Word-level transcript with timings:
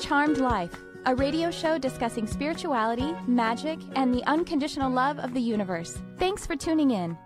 Charmed 0.00 0.38
Life, 0.38 0.74
a 1.04 1.14
radio 1.14 1.50
show 1.50 1.76
discussing 1.76 2.26
spirituality, 2.26 3.14
magic, 3.26 3.78
and 3.96 4.14
the 4.14 4.24
unconditional 4.24 4.90
love 4.90 5.18
of 5.18 5.34
the 5.34 5.40
universe. 5.40 6.00
Thanks 6.18 6.46
for 6.46 6.56
tuning 6.56 6.90
in. 6.90 7.18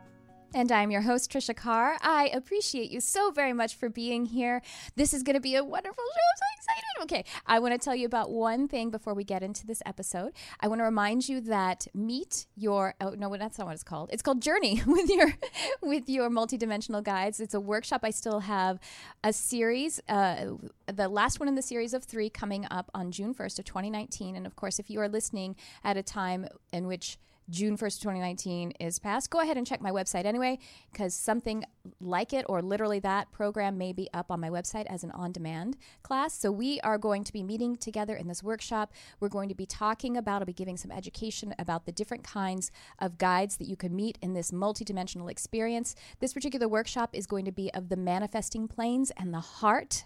And 0.54 0.70
I'm 0.70 0.92
your 0.92 1.00
host, 1.00 1.32
Trisha 1.32 1.56
Carr. 1.56 1.98
I 2.00 2.30
appreciate 2.32 2.88
you 2.88 3.00
so 3.00 3.32
very 3.32 3.52
much 3.52 3.74
for 3.74 3.88
being 3.88 4.26
here. 4.26 4.62
This 4.94 5.12
is 5.12 5.24
going 5.24 5.34
to 5.34 5.40
be 5.40 5.56
a 5.56 5.64
wonderful 5.64 6.04
show. 6.04 6.20
I'm 6.30 6.36
so 6.36 6.44
excited. 6.56 6.84
Okay, 7.02 7.24
I 7.44 7.58
want 7.58 7.74
to 7.74 7.84
tell 7.84 7.96
you 7.96 8.06
about 8.06 8.30
one 8.30 8.68
thing 8.68 8.90
before 8.90 9.14
we 9.14 9.24
get 9.24 9.42
into 9.42 9.66
this 9.66 9.82
episode. 9.84 10.32
I 10.60 10.68
want 10.68 10.78
to 10.78 10.84
remind 10.84 11.28
you 11.28 11.40
that 11.40 11.88
meet 11.92 12.46
your 12.54 12.94
oh 13.00 13.10
no, 13.18 13.36
that's 13.36 13.58
not 13.58 13.66
what 13.66 13.74
it's 13.74 13.82
called. 13.82 14.10
It's 14.12 14.22
called 14.22 14.40
Journey 14.40 14.80
with 14.86 15.10
your 15.10 15.34
with 15.82 16.08
your 16.08 16.30
multidimensional 16.30 17.02
guides. 17.02 17.40
It's 17.40 17.54
a 17.54 17.60
workshop. 17.60 18.02
I 18.04 18.10
still 18.10 18.38
have 18.38 18.78
a 19.24 19.32
series, 19.32 20.00
uh, 20.08 20.52
the 20.86 21.08
last 21.08 21.40
one 21.40 21.48
in 21.48 21.56
the 21.56 21.62
series 21.62 21.94
of 21.94 22.04
three 22.04 22.30
coming 22.30 22.64
up 22.70 22.92
on 22.94 23.10
June 23.10 23.34
1st 23.34 23.58
of 23.58 23.64
2019. 23.64 24.36
And 24.36 24.46
of 24.46 24.54
course, 24.54 24.78
if 24.78 24.88
you 24.88 25.00
are 25.00 25.08
listening 25.08 25.56
at 25.82 25.96
a 25.96 26.02
time 26.04 26.46
in 26.72 26.86
which 26.86 27.18
June 27.50 27.76
1st, 27.76 28.00
2019 28.00 28.72
is 28.80 28.98
past, 28.98 29.30
go 29.30 29.40
ahead 29.40 29.56
and 29.56 29.66
check 29.66 29.80
my 29.80 29.90
website 29.90 30.24
anyway, 30.24 30.58
because 30.90 31.14
something 31.14 31.64
like 32.00 32.32
it 32.32 32.46
or 32.48 32.62
literally 32.62 32.98
that 33.00 33.30
program 33.32 33.76
may 33.76 33.92
be 33.92 34.08
up 34.14 34.30
on 34.30 34.40
my 34.40 34.48
website 34.48 34.86
as 34.86 35.04
an 35.04 35.10
on 35.10 35.30
demand 35.32 35.76
class. 36.02 36.32
So 36.34 36.50
we 36.50 36.80
are 36.80 36.96
going 36.96 37.22
to 37.24 37.32
be 37.32 37.42
meeting 37.42 37.76
together 37.76 38.16
in 38.16 38.28
this 38.28 38.42
workshop. 38.42 38.92
We're 39.20 39.28
going 39.28 39.50
to 39.50 39.54
be 39.54 39.66
talking 39.66 40.16
about, 40.16 40.40
I'll 40.40 40.46
be 40.46 40.54
giving 40.54 40.76
some 40.78 40.90
education 40.90 41.54
about 41.58 41.84
the 41.84 41.92
different 41.92 42.24
kinds 42.24 42.70
of 42.98 43.18
guides 43.18 43.58
that 43.58 43.68
you 43.68 43.76
can 43.76 43.94
meet 43.94 44.18
in 44.22 44.32
this 44.32 44.50
multidimensional 44.50 45.30
experience. 45.30 45.94
This 46.20 46.32
particular 46.32 46.68
workshop 46.68 47.10
is 47.12 47.26
going 47.26 47.44
to 47.44 47.52
be 47.52 47.72
of 47.74 47.90
the 47.90 47.96
manifesting 47.96 48.68
planes 48.68 49.12
and 49.18 49.34
the 49.34 49.40
heart 49.40 50.04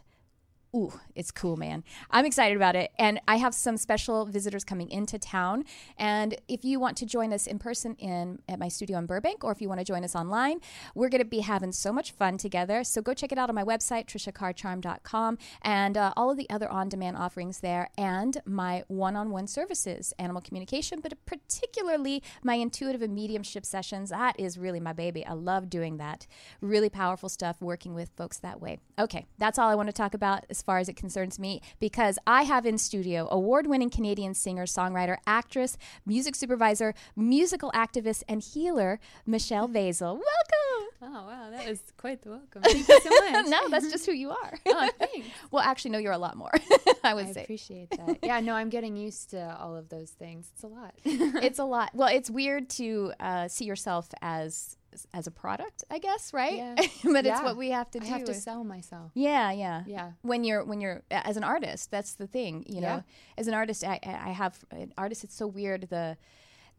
ooh, 0.74 0.92
it's 1.14 1.30
cool, 1.30 1.56
man. 1.56 1.82
I'm 2.10 2.26
excited 2.26 2.56
about 2.56 2.76
it. 2.76 2.90
And 2.98 3.20
I 3.26 3.36
have 3.36 3.54
some 3.54 3.76
special 3.76 4.26
visitors 4.26 4.64
coming 4.64 4.90
into 4.90 5.18
town. 5.18 5.64
And 5.96 6.36
if 6.46 6.64
you 6.64 6.78
want 6.78 6.96
to 6.98 7.06
join 7.06 7.32
us 7.32 7.46
in 7.46 7.58
person 7.58 7.94
in 7.98 8.40
at 8.48 8.58
my 8.58 8.68
studio 8.68 8.98
in 8.98 9.06
Burbank, 9.06 9.44
or 9.44 9.52
if 9.52 9.60
you 9.60 9.68
want 9.68 9.80
to 9.80 9.84
join 9.84 10.04
us 10.04 10.14
online, 10.14 10.60
we're 10.94 11.08
going 11.08 11.22
to 11.22 11.28
be 11.28 11.40
having 11.40 11.72
so 11.72 11.92
much 11.92 12.12
fun 12.12 12.36
together. 12.36 12.84
So 12.84 13.00
go 13.00 13.14
check 13.14 13.32
it 13.32 13.38
out 13.38 13.48
on 13.48 13.54
my 13.54 13.64
website, 13.64 14.06
trishacarcharm.com, 14.06 15.38
and 15.62 15.96
uh, 15.96 16.12
all 16.16 16.30
of 16.30 16.36
the 16.36 16.48
other 16.50 16.68
on-demand 16.68 17.16
offerings 17.16 17.60
there, 17.60 17.90
and 17.96 18.40
my 18.44 18.84
one-on-one 18.88 19.46
services, 19.46 20.12
animal 20.18 20.42
communication, 20.42 21.00
but 21.00 21.14
particularly 21.24 22.22
my 22.42 22.54
intuitive 22.54 23.02
and 23.02 23.14
mediumship 23.14 23.64
sessions. 23.64 24.10
That 24.10 24.38
is 24.38 24.58
really 24.58 24.80
my 24.80 24.92
baby. 24.92 25.24
I 25.24 25.32
love 25.32 25.70
doing 25.70 25.96
that. 25.98 26.26
Really 26.60 26.90
powerful 26.90 27.28
stuff 27.28 27.60
working 27.60 27.94
with 27.94 28.10
folks 28.16 28.38
that 28.38 28.60
way. 28.60 28.78
Okay, 28.98 29.26
that's 29.38 29.58
all 29.58 29.68
I 29.68 29.74
want 29.74 29.88
to 29.88 29.92
talk 29.92 30.14
about 30.14 30.44
as 30.58 30.62
far 30.62 30.78
as 30.78 30.88
it 30.88 30.96
concerns 30.96 31.38
me 31.38 31.62
because 31.78 32.18
I 32.26 32.42
have 32.42 32.66
in 32.66 32.78
studio 32.78 33.28
award 33.30 33.68
winning 33.68 33.90
Canadian 33.90 34.34
singer, 34.34 34.66
songwriter, 34.66 35.18
actress, 35.24 35.78
music 36.04 36.34
supervisor, 36.34 36.94
musical 37.14 37.70
activist, 37.72 38.24
and 38.28 38.42
healer, 38.42 38.98
Michelle 39.24 39.68
Vazel. 39.68 40.14
Welcome. 40.14 40.88
Oh, 41.00 41.26
wow. 41.28 41.48
That 41.52 41.68
was 41.68 41.80
quite 41.96 42.22
the 42.22 42.30
welcome. 42.30 42.62
Thank 42.62 42.88
you 42.88 43.00
so 43.00 43.10
much. 43.32 43.46
no, 43.46 43.68
that's 43.68 43.88
just 43.88 44.04
who 44.04 44.12
you 44.12 44.30
are. 44.30 44.58
oh, 44.66 44.90
thanks. 44.98 45.28
well, 45.52 45.62
actually, 45.62 45.92
no, 45.92 45.98
you're 45.98 46.12
a 46.12 46.18
lot 46.18 46.36
more, 46.36 46.50
I 47.04 47.14
would 47.14 47.26
I 47.26 47.32
say. 47.32 47.42
appreciate 47.44 47.90
that. 47.90 48.18
Yeah, 48.24 48.40
no, 48.40 48.54
I'm 48.54 48.68
getting 48.68 48.96
used 48.96 49.30
to 49.30 49.56
all 49.60 49.76
of 49.76 49.88
those 49.90 50.10
things. 50.10 50.50
It's 50.54 50.64
a 50.64 50.66
lot. 50.66 50.94
it's 51.04 51.60
a 51.60 51.64
lot. 51.64 51.90
Well, 51.94 52.08
it's 52.08 52.28
weird 52.30 52.68
to 52.70 53.12
uh, 53.20 53.46
see 53.46 53.64
yourself 53.64 54.08
as 54.22 54.76
as 55.14 55.26
a 55.26 55.30
product, 55.30 55.84
I 55.90 55.98
guess, 55.98 56.32
right? 56.32 56.56
Yeah. 56.56 56.74
but 57.12 57.26
it's 57.26 57.42
what 57.42 57.56
we 57.56 57.70
have 57.70 57.90
to 57.92 58.00
do. 58.00 58.06
I 58.06 58.08
have 58.10 58.24
to 58.24 58.34
sell 58.34 58.64
myself. 58.64 59.10
Yeah, 59.14 59.50
yeah, 59.52 59.84
Yeah. 59.86 60.12
When 60.22 60.44
you're 60.44 60.64
when 60.64 60.80
you're 60.80 61.02
as 61.10 61.36
an 61.36 61.44
artist, 61.44 61.90
that's 61.90 62.14
the 62.14 62.26
thing. 62.26 62.64
You 62.68 62.80
know, 62.80 62.88
Yeah. 62.96 63.00
as 63.36 63.48
an 63.48 63.54
artist, 63.54 63.84
I, 63.84 63.98
I 64.04 64.30
have 64.30 64.58
an 64.70 64.92
artist. 64.96 65.24
It's 65.24 65.34
so 65.36 65.46
weird 65.46 65.88
the 65.90 66.16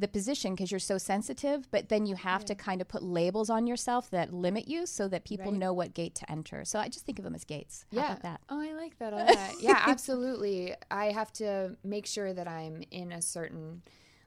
the 0.01 0.07
position 0.07 0.55
because 0.55 0.71
you're 0.71 0.79
so 0.79 0.97
sensitive, 0.97 1.69
but 1.71 1.89
then 1.89 2.05
you 2.05 2.15
have 2.15 2.45
to 2.45 2.55
kind 2.55 2.79
of 2.79 2.87
put 2.87 3.03
labels 3.03 3.49
on 3.49 3.67
yourself 3.67 4.09
that 4.11 4.31
limit 4.31 4.65
you 4.69 4.85
so 4.85 5.09
that 5.09 5.25
people 5.25 5.51
Right. 5.51 5.59
know 5.59 5.73
what 5.73 5.93
gate 5.93 6.15
to 6.15 6.31
enter. 6.31 6.63
So 6.63 6.79
I 6.79 6.87
just 6.87 7.05
think 7.05 7.19
of 7.19 7.25
them 7.25 7.35
as 7.35 7.43
gates. 7.43 7.83
How 7.91 7.97
Yeah. 7.97 8.15
that? 8.21 8.39
Oh, 8.47 8.61
I 8.61 8.71
like 8.75 8.97
that 8.99 9.11
a 9.11 9.15
lot. 9.25 9.61
yeah, 9.61 9.83
absolutely. 9.87 10.73
I 10.89 11.11
have 11.11 11.33
to 11.33 11.75
make 11.83 12.05
sure 12.05 12.31
that 12.33 12.47
I'm 12.47 12.81
in 12.91 13.11
a 13.11 13.21
certain 13.21 13.81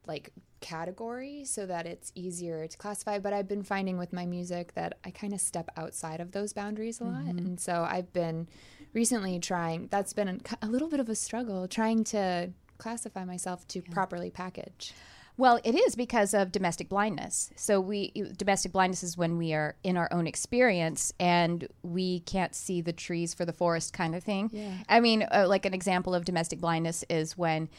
like 0.06 0.32
category 0.60 1.44
so 1.44 1.66
that 1.66 1.86
it's 1.86 2.12
easier 2.14 2.66
to 2.66 2.76
classify. 2.76 3.18
But 3.18 3.32
I've 3.32 3.48
been 3.48 3.62
finding 3.62 3.98
with 3.98 4.12
my 4.12 4.26
music 4.26 4.74
that 4.74 4.98
I 5.04 5.10
kind 5.10 5.32
of 5.32 5.40
step 5.40 5.70
outside 5.76 6.20
of 6.20 6.32
those 6.32 6.52
boundaries 6.52 7.00
a 7.00 7.04
lot. 7.04 7.24
And 7.24 7.60
so 7.60 7.86
I've 7.88 8.12
been 8.12 8.48
recently 8.92 9.38
trying, 9.38 9.88
that's 9.88 10.12
been 10.12 10.28
a, 10.28 10.66
a 10.66 10.68
little 10.68 10.88
bit 10.88 11.00
of 11.00 11.08
a 11.08 11.14
struggle, 11.14 11.68
trying 11.68 12.04
to 12.04 12.50
classify 12.78 13.24
myself 13.24 13.66
to 13.68 13.82
properly 13.82 14.30
package. 14.30 14.92
Well, 15.38 15.60
it 15.64 15.74
is 15.74 15.94
because 15.94 16.34
of 16.34 16.52
domestic 16.52 16.88
blindness. 16.88 17.50
So 17.56 17.80
we 17.80 18.12
domestic 18.36 18.70
blindness 18.72 19.02
is 19.02 19.16
when 19.16 19.38
we 19.38 19.54
are 19.54 19.76
in 19.82 19.96
our 19.96 20.12
own 20.12 20.26
experience 20.26 21.12
and 21.18 21.66
we 21.82 22.20
can't 22.20 22.54
see 22.54 22.82
the 22.82 22.92
trees 22.92 23.32
for 23.32 23.46
the 23.46 23.52
forest 23.52 23.94
kind 23.94 24.14
of 24.14 24.22
thing. 24.22 24.50
Yeah. 24.52 24.74
I 24.88 25.00
mean, 25.00 25.26
uh, 25.32 25.46
like 25.48 25.64
an 25.64 25.72
example 25.72 26.14
of 26.14 26.26
domestic 26.26 26.60
blindness 26.60 27.02
is 27.08 27.36
when 27.36 27.70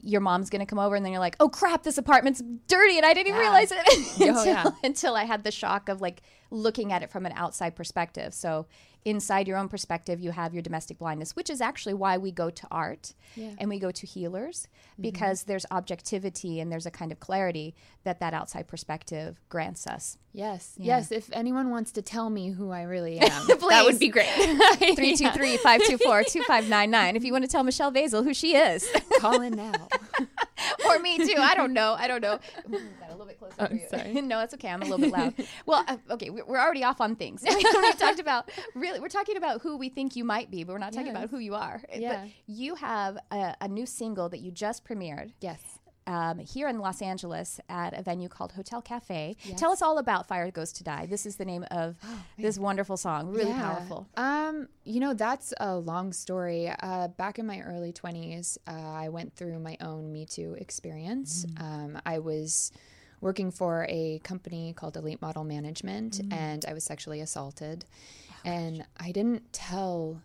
your 0.00 0.20
mom's 0.20 0.50
going 0.50 0.60
to 0.60 0.66
come 0.66 0.78
over 0.78 0.94
and 0.94 1.04
then 1.04 1.12
you're 1.12 1.20
like, 1.20 1.36
"Oh 1.40 1.48
crap, 1.48 1.82
this 1.82 1.98
apartment's 1.98 2.42
dirty 2.68 2.96
and 2.96 3.04
I 3.06 3.14
didn't 3.14 3.28
even 3.28 3.40
Yeah. 3.40 3.46
realize 3.48 3.72
it." 3.72 3.86
Oh, 4.36 4.44
yeah. 4.44 4.64
until 4.84 5.14
I 5.16 5.24
had 5.24 5.42
the 5.44 5.50
shock 5.50 5.88
of 5.88 6.00
like 6.00 6.22
looking 6.50 6.92
at 6.92 7.02
it 7.02 7.10
from 7.10 7.26
an 7.26 7.32
outside 7.32 7.74
perspective. 7.76 8.32
So 8.34 8.66
inside 9.06 9.48
your 9.48 9.56
own 9.56 9.68
perspective, 9.68 10.20
you 10.20 10.32
have 10.32 10.52
your 10.52 10.62
domestic 10.62 10.98
blindness, 10.98 11.34
which 11.34 11.48
is 11.48 11.60
actually 11.62 11.94
why 11.94 12.18
we 12.18 12.30
go 12.32 12.50
to 12.50 12.66
art 12.70 13.14
Yeah. 13.36 13.52
and 13.58 13.70
we 13.70 13.78
go 13.78 13.90
to 13.90 14.06
healers 14.06 14.68
Mm-hmm. 14.92 15.02
because 15.02 15.42
there's 15.44 15.66
objectivity 15.70 16.58
and 16.58 16.72
there's 16.72 16.86
a 16.86 16.90
kind 16.90 17.12
of 17.12 17.20
clarity 17.20 17.74
that 18.04 18.18
that 18.20 18.32
outside 18.32 18.66
perspective 18.66 19.38
grants 19.50 19.86
us. 19.86 20.16
Yes. 20.32 20.72
Yeah. 20.78 20.96
Yes. 20.96 21.12
If 21.12 21.28
anyone 21.34 21.68
wants 21.70 21.92
to 21.92 22.02
tell 22.02 22.30
me 22.30 22.50
who 22.50 22.70
I 22.70 22.82
really 22.82 23.18
am, 23.20 23.46
that 23.46 23.82
would 23.84 23.98
be 23.98 24.08
great. 24.08 24.26
323 24.34 25.58
524 25.58 26.22
2599 26.24 27.16
if 27.16 27.24
you 27.24 27.32
want 27.32 27.44
to 27.44 27.48
tell 27.50 27.62
Michelle 27.62 27.92
Vazel 27.92 28.24
who 28.24 28.32
she 28.32 28.56
is. 28.56 28.88
Call 29.20 29.40
in 29.42 29.54
now. 29.54 29.88
Or 30.88 30.98
me 30.98 31.18
too. 31.18 31.34
I 31.38 31.54
don't 31.54 31.72
know. 31.72 31.94
I 31.98 32.06
don't 32.08 32.20
know. 32.20 32.38
Ooh, 32.68 32.78
got 33.00 33.08
a 33.08 33.12
little 33.12 33.26
bit 33.26 33.38
closer 33.38 33.66
for 33.66 33.74
you. 33.74 33.80
sorry. 33.90 34.12
no, 34.20 34.38
that's 34.38 34.54
okay. 34.54 34.68
I'm 34.68 34.82
a 34.82 34.84
little 34.84 34.98
bit 34.98 35.12
loud. 35.12 35.34
well, 35.66 35.84
uh, 35.86 35.96
okay, 36.10 36.30
we- 36.30 36.42
we're 36.42 36.58
already 36.60 36.84
off 36.84 37.00
on 37.00 37.16
things. 37.16 37.42
we 37.46 37.62
talked 37.94 38.20
about 38.20 38.50
really. 38.74 39.00
We're 39.00 39.08
talking 39.08 39.36
about 39.36 39.62
who 39.62 39.76
we 39.76 39.88
think 39.88 40.16
you 40.16 40.24
might 40.24 40.50
be, 40.50 40.64
but 40.64 40.72
we're 40.72 40.78
not 40.78 40.92
talking 40.92 41.06
Yes. 41.08 41.16
about 41.16 41.30
who 41.30 41.38
you 41.38 41.54
are. 41.54 41.80
Yeah. 41.94 42.22
But 42.24 42.30
you 42.46 42.74
have 42.76 43.18
a, 43.30 43.54
a 43.60 43.68
new 43.68 43.86
single 43.86 44.28
that 44.30 44.40
you 44.40 44.50
just 44.50 44.84
premiered. 44.84 45.32
yes. 45.40 45.75
Um, 46.06 46.38
here 46.38 46.68
in 46.68 46.78
Los 46.78 47.02
Angeles 47.02 47.60
at 47.68 47.98
a 47.98 48.02
venue 48.02 48.28
called 48.28 48.52
Hotel 48.52 48.80
Cafe. 48.82 49.36
Yes. 49.42 49.58
Tell 49.58 49.70
us 49.72 49.82
all 49.82 49.98
about 49.98 50.26
Fire 50.28 50.50
Goes 50.50 50.72
to 50.74 50.84
Die. 50.84 51.06
This 51.06 51.26
is 51.26 51.36
the 51.36 51.44
name 51.44 51.64
of 51.70 51.96
this 52.38 52.58
wonderful 52.58 52.96
song. 52.96 53.28
Really 53.32 53.50
Yeah. 53.50 53.60
powerful. 53.74 54.06
Um, 54.16 54.68
you 54.84 55.00
know, 55.00 55.14
that's 55.14 55.52
a 55.58 55.76
long 55.76 56.12
story. 56.12 56.70
Uh, 56.80 57.08
back 57.08 57.38
in 57.38 57.46
my 57.46 57.60
early 57.60 57.92
20s, 57.92 58.58
uh, 58.66 58.70
I 58.72 59.08
went 59.08 59.34
through 59.34 59.58
my 59.58 59.76
own 59.80 60.12
Me 60.12 60.26
Too 60.26 60.54
experience. 60.58 61.44
Um, 61.58 61.98
I 62.06 62.18
was 62.20 62.70
working 63.20 63.50
for 63.50 63.86
a 63.88 64.20
company 64.24 64.72
called 64.74 64.96
Elite 64.96 65.20
Model 65.22 65.42
Management 65.42 66.20
and 66.30 66.64
I 66.68 66.74
was 66.74 66.84
sexually 66.84 67.20
assaulted. 67.20 67.84
and 68.44 68.84
I 68.98 69.10
didn't 69.10 69.52
tell 69.52 70.20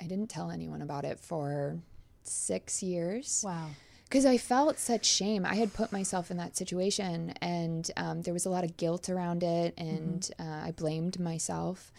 I 0.00 0.04
didn't 0.06 0.28
tell 0.28 0.50
anyone 0.52 0.80
about 0.82 1.04
it 1.04 1.18
for 1.18 1.78
6 2.22 2.82
years 2.82 3.42
Wow. 3.44 3.68
Because 4.08 4.24
I 4.24 4.38
felt 4.38 4.78
such 4.78 5.04
shame. 5.04 5.44
I 5.44 5.54
had 5.54 5.74
put 5.74 5.92
myself 5.92 6.30
in 6.30 6.38
that 6.38 6.56
situation, 6.56 7.34
and 7.42 7.90
um, 7.96 8.22
there 8.22 8.32
was 8.32 8.46
a 8.46 8.50
lot 8.50 8.64
of 8.64 8.76
guilt 8.76 9.08
around 9.10 9.42
it, 9.42 9.74
and 9.76 10.28
uh, 10.38 10.62
I 10.64 10.72
blamed 10.72 11.20
myself. 11.20 11.92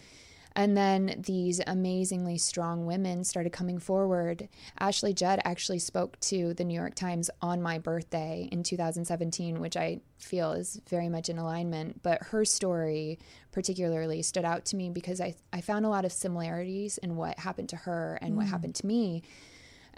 And 0.56 0.76
then 0.76 1.22
these 1.24 1.60
amazingly 1.64 2.36
strong 2.36 2.84
women 2.84 3.22
started 3.22 3.52
coming 3.52 3.78
forward. 3.78 4.48
Ashley 4.80 5.14
Judd 5.14 5.40
actually 5.44 5.78
spoke 5.78 6.18
to 6.20 6.54
the 6.54 6.64
New 6.64 6.74
York 6.74 6.96
Times 6.96 7.30
on 7.40 7.62
my 7.62 7.78
birthday 7.78 8.48
in 8.50 8.64
2017, 8.64 9.60
which 9.60 9.76
I 9.76 10.00
feel 10.18 10.52
is 10.52 10.80
very 10.88 11.08
much 11.08 11.28
in 11.28 11.38
alignment. 11.38 12.02
But 12.02 12.24
her 12.24 12.44
story 12.44 13.20
particularly 13.52 14.22
stood 14.22 14.44
out 14.44 14.64
to 14.66 14.76
me 14.76 14.90
because 14.90 15.20
I, 15.20 15.36
I 15.52 15.60
found 15.60 15.86
a 15.86 15.88
lot 15.88 16.04
of 16.04 16.10
similarities 16.10 16.98
in 16.98 17.14
what 17.14 17.38
happened 17.38 17.68
to 17.68 17.76
her 17.76 18.18
and 18.20 18.36
what 18.36 18.46
happened 18.46 18.74
to 18.76 18.86
me. 18.86 19.22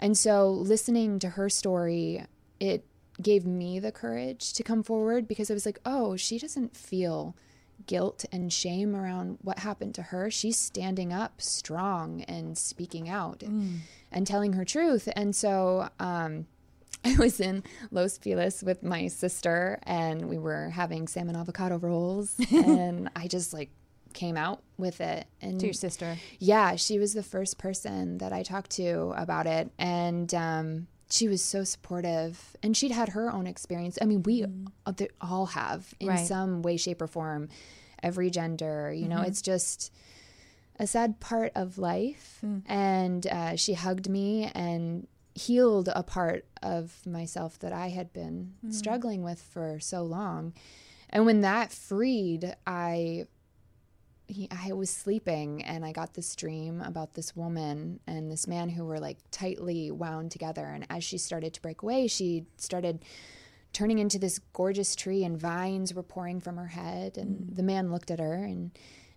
And 0.03 0.17
so 0.17 0.49
listening 0.49 1.17
to 1.19 1.29
her 1.29 1.47
story, 1.47 2.25
it 2.59 2.85
gave 3.21 3.45
me 3.45 3.79
the 3.79 3.93
courage 3.93 4.51
to 4.51 4.61
come 4.61 4.83
forward 4.83 5.29
because 5.29 5.49
I 5.49 5.53
was 5.53 5.65
like, 5.65 5.79
oh, 5.85 6.17
she 6.17 6.37
doesn't 6.37 6.75
feel 6.75 7.37
guilt 7.87 8.25
and 8.29 8.51
shame 8.51 8.97
around 8.97 9.37
what 9.41 9.59
happened 9.59 9.95
to 9.95 10.01
her. 10.01 10.29
She's 10.29 10.59
standing 10.59 11.13
up 11.13 11.39
strong 11.41 12.23
and 12.23 12.57
speaking 12.57 13.07
out 13.07 13.43
and 14.11 14.27
telling 14.27 14.53
her 14.53 14.65
truth. 14.65 15.07
And 15.15 15.33
so, 15.33 15.87
um, 16.01 16.47
I 17.05 17.15
was 17.15 17.39
in 17.39 17.63
Los 17.89 18.17
Feliz 18.17 18.61
with 18.61 18.83
my 18.83 19.07
sister 19.07 19.79
and 19.83 20.27
we 20.27 20.37
were 20.37 20.69
having 20.69 21.07
salmon 21.07 21.37
avocado 21.37 21.77
rolls 21.77 22.35
and 22.51 23.09
I 23.15 23.27
just 23.27 23.53
like 23.53 23.69
came 24.13 24.37
out 24.37 24.61
with 24.77 25.01
it. 25.01 25.25
And 25.41 25.59
to 25.59 25.65
your 25.67 25.73
sister. 25.73 26.17
yeah, 26.39 26.75
she 26.75 26.99
was 26.99 27.13
the 27.13 27.23
first 27.23 27.57
person 27.57 28.17
that 28.19 28.31
I 28.33 28.43
talked 28.43 28.71
to 28.71 29.13
about 29.15 29.47
it. 29.47 29.71
And 29.79 30.33
um, 30.33 30.87
she 31.09 31.27
was 31.27 31.41
so 31.41 31.63
supportive. 31.63 32.55
And 32.63 32.75
she'd 32.75 32.91
had 32.91 33.09
her 33.09 33.31
own 33.31 33.47
experience. 33.47 33.97
I 34.01 34.05
mean, 34.05 34.23
we 34.23 34.45
all 35.21 35.47
have 35.47 35.93
in 35.99 36.07
Right. 36.09 36.25
some 36.27 36.61
way, 36.61 36.77
shape, 36.77 37.01
or 37.01 37.07
form, 37.07 37.49
every 38.01 38.29
gender. 38.29 38.91
You 38.93 39.07
know, 39.07 39.21
it's 39.21 39.41
just 39.41 39.91
a 40.79 40.87
sad 40.87 41.19
part 41.19 41.51
of 41.55 41.77
life. 41.77 42.41
And 42.65 43.25
uh, 43.27 43.55
she 43.55 43.73
hugged 43.73 44.09
me 44.09 44.49
and 44.55 45.07
healed 45.35 45.89
a 45.95 46.03
part 46.03 46.45
of 46.61 47.05
myself 47.07 47.57
that 47.59 47.73
I 47.73 47.89
had 47.89 48.13
been 48.13 48.53
struggling 48.69 49.23
with 49.23 49.41
for 49.41 49.79
so 49.79 50.03
long. 50.03 50.53
And 51.09 51.25
when 51.27 51.41
that 51.41 51.71
freed, 51.71 52.55
I 52.65 53.27
he, 54.33 54.49
I 54.51 54.73
was 54.73 54.89
sleeping 54.89 55.63
and 55.63 55.85
I 55.85 55.91
got 55.91 56.13
this 56.13 56.35
dream 56.35 56.81
about 56.81 57.13
this 57.13 57.35
woman 57.35 57.99
and 58.07 58.31
this 58.31 58.47
man 58.47 58.69
who 58.69 58.83
were 58.83 58.99
like 58.99 59.17
tightly 59.31 59.91
wound 59.91 60.31
together. 60.31 60.65
And 60.65 60.85
as 60.89 61.03
she 61.03 61.17
started 61.17 61.53
to 61.53 61.61
break 61.61 61.83
away, 61.83 62.07
she 62.07 62.45
started 62.57 63.05
turning 63.71 63.99
into 63.99 64.19
this 64.19 64.39
gorgeous 64.51 64.95
tree 64.95 65.23
and 65.23 65.37
vines 65.37 65.93
were 65.93 66.03
pouring 66.03 66.41
from 66.41 66.57
her 66.57 66.67
head. 66.67 67.17
And 67.17 67.51
mm. 67.51 67.55
the 67.55 67.63
man 67.63 67.91
looked 67.91 68.11
at 68.11 68.19
her 68.19 68.43
and, 68.43 68.71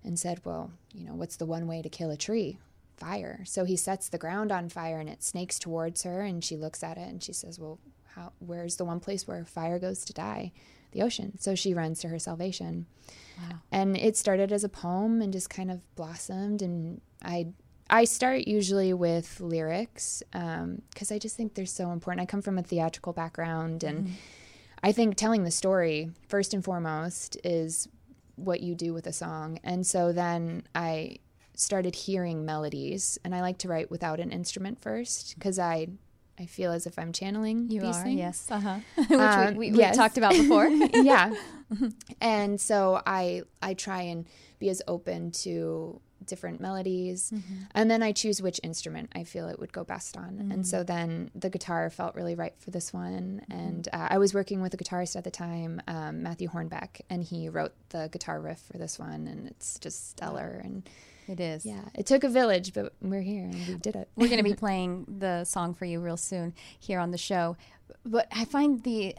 and 0.05 0.19
said, 0.19 0.41
Well, 0.45 0.71
you 0.95 1.05
know, 1.05 1.15
what's 1.15 1.37
the 1.37 1.47
one 1.47 1.67
way 1.67 1.83
to 1.83 1.89
kill 1.89 2.11
a 2.11 2.17
tree? 2.17 2.59
Fire. 2.97 3.41
So 3.45 3.65
he 3.65 3.77
sets 3.77 4.09
the 4.09 4.19
ground 4.19 4.53
on 4.53 4.69
fire 4.69 5.01
and 5.01 5.09
it 5.09 5.23
snakes 5.23 5.59
towards 5.59 6.03
her. 6.03 6.23
And 6.23 6.45
she 6.45 6.57
looks 6.57 6.83
at 6.83 6.99
it 6.99 7.09
and 7.09 7.23
she 7.23 7.33
says, 7.33 7.59
Well, 7.59 7.79
how, 8.15 8.33
where's 8.39 8.77
the 8.77 8.85
one 8.85 9.01
place 9.01 9.27
where 9.27 9.45
fire 9.45 9.79
goes 9.79 10.05
to 10.05 10.13
die? 10.13 10.53
The 10.93 11.03
ocean. 11.03 11.39
So 11.39 11.55
she 11.55 11.75
runs 11.75 12.01
to 12.01 12.09
her 12.09 12.19
salvation. 12.19 12.87
And 13.71 13.97
it 13.97 14.17
started 14.17 14.53
as 14.53 14.65
a 14.65 14.69
poem 14.69 15.21
and 15.21 15.33
just 15.33 15.51
kind 15.51 15.71
of 15.71 15.81
blossomed. 15.95 16.63
And 16.63 17.01
i 17.23 17.47
i 17.89 18.05
start 18.05 18.49
usually 18.49 18.93
with 18.93 19.41
lyrics 19.41 20.23
um, 20.33 20.83
because 20.91 21.13
i 21.13 21.19
just 21.19 21.37
think 21.37 21.55
they're 21.55 21.67
so 21.67 21.91
important. 21.91 22.23
I 22.23 22.27
come 22.27 22.43
from 22.43 22.59
a 22.59 22.63
theatrical 22.63 23.13
background 23.13 23.85
and 23.85 24.07
mm-hmm. 24.07 24.15
i 24.83 24.93
think 24.93 25.17
telling 25.17 25.45
the 25.45 25.51
story 25.51 26.11
first 26.29 26.55
and 26.55 26.65
foremost 26.65 27.37
is 27.45 27.89
what 28.37 28.61
you 28.61 28.75
do 28.75 28.93
with 28.93 29.07
a 29.07 29.13
song. 29.13 29.59
And 29.65 29.87
so 29.87 30.13
then 30.13 30.65
i 30.75 31.19
started 31.55 31.95
hearing 31.95 32.45
melodies 32.45 33.19
and 33.25 33.35
i 33.35 33.41
like 33.41 33.57
to 33.57 33.69
write 33.69 33.91
without 33.91 34.21
an 34.21 34.31
instrument 34.31 34.79
first 34.79 35.35
because 35.35 35.59
i 35.59 35.89
i 36.39 36.47
feel 36.47 36.73
as 36.73 36.87
if 36.87 36.99
i'm 36.99 37.13
channeling 37.13 37.71
You 37.71 37.81
these 37.81 37.97
are, 37.97 38.03
things. 38.05 38.19
yes. 38.19 38.47
Uh 38.51 38.61
huh. 38.61 38.79
Which 38.97 39.11
Um, 39.21 39.55
we, 39.57 39.71
we, 39.73 39.79
yes. 39.79 39.95
we 39.95 39.99
talked 40.03 40.19
about 40.19 40.33
before. 40.33 40.67
yeah. 40.93 41.35
And 42.21 42.61
so 42.61 43.03
i 43.07 43.43
i 43.63 43.75
try 43.75 44.03
and 44.03 44.27
be 44.59 44.69
as 44.71 44.81
open 44.87 45.31
to 45.33 46.01
different 46.25 46.61
melodies. 46.61 47.33
And 47.75 47.91
then 47.91 48.03
i 48.03 48.11
choose 48.13 48.41
which 48.43 48.59
instrument 48.63 49.11
i 49.15 49.23
feel 49.25 49.49
it 49.49 49.59
would 49.61 49.73
go 49.73 49.85
best 49.85 50.17
on. 50.17 50.49
And 50.53 50.67
so 50.67 50.83
then 50.83 51.31
the 51.35 51.51
guitar 51.51 51.91
felt 51.91 52.15
really 52.15 52.35
right 52.35 52.55
for 52.59 52.71
this 52.71 52.93
one. 52.93 53.43
And 53.51 53.89
uh, 53.93 54.09
i 54.11 54.19
was 54.19 54.33
working 54.35 54.61
with 54.63 54.73
a 54.75 54.77
guitarist 54.77 55.17
at 55.17 55.25
the 55.25 55.31
time 55.31 55.81
um, 55.89 56.23
matthew 56.23 56.49
hornbeck 56.49 57.01
and 57.11 57.23
he 57.23 57.49
wrote 57.49 57.75
the 57.91 58.09
guitar 58.13 58.41
riff 58.41 58.61
for 58.61 58.79
this 58.79 58.99
one 58.99 59.27
and 59.27 59.47
it's 59.49 59.79
just 59.79 60.11
stellar. 60.11 60.61
And 60.65 60.89
it 61.29 61.41
is. 61.41 61.65
yeah 61.67 61.83
it 61.95 62.07
took 62.07 62.25
a 62.25 62.29
village 62.29 62.73
but 62.73 62.93
we're 63.01 63.21
here 63.23 63.45
and 63.45 63.55
we 63.67 63.75
did 63.75 63.97
it 63.97 64.09
We're 64.17 64.29
going 64.29 64.39
to 64.39 64.45
be 64.45 64.55
playing 64.67 65.05
the 65.19 65.45
song 65.45 65.75
for 65.75 65.85
you 65.85 66.01
real 66.01 66.17
soon 66.17 66.55
here 66.79 66.99
on 67.01 67.11
the 67.11 67.19
show. 67.19 67.57
But 68.05 68.27
I 68.33 68.45
find 68.45 68.83
the 68.83 69.15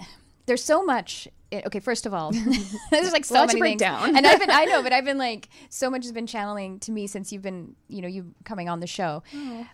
there's 0.45 0.63
so 0.63 0.81
much. 0.83 1.27
eh, 1.51 1.61
Okay, 1.65 1.81
first 1.81 2.05
of 2.05 2.13
all, 2.13 2.31
there's 2.91 3.11
like 3.11 3.25
so 3.25 3.45
many 3.45 3.59
break 3.59 3.71
things, 3.71 3.81
down. 3.81 4.15
and 4.15 4.25
I've 4.25 4.39
been 4.39 4.49
I 4.49 4.63
know, 4.65 4.81
but 4.81 4.93
I've 4.97 5.03
been 5.05 5.17
like 5.17 5.49
so 5.69 5.89
much 5.89 6.03
has 6.03 6.13
been 6.13 6.27
channeling 6.27 6.79
to 6.79 6.91
me 6.91 7.05
since 7.07 7.31
you've 7.33 7.41
been 7.41 7.75
you 7.89 8.01
know 8.01 8.07
you 8.07 8.33
coming 8.45 8.69
on 8.69 8.79
the 8.79 8.87
show. 8.87 9.23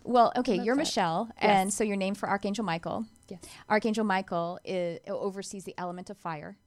well, 0.03 0.31
okay, 0.37 0.55
you're 0.59 0.75
that. 0.75 0.81
Michelle, 0.81 1.29
and 1.37 1.71
so 1.71 1.83
you're 1.83 1.95
named 1.97 2.17
for 2.17 2.27
Archangel 2.29 2.65
Michael. 2.65 3.05
Yes. 3.29 3.39
Archangel 3.69 4.03
Michael 4.03 4.59
is, 4.65 4.99
oversees 5.07 5.63
the 5.63 5.75
element 5.77 6.09
of 6.09 6.17
fire. 6.17 6.57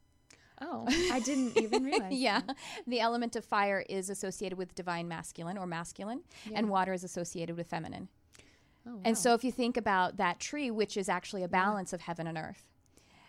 Oh 0.61 0.85
i 1.11 1.19
didn't 1.19 1.57
even 1.57 1.83
realize 1.83 2.13
Yeah. 2.13 2.41
The 2.85 2.99
element 2.99 3.35
of 3.35 3.45
fire 3.45 3.83
is 3.89 4.09
associated 4.09 4.57
with 4.57 4.75
divine 4.75 5.07
masculine 5.07 5.57
or 5.57 5.67
masculine, 5.67 6.21
and 6.53 6.69
water 6.69 6.93
is 6.93 7.03
associated 7.03 7.57
with 7.57 7.67
feminine. 7.67 8.07
Oh, 8.87 9.01
And 9.03 9.17
so 9.17 9.33
if 9.33 9.43
you 9.43 9.51
think 9.51 9.75
about 9.77 10.17
that 10.17 10.39
tree, 10.39 10.71
which 10.71 10.95
is 10.95 11.09
actually 11.09 11.43
a 11.43 11.47
balance 11.47 11.91
of 11.93 12.01
heaven 12.01 12.25
and 12.27 12.37
earth, 12.37 12.69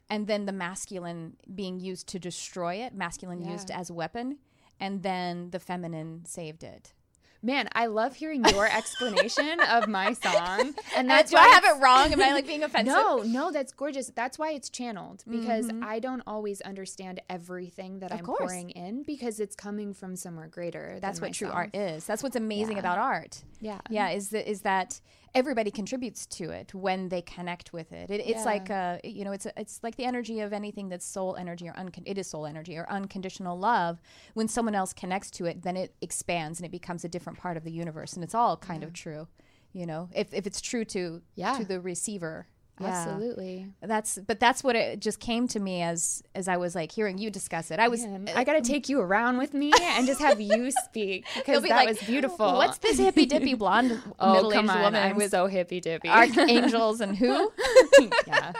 and 0.08 0.26
then 0.26 0.46
the 0.46 0.52
masculine 0.52 1.36
being 1.54 1.80
used 1.80 2.06
to 2.08 2.19
destroy 2.19 2.76
it, 2.76 2.94
masculine 2.94 3.42
used 3.42 3.70
as 3.70 3.90
a 3.90 3.94
weapon, 3.94 4.38
and 4.80 5.02
then 5.02 5.50
the 5.50 5.58
feminine 5.58 6.25
saved 6.25 6.62
it. 6.62 6.92
Man, 7.40 7.69
I 7.73 7.87
love 7.87 8.17
hearing 8.17 8.44
your 8.46 8.67
explanation 8.76 9.61
of 9.61 9.87
my 9.87 10.12
song, 10.12 10.75
and 10.96 11.08
That's 11.08 11.31
do 11.31 11.37
I 11.37 11.46
have 11.49 11.64
it 11.64 11.81
wrong? 11.81 12.12
Am 12.12 12.20
I 12.20 12.32
like 12.32 12.46
being 12.49 12.62
offensive? 12.64 12.93
No, 12.93 13.19
no, 13.19 13.52
that's 13.52 13.73
gorgeous. 13.73 14.08
That's 14.08 14.38
why 14.38 14.52
it's 14.52 14.69
channeled 14.69 15.23
because 15.29 15.67
Mm-hmm. 15.69 15.85
I 15.85 15.99
don't 16.00 16.23
always 16.26 16.61
understand 16.62 17.20
everything 17.29 17.99
that 18.00 18.12
I'm 18.12 18.25
course. 18.25 18.38
pouring 18.40 18.70
in 18.70 19.02
because 19.02 19.38
it's 19.38 19.55
coming 19.55 19.93
from 19.94 20.17
somewhere 20.17 20.49
greater. 20.49 20.99
That's 21.00 21.20
what 21.20 21.32
true 21.32 21.49
art 21.49 21.75
is. 21.76 22.05
That's 22.06 22.23
what's 22.23 22.37
amazing 22.37 22.75
Yeah. 22.76 22.81
about 22.81 22.99
art. 22.99 23.43
Yeah. 23.61 23.81
Yeah, 23.90 24.11
is 24.11 24.31
that 24.31 24.50
is 24.50 24.62
that 24.62 25.00
everybody 25.34 25.70
contributes 25.70 26.26
to 26.26 26.50
it 26.50 26.75
when 26.75 27.08
they 27.08 27.22
connect 27.22 27.72
with 27.72 27.92
it. 27.92 28.10
it 28.10 28.20
it's 28.20 28.40
Yeah. 28.40 28.44
like 28.44 28.70
uh, 28.70 28.98
you 29.04 29.25
know, 29.25 29.32
it's 29.32 29.46
it's 29.56 29.80
like 29.82 29.96
the 29.96 30.04
energy 30.04 30.40
of 30.40 30.52
anything 30.52 30.88
that's 30.88 31.06
soul 31.06 31.36
energy 31.36 31.69
or 31.69 31.72
uncon- 31.75 32.02
it 32.06 32.19
is 32.19 32.26
soul 32.28 32.46
energy 32.46 32.76
or 32.76 32.88
unconditional 32.90 33.58
love. 33.58 34.00
When 34.34 34.48
someone 34.48 34.75
else 34.75 34.92
connects 34.92 35.30
to 35.32 35.44
it, 35.46 35.62
then 35.62 35.76
it 35.76 35.94
expands 36.00 36.58
and 36.58 36.66
it 36.66 36.70
becomes 36.72 37.04
a 37.04 37.08
different 37.08 37.38
part 37.38 37.56
of 37.56 37.64
the 37.64 37.72
universe, 37.72 38.14
and 38.14 38.25
it's 38.25 38.34
all 38.34 38.56
kind 38.56 38.82
of 38.82 38.92
true. 38.92 39.28
You 39.72 39.86
know, 39.86 40.08
if 40.14 40.32
if 40.32 40.46
it's 40.46 40.60
true 40.60 40.84
to 40.86 41.22
Yeah. 41.34 41.58
to 41.58 41.64
the 41.64 41.80
receiver. 41.80 42.46
Yeah. 42.80 42.86
Absolutely. 42.88 43.66
That's 43.80 44.19
but 44.26 44.40
that's 44.40 44.62
what 44.62 44.76
it 44.76 45.00
just 45.00 45.20
came 45.20 45.48
to 45.48 45.60
me 45.60 45.82
as 45.82 46.22
as 46.34 46.48
I 46.48 46.56
was 46.56 46.75
like 46.75 46.92
hearing 46.92 47.19
you 47.19 47.30
discuss 47.30 47.70
it. 47.70 47.78
I 47.78 47.88
was 47.88 48.04
Man, 48.04 48.28
I 48.34 48.44
got 48.44 48.54
to 48.54 48.60
take 48.60 48.88
you 48.88 49.00
around 49.00 49.38
with 49.38 49.54
me 49.54 49.72
and 49.80 50.06
just 50.06 50.20
have 50.20 50.40
you 50.40 50.70
speak 50.84 51.26
because 51.34 51.62
be 51.62 51.69
that 51.69 51.76
like, 51.76 51.88
was 51.88 51.98
beautiful. 51.98 52.54
What's 52.54 52.78
this 52.78 52.98
hippy 52.98 53.26
dippy 53.26 53.54
blonde 53.54 54.00
oh, 54.19 54.34
middle 54.34 54.52
aged 54.52 54.69
woman 54.69 54.94
I'm 54.94 55.16
with 55.16 55.30
so 55.30 55.46
hippy 55.46 55.80
dippy. 55.80 56.08
archangels 56.08 57.00
and 57.00 57.16
who? 57.16 57.50
yeah. 58.26 58.52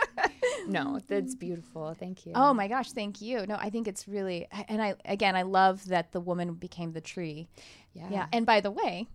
No, 0.67 0.99
that's 1.07 1.35
beautiful. 1.35 1.95
Thank 1.97 2.25
you. 2.25 2.33
Oh 2.35 2.53
my 2.53 2.67
gosh, 2.67 2.91
thank 2.91 3.21
you. 3.21 3.45
No, 3.47 3.55
I 3.55 3.69
think 3.69 3.87
it's 3.87 4.07
really 4.07 4.47
and 4.67 4.81
I 4.81 4.95
again 5.05 5.35
I 5.35 5.43
love 5.43 5.85
that 5.87 6.11
the 6.11 6.19
woman 6.19 6.53
became 6.53 6.91
the 6.91 7.01
tree. 7.01 7.47
yeah. 7.93 8.07
Yeah. 8.09 8.25
And 8.33 8.45
by 8.45 8.61
the 8.61 8.71
way, 8.71 9.07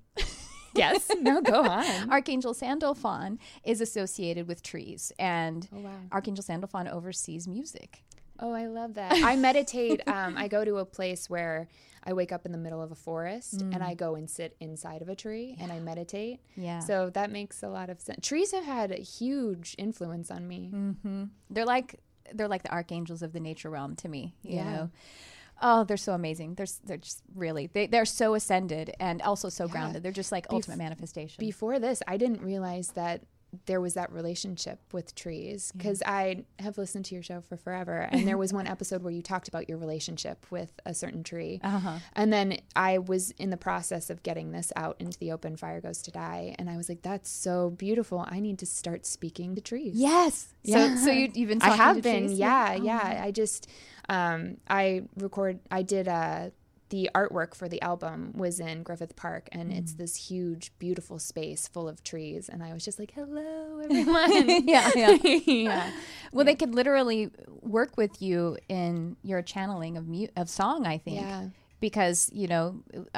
Yes. 0.75 1.11
No, 1.21 1.41
go 1.41 1.63
on. 1.63 2.11
Archangel 2.11 2.53
Sandalphon 2.55 3.39
is 3.65 3.81
associated 3.81 4.47
with 4.49 4.63
trees 4.63 5.13
and 5.19 5.67
Oh, 5.75 5.79
wow. 5.81 5.91
Archangel 6.13 6.43
Sandalphon 6.43 6.87
oversees 6.89 7.47
music. 7.49 8.03
Oh, 8.41 8.53
I 8.53 8.67
love 8.67 8.95
that. 8.95 9.13
I 9.25 9.37
meditate. 9.37 10.07
Um, 10.09 10.37
I 10.37 10.49
go 10.49 10.65
to 10.65 10.79
a 10.79 10.85
place 10.85 11.31
where 11.31 11.69
I 12.03 12.13
wake 12.13 12.33
up 12.33 12.45
in 12.45 12.53
the 12.53 12.59
middle 12.59 12.83
of 12.83 12.91
a 12.93 12.95
forest 12.97 13.63
and 13.63 13.83
I 13.83 13.95
go 13.95 14.17
and 14.17 14.29
sit 14.29 14.57
inside 14.61 15.01
of 15.03 15.09
a 15.09 15.15
tree 15.15 15.57
and 15.61 15.71
I 15.73 15.79
meditate. 15.79 16.41
Yeah. 16.57 16.81
So 16.81 17.11
that 17.11 17.31
makes 17.31 17.63
a 17.63 17.69
lot 17.69 17.89
of 17.91 18.01
sense. 18.01 18.27
Trees 18.27 18.51
have 18.53 18.65
had 18.65 18.91
a 18.91 18.97
huge 19.01 19.75
influence 19.79 20.31
on 20.31 20.47
me. 20.47 20.71
They're 21.49 21.65
like 21.65 22.01
they're 22.35 22.49
like 22.49 22.63
the 22.65 22.73
archangels 22.73 23.23
of 23.23 23.33
the 23.33 23.41
nature 23.41 23.71
realm 23.71 23.95
to 23.97 24.09
me, 24.09 24.35
you 24.43 24.57
Yeah. 24.57 24.73
know. 24.73 24.91
Oh, 25.63 25.85
they're 25.85 25.97
so 25.97 26.13
amazing. 26.13 26.55
They're 26.55 26.67
they're 26.85 26.97
just 26.97 27.23
really 27.35 27.69
they 27.73 27.87
they're 27.87 28.05
so 28.05 28.35
ascended 28.35 28.93
and 29.01 29.23
also 29.23 29.49
so 29.49 29.69
grounded. 29.69 30.03
They're 30.03 30.13
just 30.13 30.33
like 30.33 30.47
ultimate 30.51 30.79
manifestation. 30.79 31.41
Before 31.41 31.79
this, 31.79 32.03
I 32.07 32.17
didn't 32.17 32.43
realize 32.43 32.89
that 32.91 33.23
there 33.67 33.81
was 33.81 33.95
that 33.95 34.13
relationship 34.13 34.79
with 34.93 35.15
trees 35.15 35.73
because 35.77 36.03
I 36.07 36.45
have 36.59 36.79
listened 36.79 37.05
to 37.07 37.15
your 37.15 37.23
show 37.23 37.41
for 37.41 37.57
forever. 37.57 38.09
And 38.11 38.27
there 38.27 38.39
was 38.39 38.53
one 38.53 38.67
episode 38.67 39.03
where 39.03 39.13
you 39.13 39.23
talked 39.23 39.49
about 39.49 39.69
your 39.69 39.79
relationship 39.79 40.47
with 40.51 40.73
a 40.87 40.95
certain 40.95 41.23
tree. 41.23 41.61
Uh-huh. 41.63 41.99
And 42.15 42.33
then 42.33 42.59
I 42.77 42.99
was 42.99 43.31
in 43.33 43.51
the 43.51 43.57
process 43.57 44.11
of 44.11 44.23
getting 44.23 44.53
this 44.53 44.73
out 44.77 44.97
into 44.99 45.19
the 45.19 45.33
open, 45.33 45.57
Fire 45.57 45.81
Goes 45.81 46.03
to 46.03 46.11
Die. 46.11 46.55
And 46.59 46.69
I 46.71 46.77
was 46.77 46.89
like, 46.89 47.03
that's 47.03 47.31
so 47.31 47.71
beautiful. 47.71 48.25
I 48.29 48.41
need 48.41 48.59
to 48.61 48.67
start 48.67 49.07
speaking 49.07 49.55
to 49.55 49.61
trees. 49.61 49.95
yes. 49.97 50.49
Yeah. 50.63 50.97
So 50.97 51.05
so 51.07 51.11
you 51.11 51.31
you've 51.35 51.49
been 51.51 51.61
I 51.63 51.71
have 51.77 52.01
been, 52.03 52.27
trees? 52.29 52.39
yeah, 52.39 52.77
Oh, 52.79 52.83
yeah. 52.83 53.21
I 53.23 53.31
just, 53.31 53.69
um, 54.09 54.57
I 54.69 55.03
record, 55.17 55.59
I 55.71 55.83
did, 55.83 56.09
uh, 56.09 56.51
the 56.95 57.11
artwork 57.15 57.53
for 57.55 57.69
the 57.69 57.81
album 57.83 58.33
was 58.37 58.61
in 58.61 58.83
Griffith 58.85 59.17
Park, 59.17 59.49
and 59.51 59.73
it's 59.73 59.93
Mm. 59.95 59.97
this 60.03 60.15
huge, 60.29 60.65
beautiful 60.79 61.19
space 61.19 61.67
full 61.67 61.89
of 61.89 62.05
trees. 62.05 62.49
And 62.49 62.63
I 62.63 62.73
was 62.73 62.85
just 62.85 62.99
like, 63.01 63.13
"Hello, 63.19 63.81
everyone!" 63.85 64.67
yeah, 64.75 64.91
yeah. 64.95 65.11
yeah, 65.47 65.91
Well, 66.33 66.45
they 66.45 66.55
could 66.55 66.73
literally 66.75 67.31
work 67.79 67.97
with 67.97 68.23
you 68.23 68.57
in 68.69 69.17
your 69.23 69.43
channeling 69.43 69.97
of 69.97 70.07
mu- 70.07 70.35
of 70.37 70.49
song. 70.49 70.87
I 70.87 70.99
think. 70.99 71.21
Yeah. 71.23 71.49
Because 71.81 72.31
you 72.33 72.47
know 72.47 72.67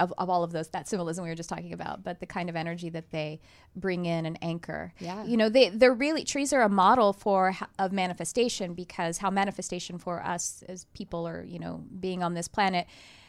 of, 0.02 0.12
of 0.18 0.28
all 0.28 0.42
of 0.42 0.50
those 0.50 0.68
that 0.71 0.88
symbolism 0.88 1.23
we 1.25 1.30
were 1.30 1.37
just 1.37 1.49
talking 1.54 1.73
about, 1.73 2.02
but 2.02 2.18
the 2.18 2.26
kind 2.26 2.49
of 2.49 2.56
energy 2.56 2.88
that 2.90 3.11
they 3.11 3.38
bring 3.76 4.06
in 4.06 4.26
and 4.26 4.37
anchor. 4.42 4.92
Yeah. 4.99 5.23
You 5.25 5.37
know 5.37 5.49
they 5.49 5.68
they're 5.68 5.95
really 5.95 6.25
trees 6.25 6.52
are 6.52 6.62
a 6.62 6.68
model 6.68 7.12
for 7.12 7.54
of 7.78 7.92
manifestation 7.92 8.75
because 8.75 9.18
how 9.18 9.30
manifestation 9.30 9.99
for 9.99 10.16
us 10.35 10.64
as 10.68 10.87
people 10.95 11.28
or 11.28 11.45
you 11.45 11.61
know 11.61 11.85
being 12.06 12.25
on 12.25 12.35
this 12.35 12.49
planet 12.49 12.87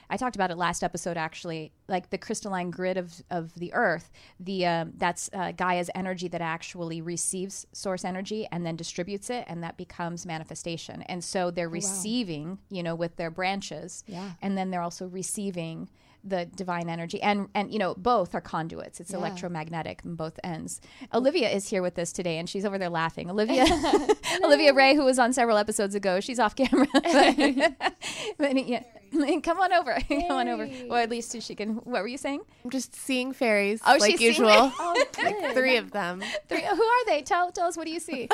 I 0.10 0.18
talked 0.18 0.36
about 0.36 0.52
it 0.52 0.58
last 0.58 0.84
episode 0.84 1.18
actually, 1.18 1.72
like 1.88 2.10
the 2.10 2.18
crystalline 2.18 2.72
grid 2.72 2.98
of 2.98 3.22
of 3.30 3.54
the 3.56 3.74
Earth. 3.74 4.10
The 4.40 4.66
um, 4.66 4.94
that's 4.98 5.30
uh, 5.34 5.52
Gaia's 5.52 5.90
energy 5.96 6.28
that 6.30 6.42
actually 6.42 7.02
receives 7.02 7.66
source 7.74 8.06
energy 8.06 8.48
and 8.52 8.66
then 8.66 8.76
distributes 8.76 9.30
it, 9.30 9.46
and 9.48 9.62
that 9.64 9.78
becomes 9.78 10.26
manifestation. 10.26 11.02
And 11.04 11.24
so 11.24 11.52
they're 11.52 11.70
receiving, 11.70 12.60
you 12.70 12.84
know, 12.84 12.96
with 12.96 13.16
their 13.18 13.30
branches, 13.32 14.04
Yeah. 14.08 14.32
and 14.42 14.58
then 14.58 14.72
they're 14.72 14.82
also 14.82 15.08
receiving 15.08 15.90
the 16.24 16.46
divine 16.46 16.90
energy 16.90 17.22
and 17.22 17.48
and 17.54 17.72
you 17.72 17.78
know 17.80 17.94
both 17.96 18.34
are 18.36 18.42
conduits 18.42 19.00
it's 19.00 19.12
Yeah. 19.12 19.18
electromagnetic 19.18 20.02
on 20.04 20.16
both 20.16 20.38
ends 20.44 20.82
olivia 21.14 21.48
is 21.50 21.70
here 21.70 21.82
with 21.82 21.98
us 22.00 22.12
today 22.12 22.38
and 22.40 22.50
she's 22.50 22.66
over 22.66 22.78
there 22.78 22.90
laughing 22.90 23.30
olivia 23.30 23.64
olivia 24.44 24.74
ray 24.74 24.96
who 24.96 25.06
was 25.06 25.20
on 25.20 25.32
several 25.32 25.58
episodes 25.58 25.94
ago 25.96 26.20
she's 26.20 26.40
off 26.40 26.56
camera 26.56 26.88
But, 28.38 28.68
yeah. 28.68 28.84
come 29.44 29.60
on 29.60 29.74
over 29.74 29.98
come 30.08 30.32
on 30.32 30.48
over 30.48 30.68
or 30.90 30.98
at 31.00 31.10
least 31.10 31.40
she 31.42 31.56
can 31.56 31.76
what 31.78 32.02
were 32.02 32.08
you 32.08 32.18
saying 32.18 32.42
I'm 32.64 32.70
just 32.70 32.96
seeing 32.96 33.34
fairies 33.34 33.82
Oh, 33.86 33.98
like 34.00 34.12
she's 34.12 34.20
seeing 34.20 34.32
usual. 34.32 34.50
fairies. 34.70 34.74
Oh, 34.80 35.06
like 35.24 35.54
three 35.54 35.78
of 35.78 35.92
them. 35.92 36.22
Three, 36.50 36.62
who 36.62 36.84
are 36.84 37.06
they 37.06 37.22
tell 37.22 37.52
tell 37.52 37.68
us 37.68 37.78
what 37.78 37.86
do 37.86 37.92
you 37.92 38.00
see 38.00 38.30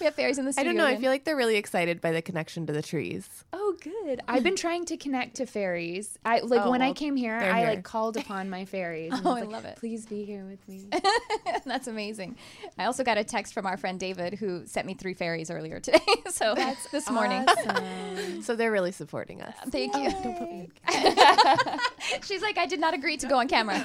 we 0.00 0.04
have 0.06 0.14
fairies 0.14 0.38
in 0.38 0.44
the 0.44 0.52
studio. 0.52 0.70
I 0.70 0.72
don't 0.74 0.78
know. 0.78 0.86
I 0.86 1.00
feel 1.00 1.10
like 1.10 1.24
they're 1.24 1.36
really 1.36 1.56
excited 1.56 2.00
by 2.00 2.10
the 2.12 2.20
connection 2.22 2.66
to 2.66 2.72
the 2.72 2.82
trees. 2.82 3.28
Oh, 3.52 3.76
good. 3.80 4.20
I've 4.26 4.42
been 4.42 4.56
trying 4.56 4.84
to 4.86 4.96
connect 4.96 5.36
to 5.36 5.46
fairies. 5.46 6.18
I 6.24 6.40
like 6.40 6.62
Oh, 6.62 6.70
when 6.70 6.82
I 6.82 6.92
came 6.92 7.16
here, 7.16 7.38
they're 7.38 7.52
I 7.52 7.58
here. 7.60 7.68
like 7.70 7.84
called 7.84 8.16
upon 8.16 8.50
my 8.50 8.64
fairies. 8.64 9.12
and 9.12 9.24
Oh, 9.26 9.30
was 9.34 9.38
I 9.38 9.40
like, 9.44 9.52
love 9.52 9.64
it. 9.64 9.76
Please 9.76 10.04
be 10.06 10.24
here 10.24 10.44
with 10.44 10.66
me. 10.68 10.88
That's 11.64 11.86
amazing. 11.86 12.36
I 12.78 12.86
also 12.86 13.04
got 13.04 13.18
a 13.18 13.24
text 13.24 13.54
from 13.54 13.66
our 13.66 13.76
friend 13.76 13.98
David 14.00 14.34
who 14.34 14.66
sent 14.66 14.86
me 14.86 14.94
three 14.94 15.14
fairies 15.14 15.50
earlier 15.50 15.80
today. 15.80 15.98
so 16.28 16.54
that's 16.54 16.88
this 16.90 17.08
morning. 17.10 17.44
Awesome. 17.48 18.42
So 18.42 18.56
they're 18.56 18.72
really 18.72 18.92
supporting 18.92 19.42
us. 19.42 19.54
Thank 19.70 19.94
you. 19.96 20.10
Don't 20.22 20.38
put 20.38 20.50
me 20.50 20.60
in. 20.60 20.70
She's 22.24 22.42
like, 22.42 22.58
I 22.58 22.66
did 22.66 22.80
not 22.80 22.94
agree 22.94 23.16
to 23.16 23.26
go 23.26 23.38
on 23.38 23.48
camera. 23.48 23.82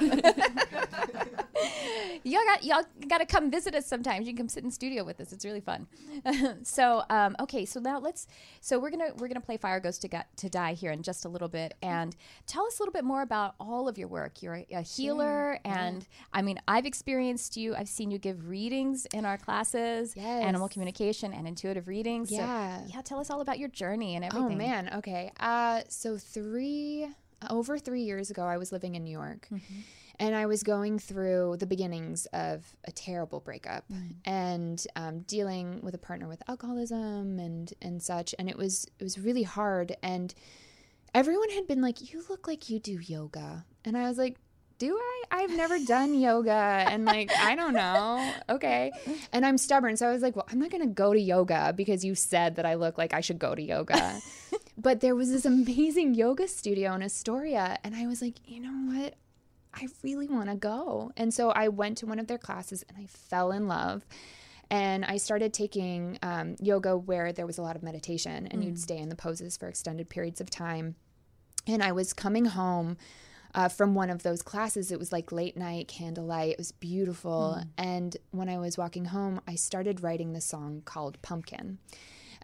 y'all 2.24 2.40
got 2.44 2.64
y'all 2.64 2.82
got 3.08 3.18
to 3.18 3.26
come 3.26 3.50
visit 3.50 3.74
us 3.74 3.86
sometimes. 3.86 4.26
You 4.26 4.32
can 4.32 4.38
come 4.44 4.48
sit 4.48 4.64
in 4.64 4.70
studio 4.70 5.04
with 5.04 5.20
us. 5.20 5.32
It's 5.32 5.44
really 5.44 5.60
fun. 5.60 5.86
so 6.62 7.02
um, 7.10 7.36
okay, 7.40 7.64
so 7.64 7.80
now 7.80 7.98
let's. 7.98 8.26
So 8.60 8.78
we're 8.78 8.90
gonna 8.90 9.10
we're 9.18 9.28
gonna 9.28 9.40
play 9.40 9.56
Fire 9.56 9.80
Goes 9.80 9.98
to 9.98 10.08
to 10.36 10.48
Die 10.48 10.72
here 10.74 10.92
in 10.92 11.02
just 11.02 11.24
a 11.24 11.28
little 11.28 11.48
bit, 11.48 11.74
and 11.82 12.14
tell 12.46 12.66
us 12.66 12.78
a 12.78 12.82
little 12.82 12.92
bit 12.92 13.04
more 13.04 13.22
about 13.22 13.54
all 13.60 13.88
of 13.88 13.98
your 13.98 14.08
work. 14.08 14.42
You're 14.42 14.56
a, 14.56 14.66
a 14.72 14.82
healer, 14.82 15.58
and 15.64 16.06
I 16.32 16.42
mean, 16.42 16.58
I've 16.68 16.86
experienced 16.86 17.56
you. 17.56 17.74
I've 17.74 17.88
seen 17.88 18.10
you 18.10 18.18
give 18.18 18.48
readings 18.48 19.06
in 19.12 19.24
our 19.24 19.38
classes, 19.38 20.14
Yes. 20.16 20.44
animal 20.44 20.68
communication 20.68 21.32
and 21.32 21.46
intuitive 21.46 21.88
readings. 21.88 22.28
So, 22.30 22.36
Yeah. 22.36 22.80
yeah. 22.86 23.00
Tell 23.02 23.18
us 23.20 23.30
all 23.30 23.40
about 23.40 23.58
your 23.58 23.68
journey 23.68 24.16
and 24.16 24.24
everything. 24.24 24.52
Oh 24.52 24.56
man. 24.56 24.90
Okay. 24.96 25.32
Uh, 25.40 25.80
so 25.88 26.16
three 26.20 27.08
over 27.48 27.78
three 27.78 28.02
years 28.02 28.30
ago, 28.30 28.42
I 28.44 28.58
was 28.58 28.70
living 28.70 28.94
in 28.96 29.04
New 29.04 29.10
York, 29.10 29.48
and 30.18 30.34
I 30.34 30.44
was 30.46 30.62
going 30.62 30.98
through 30.98 31.56
the 31.58 31.66
beginnings 31.66 32.26
of 32.34 32.64
a 32.84 32.92
terrible 32.92 33.40
breakup 33.40 33.84
and 34.26 34.84
um, 34.96 35.20
dealing 35.20 35.80
with 35.82 35.94
a 35.94 35.98
partner 35.98 36.28
with 36.28 36.42
alcoholism 36.48 37.38
and 37.38 37.72
and 37.80 38.02
such. 38.02 38.34
And 38.38 38.48
it 38.50 38.56
was 38.58 38.86
it 38.98 39.02
was 39.02 39.18
really 39.18 39.42
hard. 39.42 39.96
And 40.02 40.34
everyone 41.14 41.50
had 41.50 41.66
been 41.66 41.80
like, 41.80 42.12
"You 42.12 42.22
look 42.28 42.46
like 42.46 42.68
you 42.68 42.78
do 42.78 42.98
yoga," 43.00 43.64
and 43.84 43.96
I 43.96 44.08
was 44.08 44.18
like. 44.18 44.36
Do 44.78 44.96
I? 44.96 45.22
I've 45.30 45.50
never 45.50 45.78
done 45.78 46.14
yoga 46.14 46.50
and 46.88 47.04
like 47.04 47.30
I 47.38 47.54
don't 47.54 47.74
know. 47.74 48.32
Okay. 48.48 48.90
And 49.30 49.44
I'm 49.44 49.58
stubborn. 49.58 49.98
So 49.98 50.08
I 50.08 50.10
was 50.10 50.22
like, 50.22 50.34
well, 50.36 50.46
I'm 50.50 50.58
not 50.58 50.70
going 50.70 50.80
to 50.80 50.88
go 50.88 51.12
to 51.12 51.20
yoga 51.20 51.74
because 51.76 52.02
you 52.02 52.14
said 52.14 52.56
that 52.56 52.64
I 52.64 52.76
look 52.76 52.96
like 52.96 53.12
I 53.12 53.20
should 53.20 53.38
go 53.38 53.54
to 53.54 53.60
yoga. 53.60 54.18
but 54.80 55.00
there 55.00 55.14
was 55.14 55.30
this 55.30 55.44
amazing 55.46 56.14
yoga 56.14 56.48
studio 56.48 56.94
in 56.94 57.02
Astoria 57.02 57.78
and 57.84 57.94
I 57.94 58.06
was 58.06 58.22
like, 58.22 58.36
you 58.44 58.60
know 58.60 58.94
what? 58.94 59.14
I 59.72 59.86
really 60.02 60.26
want 60.26 60.48
to 60.48 60.56
go. 60.56 61.12
And 61.16 61.32
so 61.32 61.50
I 61.50 61.68
went 61.68 61.98
to 61.98 62.06
one 62.06 62.18
of 62.18 62.26
their 62.26 62.38
classes 62.38 62.84
and 62.88 62.98
I 62.98 63.06
fell 63.06 63.52
in 63.52 63.68
love. 63.68 64.04
And 64.68 65.04
I 65.04 65.16
started 65.16 65.52
taking 65.52 66.18
um, 66.22 66.56
yoga 66.60 66.96
where 66.96 67.32
there 67.32 67.46
was 67.46 67.58
a 67.58 67.62
lot 67.62 67.74
of 67.76 67.82
meditation 67.82 68.46
and 68.48 68.62
you'd 68.62 68.78
stay 68.78 68.98
in 68.98 69.08
the 69.08 69.16
poses 69.16 69.56
for 69.56 69.68
extended 69.68 70.08
periods 70.08 70.40
of 70.40 70.48
time. 70.48 70.94
And 71.66 71.82
I 71.82 71.92
was 71.92 72.12
coming 72.12 72.44
home 72.46 72.96
uh, 73.54 73.68
from 73.68 73.94
one 73.94 74.10
of 74.10 74.22
those 74.22 74.42
classes. 74.42 74.92
It 74.92 74.98
was 74.98 75.10
like 75.10 75.32
late 75.32 75.56
night 75.56 75.88
candlelight. 75.88 76.52
It 76.52 76.58
was 76.58 76.70
beautiful. 76.72 77.60
And 77.76 78.16
when 78.30 78.48
I 78.48 78.58
was 78.58 78.78
walking 78.78 79.06
home, 79.06 79.40
I 79.46 79.56
started 79.56 80.02
writing 80.02 80.32
the 80.32 80.40
song 80.40 80.82
called 80.84 81.20
Pumpkin. 81.20 81.78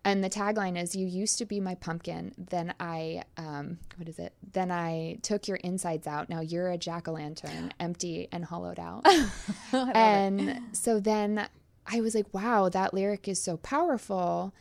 And 0.06 0.22
the 0.22 0.30
tagline 0.30 0.80
is 0.80 0.94
"You 0.94 1.04
used 1.04 1.36
to 1.38 1.44
be 1.44 1.58
my 1.58 1.74
pumpkin, 1.74 2.32
then 2.38 2.72
I, 2.78 3.24
um, 3.36 3.78
what 3.96 4.08
is 4.08 4.20
it? 4.20 4.34
Then 4.52 4.70
I 4.70 5.18
took 5.22 5.48
your 5.48 5.56
insides 5.56 6.06
out. 6.06 6.28
Now 6.28 6.40
you're 6.40 6.70
a 6.70 6.78
jack 6.78 7.08
o' 7.08 7.12
lantern, 7.12 7.72
empty 7.80 8.28
and 8.30 8.44
hollowed 8.44 8.78
out." 8.78 9.04
and 9.72 10.60
so 10.70 11.00
then 11.00 11.48
I 11.86 12.00
was 12.00 12.14
like, 12.14 12.32
"Wow, 12.32 12.68
that 12.68 12.94
lyric 12.94 13.26
is 13.26 13.42
so 13.42 13.56
powerful." 13.56 14.54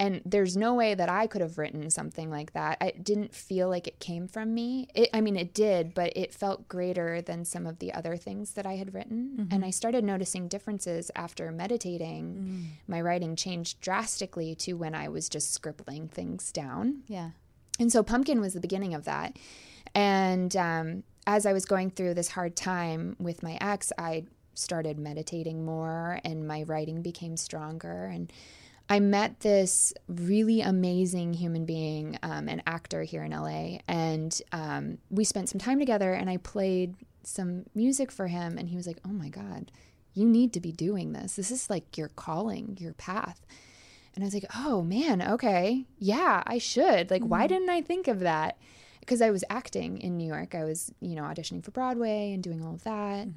And 0.00 0.22
there's 0.24 0.56
no 0.56 0.74
way 0.74 0.94
that 0.94 1.08
I 1.08 1.26
could 1.26 1.40
have 1.40 1.58
written 1.58 1.90
something 1.90 2.30
like 2.30 2.52
that. 2.52 2.78
I 2.80 2.92
didn't 2.92 3.34
feel 3.34 3.68
like 3.68 3.88
it 3.88 3.98
came 3.98 4.28
from 4.28 4.54
me. 4.54 4.88
It, 4.94 5.10
I 5.12 5.20
mean, 5.20 5.36
it 5.36 5.52
did, 5.54 5.92
but 5.92 6.12
it 6.16 6.32
felt 6.32 6.68
greater 6.68 7.20
than 7.20 7.44
some 7.44 7.66
of 7.66 7.80
the 7.80 7.92
other 7.92 8.16
things 8.16 8.52
that 8.52 8.64
I 8.64 8.76
had 8.76 8.94
written. 8.94 9.48
And 9.50 9.64
I 9.64 9.70
started 9.70 10.04
noticing 10.04 10.46
differences 10.46 11.10
after 11.16 11.50
meditating. 11.50 12.68
My 12.86 13.00
writing 13.00 13.34
changed 13.34 13.80
drastically 13.80 14.54
to 14.56 14.74
when 14.74 14.94
I 14.94 15.08
was 15.08 15.28
just 15.28 15.52
scribbling 15.52 16.08
things 16.08 16.52
down. 16.52 17.02
Yeah. 17.08 17.30
And 17.80 17.90
so 17.90 18.02
Pumpkin 18.02 18.40
was 18.40 18.54
the 18.54 18.60
beginning 18.60 18.94
of 18.94 19.04
that. 19.04 19.36
And 19.94 20.54
um, 20.56 21.02
as 21.26 21.44
I 21.44 21.52
was 21.52 21.64
going 21.64 21.90
through 21.90 22.14
this 22.14 22.28
hard 22.28 22.56
time 22.56 23.16
with 23.18 23.42
my 23.42 23.58
ex, 23.60 23.92
I 23.98 24.26
started 24.54 24.98
meditating 24.98 25.64
more 25.64 26.20
and 26.24 26.46
my 26.46 26.62
writing 26.64 27.02
became 27.02 27.36
stronger. 27.36 28.06
And 28.06 28.32
I 28.90 29.00
met 29.00 29.40
this 29.40 29.92
really 30.08 30.62
amazing 30.62 31.34
human 31.34 31.66
being, 31.66 32.18
um, 32.22 32.48
an 32.48 32.62
actor 32.66 33.02
here 33.02 33.22
in 33.22 33.32
LA. 33.32 33.78
And 33.86 34.40
um, 34.52 34.98
we 35.10 35.24
spent 35.24 35.48
some 35.50 35.58
time 35.58 35.78
together 35.78 36.12
and 36.12 36.30
I 36.30 36.38
played 36.38 36.96
some 37.22 37.64
music 37.74 38.10
for 38.10 38.28
him. 38.28 38.56
And 38.56 38.68
he 38.68 38.76
was 38.76 38.86
like, 38.86 38.98
oh 39.04 39.12
my 39.12 39.28
God, 39.28 39.70
you 40.14 40.24
need 40.24 40.54
to 40.54 40.60
be 40.60 40.72
doing 40.72 41.12
this. 41.12 41.36
This 41.36 41.50
is 41.50 41.68
like 41.68 41.98
your 41.98 42.08
calling, 42.08 42.78
your 42.80 42.94
path. 42.94 43.44
And 44.14 44.24
I 44.24 44.26
was 44.26 44.34
like, 44.34 44.46
oh 44.56 44.82
man, 44.82 45.20
okay. 45.22 45.84
Yeah, 45.98 46.42
I 46.46 46.58
should. 46.58 47.10
Like, 47.10 47.22
why 47.22 47.46
didn't 47.46 47.70
I 47.70 47.82
think 47.82 48.08
of 48.08 48.20
that? 48.20 48.58
Because 49.00 49.20
I 49.20 49.30
was 49.30 49.44
acting 49.50 49.98
in 49.98 50.16
New 50.16 50.26
York. 50.26 50.54
I 50.54 50.64
was, 50.64 50.92
you 51.00 51.14
know, 51.14 51.22
auditioning 51.22 51.62
for 51.62 51.70
Broadway 51.72 52.32
and 52.32 52.42
doing 52.42 52.64
all 52.64 52.74
of 52.74 52.84
that. 52.84 53.28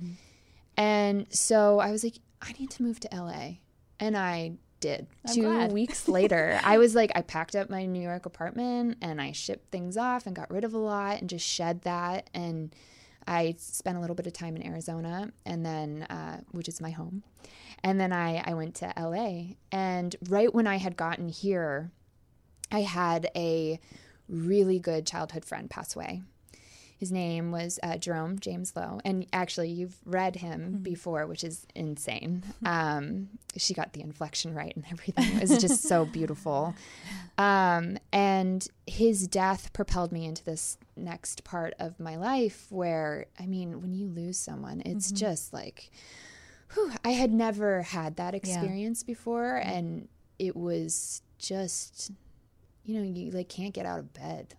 And 0.77 1.27
so 1.29 1.79
I 1.79 1.91
was 1.91 2.03
like, 2.03 2.15
I 2.41 2.53
need 2.53 2.71
to 2.71 2.83
move 2.83 2.99
to 3.01 3.09
LA. 3.13 3.57
And 3.99 4.17
I 4.17 4.53
did. 4.81 5.07
I'm 5.25 5.33
Two 5.33 5.41
glad. 5.43 5.71
weeks 5.71 6.07
later, 6.09 6.59
I 6.63 6.77
was 6.77 6.93
like, 6.93 7.11
I 7.15 7.21
packed 7.21 7.55
up 7.55 7.69
my 7.69 7.85
New 7.85 8.01
York 8.01 8.25
apartment 8.25 8.97
and 9.01 9.21
I 9.21 9.31
shipped 9.31 9.71
things 9.71 9.95
off 9.95 10.27
and 10.27 10.35
got 10.35 10.51
rid 10.51 10.63
of 10.65 10.73
a 10.73 10.77
lot 10.77 11.21
and 11.21 11.29
just 11.29 11.47
shed 11.47 11.83
that. 11.83 12.29
And 12.33 12.75
I 13.25 13.55
spent 13.57 13.97
a 13.97 14.01
little 14.01 14.15
bit 14.15 14.27
of 14.27 14.33
time 14.33 14.55
in 14.55 14.65
Arizona 14.65 15.31
and 15.45 15.65
then, 15.65 16.03
uh, 16.09 16.41
which 16.51 16.67
is 16.67 16.81
my 16.81 16.89
home. 16.89 17.23
And 17.83 17.99
then 17.99 18.11
I, 18.11 18.43
I 18.45 18.53
went 18.53 18.75
to 18.75 18.93
LA. 18.97 19.55
And 19.71 20.15
right 20.29 20.53
when 20.53 20.67
I 20.67 20.77
had 20.77 20.97
gotten 20.97 21.29
here, 21.29 21.91
I 22.71 22.81
had 22.81 23.29
a 23.35 23.79
really 24.27 24.79
good 24.79 25.05
childhood 25.05 25.45
friend 25.45 25.69
pass 25.69 25.95
away. 25.95 26.21
His 27.01 27.11
name 27.11 27.49
was 27.51 27.79
uh, 27.81 27.97
Jerome 27.97 28.37
James 28.37 28.73
Lowe. 28.75 29.01
And 29.03 29.25
actually, 29.33 29.69
you've 29.69 29.97
read 30.05 30.35
him 30.35 30.81
before, 30.83 31.25
which 31.25 31.43
is 31.43 31.65
insane. 31.73 32.43
Um, 32.63 33.29
she 33.57 33.73
got 33.73 33.93
the 33.93 34.01
inflection 34.01 34.53
right 34.53 34.71
and 34.75 34.85
everything. 34.91 35.35
It 35.37 35.49
was 35.49 35.57
just 35.57 35.81
so 35.81 36.05
beautiful. 36.05 36.75
Um, 37.37 37.97
and 38.13 38.67
his 38.85 39.27
death 39.27 39.73
propelled 39.73 40.11
me 40.11 40.25
into 40.25 40.43
this 40.43 40.77
next 40.95 41.43
part 41.43 41.73
of 41.79 41.99
my 41.99 42.15
life 42.15 42.67
where, 42.69 43.25
I 43.39 43.47
mean, 43.47 43.81
when 43.81 43.95
you 43.95 44.05
lose 44.07 44.37
someone, 44.37 44.83
it's 44.85 45.11
just 45.11 45.51
like, 45.51 45.89
whew, 46.73 46.91
I 47.03 47.11
had 47.11 47.33
never 47.33 47.81
had 47.81 48.17
that 48.17 48.35
experience 48.35 49.01
before. 49.01 49.55
And 49.55 50.07
it 50.37 50.55
was 50.55 51.23
just, 51.39 52.11
you 52.83 52.99
know, 52.99 53.03
you 53.03 53.31
like 53.31 53.49
can't 53.49 53.73
get 53.73 53.87
out 53.87 53.97
of 53.97 54.13
bed. 54.13 54.53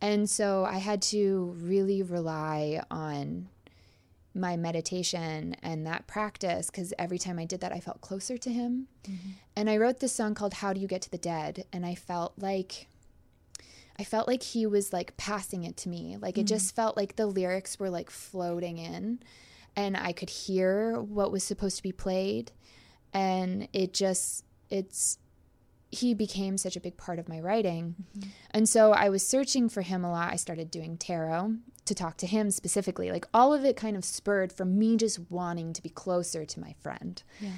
And 0.00 0.28
so 0.28 0.64
I 0.64 0.78
had 0.78 1.02
to 1.02 1.54
really 1.58 2.02
rely 2.02 2.82
on 2.90 3.48
my 4.34 4.56
meditation 4.56 5.56
and 5.62 5.86
that 5.86 6.06
practice 6.06 6.66
because 6.66 6.92
every 6.98 7.18
time 7.18 7.38
I 7.38 7.44
did 7.44 7.60
that, 7.60 7.72
I 7.72 7.80
felt 7.80 8.00
closer 8.00 8.36
to 8.36 8.50
him. 8.50 8.88
Mm-hmm. 9.04 9.30
And 9.56 9.70
I 9.70 9.76
wrote 9.76 10.00
this 10.00 10.12
song 10.12 10.34
called 10.34 10.54
How 10.54 10.72
Do 10.72 10.80
You 10.80 10.88
Get 10.88 11.02
to 11.02 11.10
the 11.10 11.18
Dead? 11.18 11.64
And 11.72 11.86
I 11.86 11.94
felt 11.94 12.34
like. 12.38 12.88
I 13.96 14.02
felt 14.02 14.26
like 14.26 14.42
he 14.42 14.66
was 14.66 14.92
like 14.92 15.16
passing 15.16 15.62
it 15.62 15.76
to 15.78 15.88
me. 15.88 16.16
Like 16.20 16.36
it 16.36 16.46
just 16.46 16.70
mm-hmm. 16.70 16.82
felt 16.82 16.96
like 16.96 17.14
the 17.14 17.26
lyrics 17.26 17.78
were 17.78 17.90
like 17.90 18.10
floating 18.10 18.76
in 18.76 19.20
and 19.76 19.96
I 19.96 20.12
could 20.12 20.30
hear 20.30 21.00
what 21.00 21.30
was 21.30 21.44
supposed 21.44 21.76
to 21.76 21.82
be 21.82 21.92
played 21.92 22.52
and 23.12 23.68
it 23.72 23.92
just 23.92 24.44
it's 24.70 25.18
he 25.94 26.14
became 26.14 26.58
such 26.58 26.76
a 26.76 26.80
big 26.80 26.96
part 26.96 27.18
of 27.18 27.28
my 27.28 27.40
writing. 27.40 27.94
Mm-hmm. 28.18 28.30
And 28.50 28.68
so 28.68 28.92
I 28.92 29.08
was 29.08 29.26
searching 29.26 29.68
for 29.68 29.82
him 29.82 30.04
a 30.04 30.10
lot. 30.10 30.32
I 30.32 30.36
started 30.36 30.70
doing 30.70 30.96
tarot 30.96 31.54
to 31.84 31.94
talk 31.94 32.16
to 32.18 32.26
him 32.26 32.50
specifically. 32.50 33.10
Like 33.10 33.26
all 33.34 33.52
of 33.52 33.64
it 33.64 33.76
kind 33.76 33.96
of 33.96 34.04
spurred 34.04 34.52
from 34.52 34.78
me 34.78 34.96
just 34.96 35.30
wanting 35.30 35.72
to 35.72 35.82
be 35.82 35.88
closer 35.88 36.44
to 36.44 36.60
my 36.60 36.74
friend. 36.80 37.22
Yeah. 37.40 37.50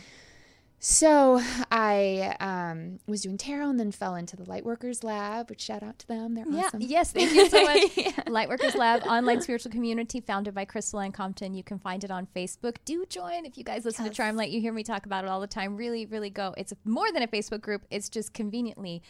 So 0.79 1.41
I 1.73 2.37
um, 2.39 3.01
was 3.07 3.23
doing 3.23 3.39
tarot 3.39 3.71
and 3.71 3.81
then 3.81 3.91
fell 3.91 4.15
into 4.15 4.37
the 4.37 4.45
Lightworkers 4.45 5.03
Lab, 5.03 5.49
which 5.49 5.63
shout 5.63 5.83
out 5.83 5.99
to 6.01 6.07
them. 6.07 6.35
They're 6.35 6.45
Yeah. 6.49 6.67
awesome. 6.67 6.81
Yes. 6.83 7.13
Thank 7.13 7.33
you 7.33 7.49
so 7.49 7.63
much. 7.63 7.81
Lightworkers 8.27 8.75
Lab, 8.77 9.03
online 9.05 9.41
spiritual 9.41 9.73
community 9.73 10.21
founded 10.21 10.55
by 10.55 10.65
Crystal 10.67 11.01
and 11.01 11.15
Compton. 11.15 11.55
You 11.55 11.65
can 11.65 11.79
find 11.79 12.05
it 12.05 12.11
on 12.11 12.29
Facebook. 12.37 12.77
Do 12.85 13.05
join 13.07 13.47
if 13.47 13.57
you 13.57 13.65
guys 13.65 13.85
listen 13.85 14.05
to 14.05 14.11
Charmed 14.11 14.37
Life. 14.37 14.51
You 14.51 14.61
hear 14.61 14.73
me 14.73 14.83
talk 14.83 15.07
about 15.07 15.25
it 15.25 15.29
all 15.29 15.41
the 15.41 15.47
time. 15.47 15.77
Really, 15.77 16.05
really 16.07 16.31
go. 16.31 16.55
It's 16.57 16.73
more 16.85 17.11
than 17.11 17.23
a 17.23 17.29
Facebook 17.29 17.63
group. 17.63 17.83
It's 17.91 18.09
just 18.09 18.35
conveniently 18.35 19.03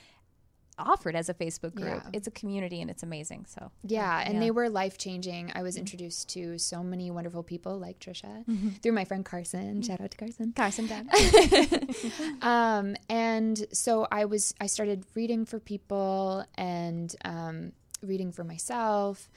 offered 0.78 1.16
as 1.16 1.28
a 1.28 1.34
Facebook 1.34 1.74
group. 1.74 2.02
Yeah. 2.04 2.10
It's 2.12 2.26
a 2.26 2.30
community 2.30 2.80
and 2.80 2.90
it's 2.90 3.02
amazing. 3.02 3.46
So 3.48 3.70
Yeah, 3.82 4.22
and 4.24 4.34
Yeah. 4.34 4.40
they 4.40 4.50
were 4.50 4.68
life 4.68 4.98
changing. 4.98 5.52
I 5.54 5.62
was 5.62 5.76
introduced 5.76 6.28
to 6.30 6.58
so 6.58 6.82
many 6.82 7.10
wonderful 7.10 7.42
people 7.42 7.78
like 7.78 7.98
Trisha 7.98 8.44
through 8.82 8.92
my 8.92 9.04
friend 9.04 9.24
Carson. 9.24 9.82
Shout 9.82 10.00
out 10.00 10.10
to 10.10 10.16
Carson. 10.16 10.52
Carson 10.54 10.86
Dad. 10.86 11.06
um, 12.42 12.96
and 13.08 13.66
so 13.72 14.06
I 14.10 14.24
was 14.26 14.54
I 14.60 14.66
started 14.66 15.04
reading 15.14 15.44
for 15.46 15.58
people 15.58 16.44
and 16.56 17.14
um, 17.24 17.72
reading 18.02 18.32
for 18.32 18.44
myself. 18.44 19.30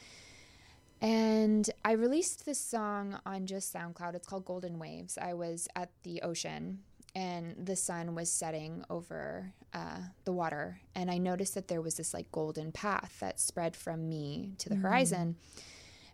And 1.01 1.69
I 1.85 1.93
released 1.93 2.45
this 2.45 2.59
song 2.59 3.19
on 3.25 3.45
just 3.45 3.73
SoundCloud. 3.73 4.15
It's 4.15 4.27
called 4.27 4.43
Golden 4.43 4.79
Waves. 4.79 5.17
I 5.17 5.33
was 5.33 5.67
at 5.75 5.89
the 6.03 6.21
ocean 6.21 6.79
and 7.15 7.65
the 7.65 7.75
sun 7.75 8.15
was 8.15 8.31
setting 8.31 8.83
over 8.89 9.53
uh, 9.73 9.99
the 10.25 10.31
water. 10.31 10.79
And 10.95 11.09
I 11.09 11.17
noticed 11.17 11.55
that 11.55 11.67
there 11.67 11.81
was 11.81 11.95
this 11.95 12.13
like 12.13 12.31
golden 12.31 12.71
path 12.71 13.17
that 13.19 13.39
spread 13.39 13.75
from 13.75 14.07
me 14.07 14.53
to 14.59 14.69
the 14.69 14.75
horizon. 14.75 15.35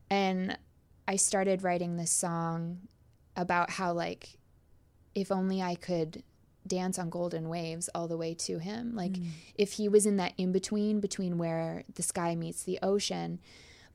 And 0.09 0.57
I 1.07 1.17
started 1.17 1.63
writing 1.63 1.97
this 1.97 2.11
song 2.11 2.87
about 3.35 3.71
how, 3.71 3.93
like, 3.93 4.37
if 5.13 5.31
only 5.31 5.61
I 5.61 5.75
could 5.75 6.23
dance 6.67 6.97
on 6.97 7.09
golden 7.09 7.47
waves 7.49 7.89
all 7.93 8.07
the 8.07 8.17
way 8.17 8.33
to 8.33 8.57
him. 8.59 8.95
Like, 8.95 9.17
if 9.55 9.73
he 9.73 9.87
was 9.87 10.05
in 10.05 10.17
that 10.17 10.33
in 10.37 10.51
between, 10.51 10.99
between 10.99 11.37
where 11.37 11.83
the 11.93 12.03
sky 12.03 12.35
meets 12.35 12.63
the 12.63 12.79
ocean, 12.81 13.39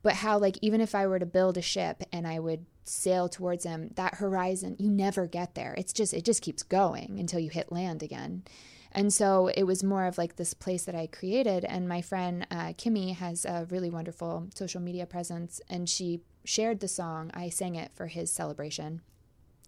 but 0.03 0.15
how, 0.15 0.37
like, 0.37 0.57
even 0.61 0.81
if 0.81 0.95
I 0.95 1.07
were 1.07 1.19
to 1.19 1.25
build 1.25 1.57
a 1.57 1.61
ship 1.61 2.03
and 2.11 2.27
I 2.27 2.39
would 2.39 2.65
sail 2.83 3.29
towards 3.29 3.63
him, 3.65 3.91
that 3.95 4.15
horizon, 4.15 4.75
you 4.79 4.89
never 4.89 5.27
get 5.27 5.55
there. 5.55 5.75
It's 5.77 5.93
just, 5.93 6.13
it 6.13 6.25
just 6.25 6.41
keeps 6.41 6.63
going 6.63 7.19
until 7.19 7.39
you 7.39 7.49
hit 7.49 7.71
land 7.71 8.01
again. 8.01 8.43
And 8.91 9.13
so 9.13 9.47
it 9.47 9.63
was 9.63 9.83
more 9.83 10.05
of 10.05 10.17
like 10.17 10.35
this 10.35 10.53
place 10.53 10.83
that 10.85 10.95
I 10.95 11.07
created. 11.07 11.63
And 11.65 11.87
my 11.87 12.01
friend 12.01 12.45
uh, 12.51 12.73
Kimmy 12.73 13.15
has 13.15 13.45
a 13.45 13.67
really 13.69 13.89
wonderful 13.89 14.47
social 14.53 14.81
media 14.81 15.05
presence, 15.05 15.61
and 15.69 15.89
she 15.89 16.21
shared 16.43 16.79
the 16.79 16.87
song. 16.87 17.31
I 17.33 17.49
sang 17.49 17.75
it 17.75 17.91
for 17.93 18.07
his 18.07 18.31
celebration. 18.31 19.01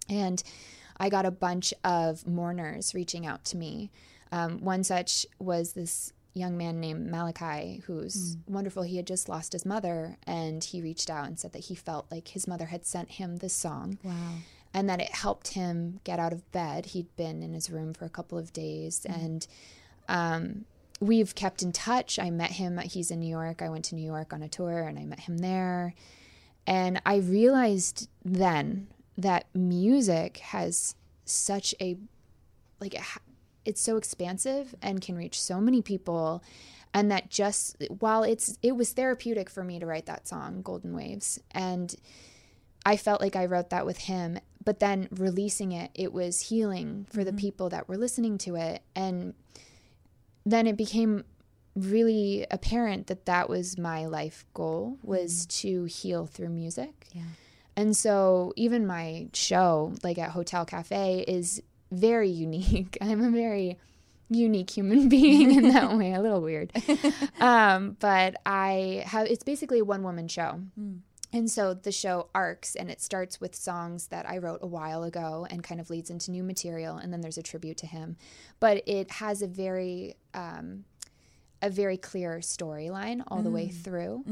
And 0.08 0.42
I 0.98 1.08
got 1.08 1.26
a 1.26 1.30
bunch 1.30 1.72
of 1.82 2.26
mourners 2.26 2.94
reaching 2.94 3.26
out 3.26 3.44
to 3.46 3.56
me. 3.56 3.90
Um, 4.30 4.58
one 4.62 4.84
such 4.84 5.26
was 5.38 5.72
this 5.72 6.12
young 6.34 6.56
man 6.56 6.80
named 6.80 7.10
Malachi, 7.10 7.82
who's 7.86 8.36
wonderful. 8.46 8.82
He 8.82 8.96
had 8.96 9.06
just 9.06 9.28
lost 9.28 9.52
his 9.52 9.64
mother, 9.64 10.16
and 10.26 10.62
he 10.62 10.82
reached 10.82 11.08
out 11.08 11.26
and 11.26 11.38
said 11.38 11.52
that 11.52 11.66
he 11.66 11.74
felt 11.74 12.06
like 12.10 12.28
his 12.28 12.48
mother 12.48 12.66
had 12.66 12.84
sent 12.84 13.12
him 13.12 13.36
this 13.36 13.54
song 13.54 13.98
wow. 14.02 14.34
and 14.74 14.88
that 14.88 15.00
it 15.00 15.14
helped 15.14 15.48
him 15.48 16.00
get 16.02 16.18
out 16.18 16.32
of 16.32 16.50
bed. 16.50 16.86
He'd 16.86 17.14
been 17.16 17.42
in 17.42 17.54
his 17.54 17.70
room 17.70 17.94
for 17.94 18.04
a 18.04 18.10
couple 18.10 18.36
of 18.36 18.52
days, 18.52 19.06
and 19.06 19.46
um, 20.08 20.64
we've 21.00 21.34
kept 21.34 21.62
in 21.62 21.72
touch. 21.72 22.18
I 22.18 22.30
met 22.30 22.52
him. 22.52 22.78
He's 22.78 23.10
in 23.10 23.20
New 23.20 23.30
York. 23.30 23.62
I 23.62 23.68
went 23.68 23.84
to 23.86 23.94
New 23.94 24.06
York 24.06 24.32
on 24.32 24.42
a 24.42 24.48
tour, 24.48 24.82
and 24.82 24.98
I 24.98 25.04
met 25.04 25.20
him 25.20 25.38
there. 25.38 25.94
And 26.66 27.00
I 27.06 27.16
realized 27.16 28.08
then 28.24 28.88
that 29.16 29.46
music 29.54 30.38
has 30.38 30.96
such 31.24 31.74
a 31.80 31.96
like 32.80 32.94
it 32.94 33.02
it's 33.64 33.80
so 33.80 33.96
expansive 33.96 34.74
and 34.82 35.00
can 35.00 35.16
reach 35.16 35.40
so 35.40 35.60
many 35.60 35.82
people 35.82 36.42
and 36.92 37.10
that 37.10 37.30
just 37.30 37.76
while 37.98 38.22
it's 38.22 38.58
it 38.62 38.72
was 38.72 38.92
therapeutic 38.92 39.50
for 39.50 39.64
me 39.64 39.78
to 39.78 39.86
write 39.86 40.06
that 40.06 40.28
song 40.28 40.62
golden 40.62 40.94
waves 40.94 41.40
and 41.50 41.96
I 42.86 42.96
felt 42.96 43.20
like 43.20 43.36
I 43.36 43.46
wrote 43.46 43.70
that 43.70 43.86
with 43.86 43.98
him, 43.98 44.38
but 44.62 44.80
then 44.80 45.08
releasing 45.10 45.72
it, 45.72 45.90
it 45.94 46.12
was 46.12 46.40
healing 46.40 47.06
for 47.10 47.24
the 47.24 47.30
mm-hmm. 47.30 47.38
people 47.38 47.68
that 47.70 47.88
were 47.88 47.96
listening 47.96 48.38
to 48.38 48.56
it. 48.56 48.82
And 48.94 49.34
then 50.44 50.66
it 50.66 50.76
became 50.76 51.24
really 51.74 52.46
apparent 52.50 53.06
that 53.06 53.26
that 53.26 53.48
was 53.48 53.78
my 53.78 54.06
life 54.06 54.44
goal 54.54 54.98
was 55.02 55.46
mm-hmm. 55.46 55.68
to 55.68 55.84
heal 55.86 56.26
through 56.26 56.50
music. 56.50 57.06
Yeah. 57.12 57.22
And 57.76 57.96
so 57.96 58.52
even 58.54 58.86
my 58.86 59.28
show, 59.32 59.94
like 60.02 60.18
at 60.18 60.30
Hotel 60.30 60.64
Cafe, 60.64 61.24
is 61.26 61.62
very 61.94 62.28
unique. 62.28 62.98
I'm 63.02 63.22
a 63.22 63.30
very 63.30 63.78
unique 64.30 64.70
human 64.70 65.08
being 65.16 65.54
in 65.54 65.68
that 65.72 65.96
way, 65.96 66.12
a 66.12 66.20
little 66.20 66.40
weird. 66.40 66.72
Um, 67.40 67.96
but 68.00 68.36
I 68.46 69.04
have, 69.06 69.26
it's 69.26 69.44
basically 69.44 69.80
a 69.80 69.84
one 69.84 70.02
woman 70.02 70.28
show. 70.28 70.60
And 71.32 71.50
so 71.50 71.74
the 71.74 71.92
show 71.92 72.28
arcs 72.34 72.74
and 72.74 72.90
it 72.90 73.02
starts 73.02 73.40
with 73.40 73.54
songs 73.54 74.06
that 74.06 74.26
I 74.26 74.38
wrote 74.38 74.60
a 74.62 74.66
while 74.66 75.02
ago 75.02 75.46
and 75.50 75.62
kind 75.62 75.80
of 75.80 75.90
leads 75.90 76.08
into 76.08 76.30
new 76.30 76.42
material. 76.42 76.96
And 76.96 77.12
then 77.12 77.20
there's 77.20 77.36
a 77.36 77.42
tribute 77.42 77.76
to 77.78 77.86
him. 77.86 78.16
But 78.60 78.82
it 78.86 79.10
has 79.10 79.42
a 79.42 79.46
very, 79.46 80.16
um, 80.32 80.84
a 81.60 81.68
very 81.68 81.98
clear 81.98 82.38
storyline 82.38 83.22
all 83.28 83.42
the 83.42 83.50
way 83.50 83.68
through. 83.68 84.24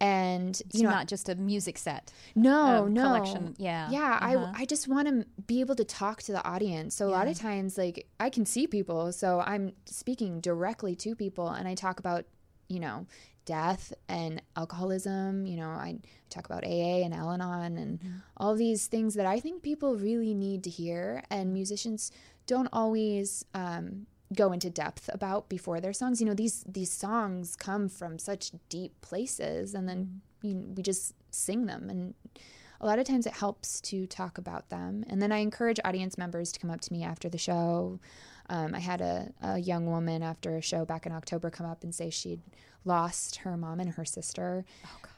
And, 0.00 0.60
It's 0.60 0.76
you 0.76 0.84
know, 0.84 0.90
not 0.90 1.08
just 1.08 1.28
a 1.28 1.34
music 1.34 1.76
set. 1.78 2.12
no, 2.36 2.84
um, 2.84 2.92
no. 2.92 3.02
collection. 3.02 3.54
Yeah. 3.58 3.90
Yeah, 3.90 4.18
Uh-huh. 4.22 4.52
I 4.56 4.62
I 4.62 4.64
just 4.64 4.86
want 4.88 5.08
to 5.08 5.26
be 5.46 5.60
able 5.60 5.74
to 5.74 5.84
talk 5.84 6.22
to 6.22 6.32
the 6.32 6.44
audience. 6.46 6.94
So 6.94 7.08
a 7.08 7.10
lot 7.10 7.26
of 7.28 7.36
times 7.38 7.76
like 7.76 8.06
I 8.20 8.30
can 8.30 8.46
see 8.46 8.66
people, 8.66 9.12
so 9.12 9.40
I'm 9.40 9.72
speaking 9.86 10.40
directly 10.40 10.94
to 10.96 11.14
people 11.16 11.48
and 11.48 11.66
I 11.66 11.74
talk 11.74 11.98
about, 11.98 12.26
you 12.68 12.78
know, 12.80 13.06
death 13.44 13.92
and 14.08 14.42
alcoholism, 14.56 15.46
you 15.46 15.56
know, 15.56 15.70
I 15.70 15.98
talk 16.30 16.44
about 16.44 16.64
AA 16.64 17.02
and 17.04 17.14
Al-Anon 17.14 17.76
and 17.78 17.98
all 18.36 18.54
these 18.54 18.86
things 18.86 19.14
that 19.14 19.26
I 19.26 19.40
think 19.40 19.62
people 19.62 19.96
really 19.96 20.34
need 20.34 20.62
to 20.64 20.70
hear 20.70 21.22
and 21.30 21.52
musicians 21.52 22.12
don't 22.46 22.68
always 22.72 23.44
um 23.54 24.06
go 24.34 24.52
into 24.52 24.70
depth 24.70 25.08
about 25.12 25.48
before 25.48 25.80
their 25.80 25.92
songs. 25.92 26.20
You 26.20 26.26
know, 26.26 26.34
these 26.34 26.64
these 26.66 26.90
songs 26.90 27.56
come 27.56 27.88
from 27.88 28.18
such 28.18 28.52
deep 28.68 29.00
places, 29.00 29.74
and 29.74 29.88
then 29.88 30.20
mm-hmm. 30.44 30.46
you, 30.46 30.74
we 30.76 30.82
just 30.82 31.14
sing 31.30 31.66
them. 31.66 31.88
And 31.88 32.14
a 32.80 32.86
lot 32.86 32.98
of 32.98 33.06
times, 33.06 33.26
it 33.26 33.32
helps 33.34 33.80
to 33.82 34.06
talk 34.06 34.38
about 34.38 34.68
them. 34.68 35.04
And 35.08 35.20
then 35.20 35.32
I 35.32 35.38
encourage 35.38 35.80
audience 35.84 36.16
members 36.16 36.52
to 36.52 36.60
come 36.60 36.70
up 36.70 36.80
to 36.82 36.92
me 36.92 37.02
after 37.02 37.28
the 37.28 37.38
show. 37.38 37.98
Um, 38.48 38.74
I 38.74 38.78
had 38.80 39.00
a, 39.00 39.32
a 39.42 39.58
young 39.58 39.86
woman 39.86 40.22
after 40.22 40.56
a 40.56 40.62
show 40.62 40.84
back 40.84 41.04
in 41.06 41.12
October 41.12 41.50
come 41.50 41.66
up 41.66 41.82
and 41.84 41.94
say 41.94 42.10
she'd 42.10 42.40
lost 42.84 43.36
her 43.36 43.56
mom 43.56 43.80
and 43.80 43.90
her 43.90 44.04
sister, 44.04 44.64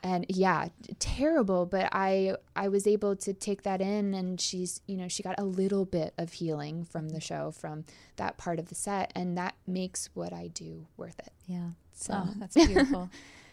and 0.02 0.26
yeah, 0.28 0.68
terrible. 0.98 1.66
But 1.66 1.88
I 1.92 2.34
I 2.56 2.68
was 2.68 2.86
able 2.86 3.14
to 3.16 3.32
take 3.32 3.62
that 3.62 3.80
in, 3.80 4.14
and 4.14 4.40
she's 4.40 4.80
you 4.86 4.96
know 4.96 5.06
she 5.08 5.22
got 5.22 5.38
a 5.38 5.44
little 5.44 5.84
bit 5.84 6.12
of 6.18 6.32
healing 6.32 6.84
from 6.84 7.10
the 7.10 7.20
show 7.20 7.50
from 7.52 7.84
that 8.16 8.36
part 8.36 8.58
of 8.58 8.68
the 8.68 8.74
set, 8.74 9.12
and 9.14 9.36
that 9.38 9.54
makes 9.66 10.08
what 10.14 10.32
I 10.32 10.48
do 10.48 10.86
worth 10.96 11.18
it. 11.20 11.32
Yeah. 11.46 11.70
So 11.92 12.14
Oh, 12.16 12.30
that's 12.38 12.54
beautiful. 12.66 13.10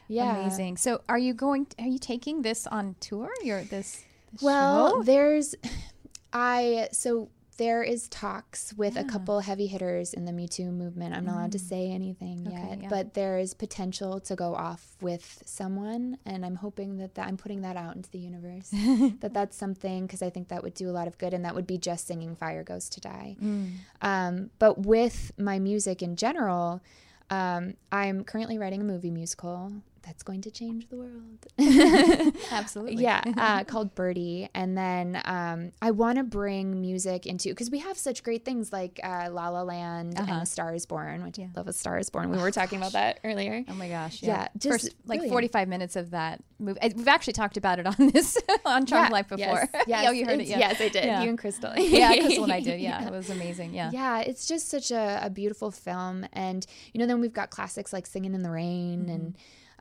yeah, 0.07 0.37
Amazing. 0.39 0.77
So, 0.77 1.01
are 1.09 1.19
you 1.19 1.33
going? 1.33 1.67
Are 1.77 1.85
you 1.85 1.99
taking 1.99 2.41
this 2.41 2.65
on 2.65 2.95
tour? 2.99 3.29
Your 3.43 3.61
this, 3.63 4.03
this 4.31 4.41
Well, 4.41 4.95
show? 4.97 5.03
there's 5.03 5.53
I 6.33 6.87
so 6.91 7.29
there 7.57 7.81
is 7.83 8.07
talks 8.09 8.73
with 8.77 8.95
a 8.97 9.03
couple 9.03 9.39
heavy 9.39 9.67
hitters 9.67 10.13
in 10.13 10.25
the 10.25 10.31
Me 10.31 10.47
Too 10.47 10.71
movement. 10.71 11.15
I'm 11.15 11.25
not 11.25 11.35
allowed 11.35 11.51
to 11.53 11.59
say 11.59 11.89
anything 11.91 12.45
Mm. 12.45 12.47
Okay, 12.47 12.69
yet, 12.69 12.81
yeah. 12.83 12.87
but 12.89 13.13
there 13.15 13.37
is 13.39 13.53
potential 13.53 14.19
to 14.21 14.35
go 14.35 14.53
off 14.55 14.95
with 15.01 15.41
someone, 15.45 16.17
and 16.25 16.45
I'm 16.45 16.55
hoping 16.55 16.97
that, 16.97 17.15
that 17.15 17.27
I'm 17.27 17.37
putting 17.37 17.61
that 17.61 17.75
out 17.75 17.95
into 17.95 18.09
the 18.11 18.19
universe. 18.19 18.69
that 19.21 19.33
that's 19.33 19.57
something 19.57 20.05
because 20.05 20.21
I 20.21 20.29
think 20.29 20.49
that 20.49 20.61
would 20.63 20.73
do 20.75 20.89
a 20.89 20.91
lot 20.93 21.07
of 21.07 21.17
good, 21.17 21.33
and 21.33 21.43
that 21.45 21.55
would 21.55 21.67
be 21.67 21.77
just 21.77 22.05
singing 22.07 22.35
"Fire 22.35 22.63
Goes 22.63 22.89
to 22.89 22.99
Die." 23.01 23.35
Mm. 23.43 23.71
Um, 24.01 24.49
but 24.59 24.79
with 24.79 25.31
my 25.37 25.57
music 25.59 26.01
in 26.03 26.15
general, 26.15 26.81
um, 27.29 27.73
I'm 27.91 28.23
currently 28.23 28.57
writing 28.57 28.81
a 28.81 28.85
movie 28.85 29.11
musical 29.11 29.73
that's 30.07 30.23
going 30.23 30.39
to 30.41 30.49
change 30.51 30.87
the 30.89 30.95
world. 30.95 31.45
Absolutely. 32.51 33.03
yeah, 33.03 33.21
uh, 33.37 33.63
called 33.65 33.93
Birdie. 33.93 34.49
And 34.55 34.77
then 34.77 35.21
um, 35.25 35.71
I 35.81 35.91
want 35.91 36.17
to 36.17 36.23
bring 36.23 36.79
music 36.79 37.25
into 37.25 37.49
because 37.49 37.69
we 37.69 37.79
have 37.79 37.97
such 37.97 38.23
great 38.23 38.45
things 38.45 38.71
like 38.71 38.99
uh, 39.03 39.27
La 39.31 39.49
La 39.49 39.63
Land 39.63 40.17
Uh-huh. 40.17 40.31
and 40.31 40.43
A 40.43 40.45
Star 40.45 40.73
Is 40.73 40.85
Born, 40.85 41.23
which 41.23 41.37
I 41.39 41.49
love. 41.55 41.67
A 41.67 41.73
Star 41.73 41.97
Is 41.99 42.09
Born. 42.09 42.29
We 42.29 42.37
were 42.37 42.51
talking 42.51 42.77
about 42.77 42.93
that 42.93 43.19
earlier. 43.25 43.63
Oh 43.67 43.73
my 43.73 43.89
gosh. 43.89 44.23
Yeah, 44.23 44.29
Yeah. 44.43 44.47
just 44.57 44.71
First, 44.85 44.95
like 45.05 45.19
brilliant. 45.19 45.33
45 45.33 45.67
minutes 45.67 45.95
of 45.97 46.11
that 46.11 46.41
movie. 46.57 46.79
I- 46.81 46.93
We've 46.95 47.07
actually 47.09 47.33
talked 47.33 47.57
about 47.57 47.79
it 47.79 47.85
on 47.85 47.95
this, 48.13 48.37
on 48.65 48.85
Charmed 48.85 49.11
Life 49.11 49.27
before. 49.27 49.37
Yes, 49.73 49.83
yes, 49.87 50.05
oh, 50.07 50.11
you 50.11 50.25
heard 50.25 50.39
it. 50.39 50.47
Yeah. 50.47 50.59
Yes, 50.59 50.79
I 50.81 50.87
did. 50.89 51.03
Yeah. 51.03 51.23
You 51.23 51.29
and 51.29 51.37
Crystal. 51.37 51.73
yeah, 51.77 52.13
Crystal 52.13 52.43
and 52.45 52.53
I 52.53 52.61
did. 52.61 52.79
Yeah, 52.79 53.05
it 53.05 53.11
was 53.11 53.29
amazing. 53.29 53.73
Yeah. 53.73 53.91
Yeah, 53.93 54.21
it's 54.21 54.47
just 54.47 54.69
such 54.69 54.89
a, 54.91 55.19
a 55.23 55.29
beautiful 55.29 55.69
film. 55.71 56.25
And, 56.33 56.65
you 56.93 56.99
know, 56.99 57.07
then 57.07 57.19
we've 57.19 57.33
got 57.33 57.49
classics 57.49 57.91
like 57.91 58.05
Singing 58.05 58.33
in 58.33 58.41
the 58.43 58.49
Rain 58.51 59.09
and 59.09 59.35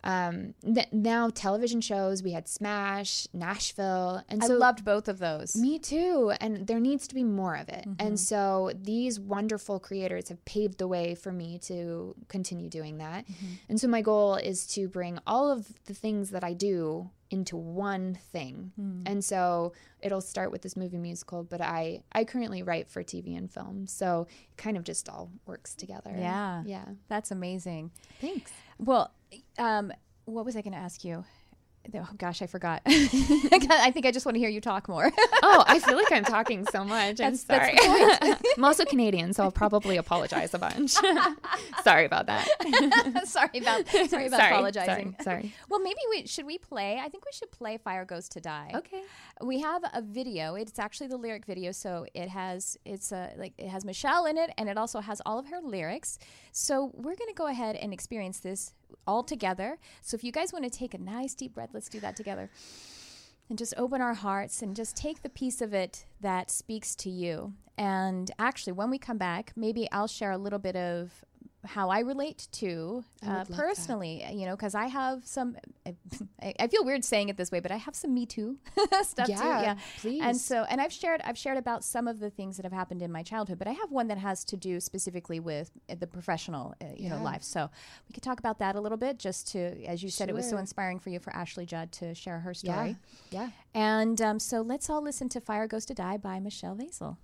um, 0.07 0.55
th- 0.62 0.92
now 0.92 1.31
television 1.31 1.81
shows. 1.81 2.23
We 2.23 2.31
had 2.31 2.49
Smash, 2.49 3.27
Nashville. 3.33 4.23
And 4.29 4.42
so 4.42 4.55
I 4.55 4.57
loved 4.57 4.85
both 4.85 5.09
of 5.09 5.19
those. 5.19 5.57
Me 5.57 5.81
too. 5.81 6.33
And 6.40 6.69
there 6.69 6.79
needs 6.79 7.09
to 7.09 7.14
be 7.14 7.25
more 7.25 7.57
of 7.57 7.69
it. 7.69 7.85
And 7.85 7.99
mm-hmm. 7.99 8.14
so 8.14 8.71
these 8.81 9.19
wonderful 9.19 9.81
creators 9.81 10.29
have 10.29 10.45
paved 10.45 10.79
the 10.79 10.87
way 10.87 11.16
for 11.16 11.33
me 11.33 11.59
to 11.64 12.14
continue 12.29 12.69
doing 12.71 12.99
that. 12.99 13.27
Mm-hmm. 13.27 13.55
And 13.69 13.81
so 13.81 13.88
my 13.88 14.01
goal 14.01 14.37
is 14.37 14.64
to 14.69 14.88
bring 14.88 15.19
all 15.27 15.51
of 15.51 15.66
the 15.87 15.95
things 15.95 16.31
that 16.31 16.45
I 16.45 16.53
do 16.53 17.11
into 17.29 17.57
one 17.57 18.16
thing. 18.31 18.71
Mm. 18.81 19.03
And 19.07 19.25
so 19.25 19.73
it'll 20.01 20.21
start 20.21 20.53
with 20.53 20.62
this 20.62 20.77
movie 20.77 20.99
musical, 20.99 21.42
but 21.42 21.61
I 21.61 22.03
I 22.12 22.23
currently 22.23 22.62
write 22.62 22.88
for 22.88 23.03
TV 23.03 23.37
and 23.37 23.51
film. 23.51 23.88
So 23.88 24.29
it 24.31 24.57
kind 24.57 24.77
of 24.77 24.85
just 24.85 25.09
all 25.09 25.33
works 25.45 25.75
together. 25.75 26.14
Yeah. 26.16 26.62
Yeah. 26.64 26.85
That's 27.09 27.33
amazing. 27.33 27.90
Thanks. 28.21 28.53
Well, 28.79 29.12
um, 29.59 29.93
what 30.25 30.45
was 30.45 30.57
I 30.57 30.62
going 30.62 30.73
to 30.73 30.79
ask 30.79 31.05
you? 31.05 31.25
Oh 31.94 32.09
gosh, 32.18 32.42
I 32.42 32.46
forgot. 32.46 32.83
I 32.87 33.90
think 33.92 34.07
I 34.07 34.11
just 34.11 34.27
want 34.27 34.35
to 34.35 34.38
hear 34.40 34.49
you 34.49 34.61
talk 34.61 34.88
more. 34.88 35.11
Oh, 35.49 35.62
I 35.68 35.79
feel 35.79 35.96
like 35.96 36.11
I'm 36.11 36.25
talking 36.25 36.66
so 36.66 36.83
much. 36.85 37.20
I'm 37.20 37.35
That's- 37.37 37.44
that's 37.44 37.83
sorry. 37.85 38.35
I'm 38.57 38.64
also 38.64 38.85
Canadian, 38.85 39.33
so 39.33 39.44
I'll 39.44 39.53
probably 39.53 39.96
apologize 39.96 40.55
a 40.55 40.59
bunch. 40.59 40.92
sorry 41.85 42.05
about 42.05 42.27
that. 42.27 42.46
sorry 43.27 43.59
about 43.59 43.87
sorry 43.88 44.27
about 44.27 44.40
Sorry, 44.40 44.53
apologizing. 44.53 45.14
sorry, 45.20 45.25
sorry. 45.42 45.53
Well, 45.68 45.81
maybe 45.81 46.01
we 46.11 46.27
should 46.27 46.46
we 46.46 46.59
play. 46.59 46.99
I 46.99 47.09
think 47.09 47.25
we 47.25 47.33
should 47.33 47.53
play 47.53 47.77
"Fire 47.79 48.05
Goes 48.05 48.29
to 48.31 48.40
Die." 48.40 48.72
Okay. 48.75 49.03
We 49.42 49.61
have 49.61 49.83
a 49.92 50.03
video. 50.03 50.55
It's 50.57 50.79
actually 50.79 51.09
the 51.09 51.16
lyric 51.18 51.44
video, 51.46 51.70
so 51.72 52.07
it 52.14 52.29
has 52.29 52.77
it's 52.85 53.12
a 53.12 53.33
like 53.37 53.53
it 53.59 53.68
has 53.68 53.85
Michelle 53.85 54.27
in 54.27 54.37
it, 54.38 54.51
and 54.59 54.68
it 54.68 54.77
also 54.79 55.01
has 55.01 55.20
all 55.25 55.38
of 55.38 55.46
her 55.49 55.61
lyrics. 55.62 56.18
So 56.53 56.90
we're 56.94 57.14
gonna 57.16 57.35
go 57.35 57.46
ahead 57.46 57.77
and 57.77 57.92
experience 57.92 58.40
this 58.40 58.72
all 59.07 59.22
together. 59.22 59.79
So 60.03 60.14
if 60.14 60.25
you 60.25 60.33
guys 60.33 60.53
want 60.53 60.64
to 60.64 60.70
take 60.70 60.94
a 60.94 60.99
nice 60.99 61.35
deep 61.35 61.55
breath, 61.55 61.70
let's 61.72 61.88
do 61.88 62.01
that 62.01 62.16
together, 62.16 62.51
and 63.49 63.59
just 63.59 63.75
open 63.77 64.01
our 64.01 64.14
hearts 64.14 64.62
and 64.62 64.75
just 64.75 64.96
take 64.96 65.22
the 65.22 65.29
piece 65.29 65.61
of 65.61 65.72
it 65.72 66.05
that 66.20 66.51
speaks 66.51 66.94
to 66.96 67.11
you. 67.11 67.55
And 67.79 68.31
actually, 68.38 68.72
when 68.72 68.90
we 68.90 68.99
come 68.99 69.18
back, 69.18 69.53
maybe 69.55 69.90
I'll 69.92 70.07
share 70.07 70.31
a 70.31 70.38
little 70.38 70.59
bit 70.59 70.77
of 70.77 71.25
how 71.66 71.90
I 71.90 72.00
relate 72.00 72.48
to 72.52 73.05
I 73.22 73.26
uh, 73.26 73.44
that. 73.44 73.50
personally, 73.57 74.24
you 74.33 74.46
know, 74.46 74.57
because 74.57 74.74
I 74.74 74.87
have 74.87 75.26
some. 75.26 75.57
I, 75.87 76.55
I 76.59 76.66
feel 76.68 76.85
weird 76.85 77.05
saying 77.05 77.29
it 77.29 77.37
this 77.37 77.50
way, 77.52 77.61
but 77.61 77.70
I 77.70 77.76
have 77.76 77.94
some 77.94 78.14
Me 78.14 78.26
Too 78.26 78.59
stuff 79.02 79.26
too. 79.26 79.33
Yeah, 79.33 79.61
Yeah, 79.62 79.74
please. 79.98 80.22
And 80.22 80.37
so, 80.37 80.64
and 80.68 80.81
I've 80.81 80.92
shared, 80.92 81.20
I've 81.24 81.38
shared 81.38 81.59
about 81.59 81.85
some 81.85 82.09
of 82.09 82.18
the 82.20 82.31
things 82.31 82.57
that 82.57 82.64
have 82.64 82.72
happened 82.72 83.02
in 83.02 83.12
my 83.12 83.22
childhood, 83.22 83.59
but 83.59 83.68
I 83.68 83.72
have 83.72 83.90
one 83.90 84.09
that 84.09 84.18
has 84.18 84.44
to 84.46 84.57
do 84.57 84.81
specifically 84.81 85.40
with 85.40 85.70
uh, 85.90 85.94
the 85.98 86.07
professional, 86.07 86.74
uh, 86.81 86.87
you 86.96 87.09
know, 87.11 87.22
life. 87.22 87.42
So 87.42 87.70
we 88.09 88.12
could 88.12 88.22
talk 88.22 88.38
about 88.38 88.59
that 88.59 88.76
a 88.76 88.81
little 88.81 88.98
bit, 88.98 89.18
just 89.18 89.48
to, 89.52 89.85
as 89.87 90.02
you 90.02 90.11
said, 90.11 90.29
it 90.29 90.35
was 90.35 90.48
so 90.48 90.57
inspiring 90.59 90.98
for 90.98 91.11
you 91.11 91.18
for 91.20 91.35
Ashley 91.35 91.66
Judd 91.66 91.92
to 91.92 92.14
share 92.14 92.40
her 92.40 92.50
Yeah. 92.62 92.72
story. 92.74 92.96
Yeah. 93.31 93.50
And 93.74 94.20
um, 94.20 94.38
so 94.40 94.61
let's 94.62 94.88
all 94.90 95.02
listen 95.02 95.29
to 95.31 95.40
"Fire 95.40 95.66
Goes 95.66 95.85
to 95.87 95.94
Die" 95.94 96.16
by 96.16 96.40
Michelle 96.40 96.74
Vazel. 96.76 97.16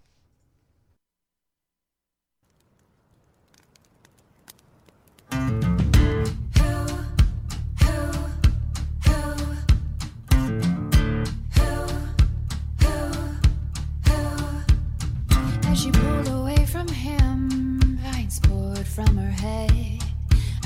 From 18.94 19.16
her 19.16 19.31
head. 19.31 19.72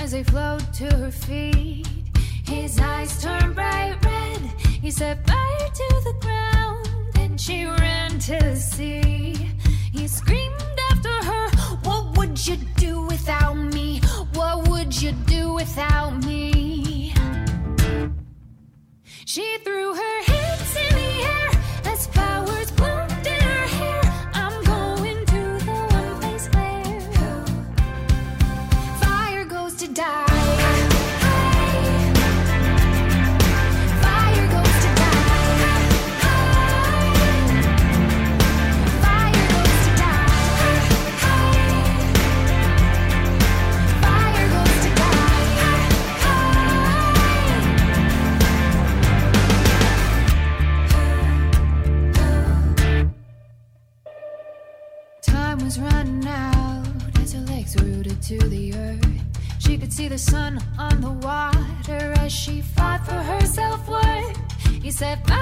As 0.01 0.11
they 0.11 0.25
flowed 0.25 0.73
to 0.75 0.87
her 0.97 1.13
feet, 1.13 1.87
his 2.45 2.81
eyes 2.81 3.23
turned 3.23 3.55
bright 3.55 3.97
red. 4.05 4.41
He 4.83 4.91
set 4.91 5.25
fire 5.27 5.69
to 5.81 5.89
the 6.05 6.15
ground, 6.21 6.89
and 7.21 7.41
she 7.41 7.67
ran 7.67 8.19
to 8.19 8.37
the 8.39 8.57
sea. 8.57 9.53
He 9.93 10.09
screamed 10.09 10.81
after 10.91 11.13
her, 11.31 11.51
What 11.85 12.17
would 12.19 12.45
you 12.47 12.57
do 12.77 13.03
without 13.07 13.55
me? 13.55 14.01
What 14.35 14.69
would 14.69 15.01
you 15.01 15.13
do 15.13 15.55
without 15.55 16.25
me? 16.25 17.15
She 19.25 19.59
threw 19.65 19.95
her 19.95 20.23
hands 20.25 20.77
in 20.85 20.95
the 20.97 21.13
air 21.35 21.51
as 21.93 22.07
flowers 22.09 22.71
set 64.97 65.36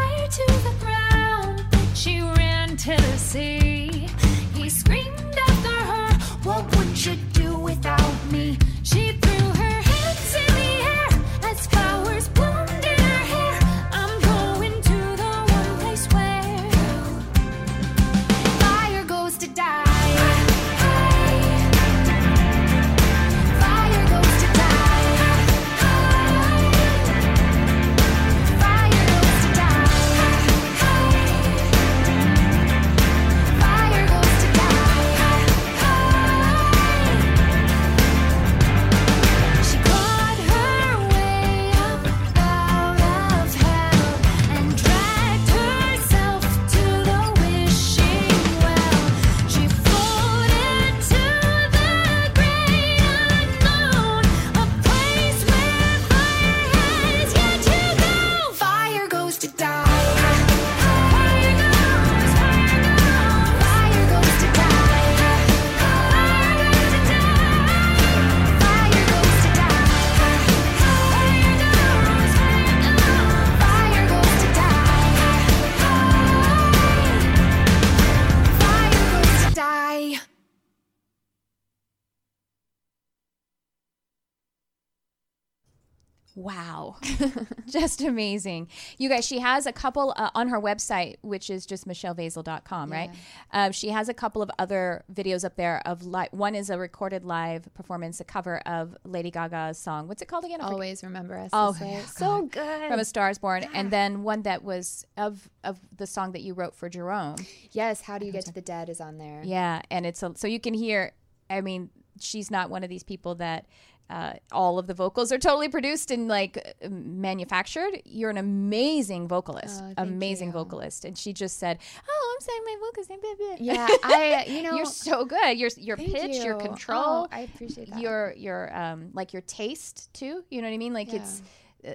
Wow. 86.44 86.96
just 87.66 88.02
amazing. 88.02 88.68
You 88.98 89.08
guys, 89.08 89.24
she 89.24 89.38
has 89.38 89.64
a 89.64 89.72
couple 89.72 90.12
uh, 90.16 90.28
on 90.34 90.48
her 90.48 90.60
website, 90.60 91.16
which 91.22 91.48
is 91.48 91.64
just 91.64 91.88
michellevazel.com, 91.88 92.92
right? 92.92 93.10
Um, 93.50 93.72
she 93.72 93.88
has 93.88 94.10
a 94.10 94.14
couple 94.14 94.42
of 94.42 94.50
other 94.58 95.04
videos 95.12 95.42
up 95.42 95.56
there 95.56 95.80
of 95.86 96.04
li- 96.04 96.28
one 96.32 96.54
is 96.54 96.68
a 96.68 96.76
recorded 96.76 97.24
live 97.24 97.72
performance, 97.72 98.20
a 98.20 98.24
cover 98.24 98.58
of 98.66 98.94
Lady 99.04 99.30
Gaga's 99.30 99.78
song. 99.78 100.06
What's 100.06 100.20
it 100.20 100.28
called 100.28 100.44
again? 100.44 100.60
I 100.60 100.64
forget. 100.64 100.72
Always 100.74 101.02
remember 101.02 101.38
us. 101.38 101.48
Oh, 101.54 101.74
yeah. 101.80 102.04
so 102.04 102.42
good. 102.42 102.88
From 102.88 103.00
A 103.00 103.04
Star 103.06 103.30
is 103.30 103.38
Born. 103.38 103.64
And 103.72 103.90
then 103.90 104.22
one 104.22 104.42
that 104.42 104.62
was 104.62 105.06
of, 105.16 105.48
of 105.64 105.80
the 105.96 106.06
song 106.06 106.32
that 106.32 106.42
you 106.42 106.52
wrote 106.52 106.74
for 106.74 106.90
Jerome. 106.90 107.36
yes, 107.70 108.02
how 108.02 108.18
do 108.18 108.26
you 108.26 108.32
get 108.32 108.44
to 108.44 108.52
the 108.52 108.60
dead 108.60 108.90
is 108.90 109.00
on 109.00 109.16
there. 109.16 109.40
Yeah, 109.44 109.80
and 109.90 110.04
it's 110.04 110.22
a, 110.22 110.32
so 110.36 110.46
you 110.46 110.60
can 110.60 110.74
hear. 110.74 111.12
I 111.48 111.60
mean, 111.60 111.90
she's 112.20 112.50
not 112.50 112.70
one 112.70 112.82
of 112.84 112.90
these 112.90 113.02
people 113.02 113.34
that 113.36 113.66
uh, 114.10 114.34
all 114.52 114.78
of 114.78 114.86
the 114.86 114.94
vocals 114.94 115.32
are 115.32 115.38
totally 115.38 115.68
produced 115.68 116.10
and 116.10 116.28
like 116.28 116.74
manufactured. 116.88 118.02
You're 118.04 118.30
an 118.30 118.36
amazing 118.36 119.28
vocalist, 119.28 119.82
Oh, 119.84 119.92
amazing 119.96 120.48
you. 120.48 120.52
vocalist. 120.52 121.04
And 121.04 121.16
she 121.16 121.32
just 121.32 121.58
said, 121.58 121.78
"Oh, 122.08 122.34
I'm 122.36 122.40
saying 122.44 122.62
my 122.66 122.76
vocals." 122.80 123.06
blah, 123.06 123.16
blah, 123.16 123.34
blah." 123.38 123.56
Yeah, 123.58 123.88
I 124.04 124.44
you 124.48 124.62
know 124.62 124.76
you're 124.76 124.84
so 124.86 125.24
good. 125.24 125.56
Your 125.58 125.70
your 125.78 125.96
pitch, 125.96 126.44
your 126.44 126.56
control, 126.56 127.02
Oh, 127.24 127.28
I 127.32 127.40
appreciate 127.40 127.90
that. 127.90 128.00
your 128.00 128.34
your 128.36 128.76
um 128.76 129.10
like 129.14 129.32
your 129.32 129.42
taste 129.42 130.12
too. 130.12 130.44
You 130.50 130.60
know 130.62 130.68
what 130.68 130.74
I 130.74 130.78
mean? 130.78 130.92
Like 130.92 131.12
Yeah. 131.12 131.20
it's. 131.20 131.42
Uh, 131.86 131.92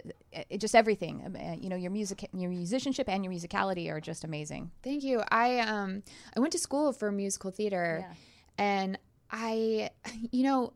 it, 0.52 0.60
just 0.62 0.76
everything, 0.76 1.24
Um, 1.26 1.36
uh, 1.36 1.56
you 1.56 1.68
know, 1.68 1.76
your 1.76 1.90
music, 1.90 2.30
your 2.32 2.52
musicianship, 2.52 3.10
and 3.10 3.24
your 3.26 3.34
musicality 3.34 3.90
are 3.92 4.00
just 4.00 4.24
amazing. 4.24 4.70
Thank 4.84 5.04
you. 5.04 5.24
I 5.32 5.60
um 5.62 6.04
I 6.36 6.40
went 6.40 6.52
to 6.54 6.60
school 6.60 6.94
for 6.94 7.12
musical 7.12 7.50
theater 7.50 8.06
Yeah. 8.08 8.14
and 8.60 9.00
I 9.32 9.90
you 10.32 10.44
know 10.44 10.74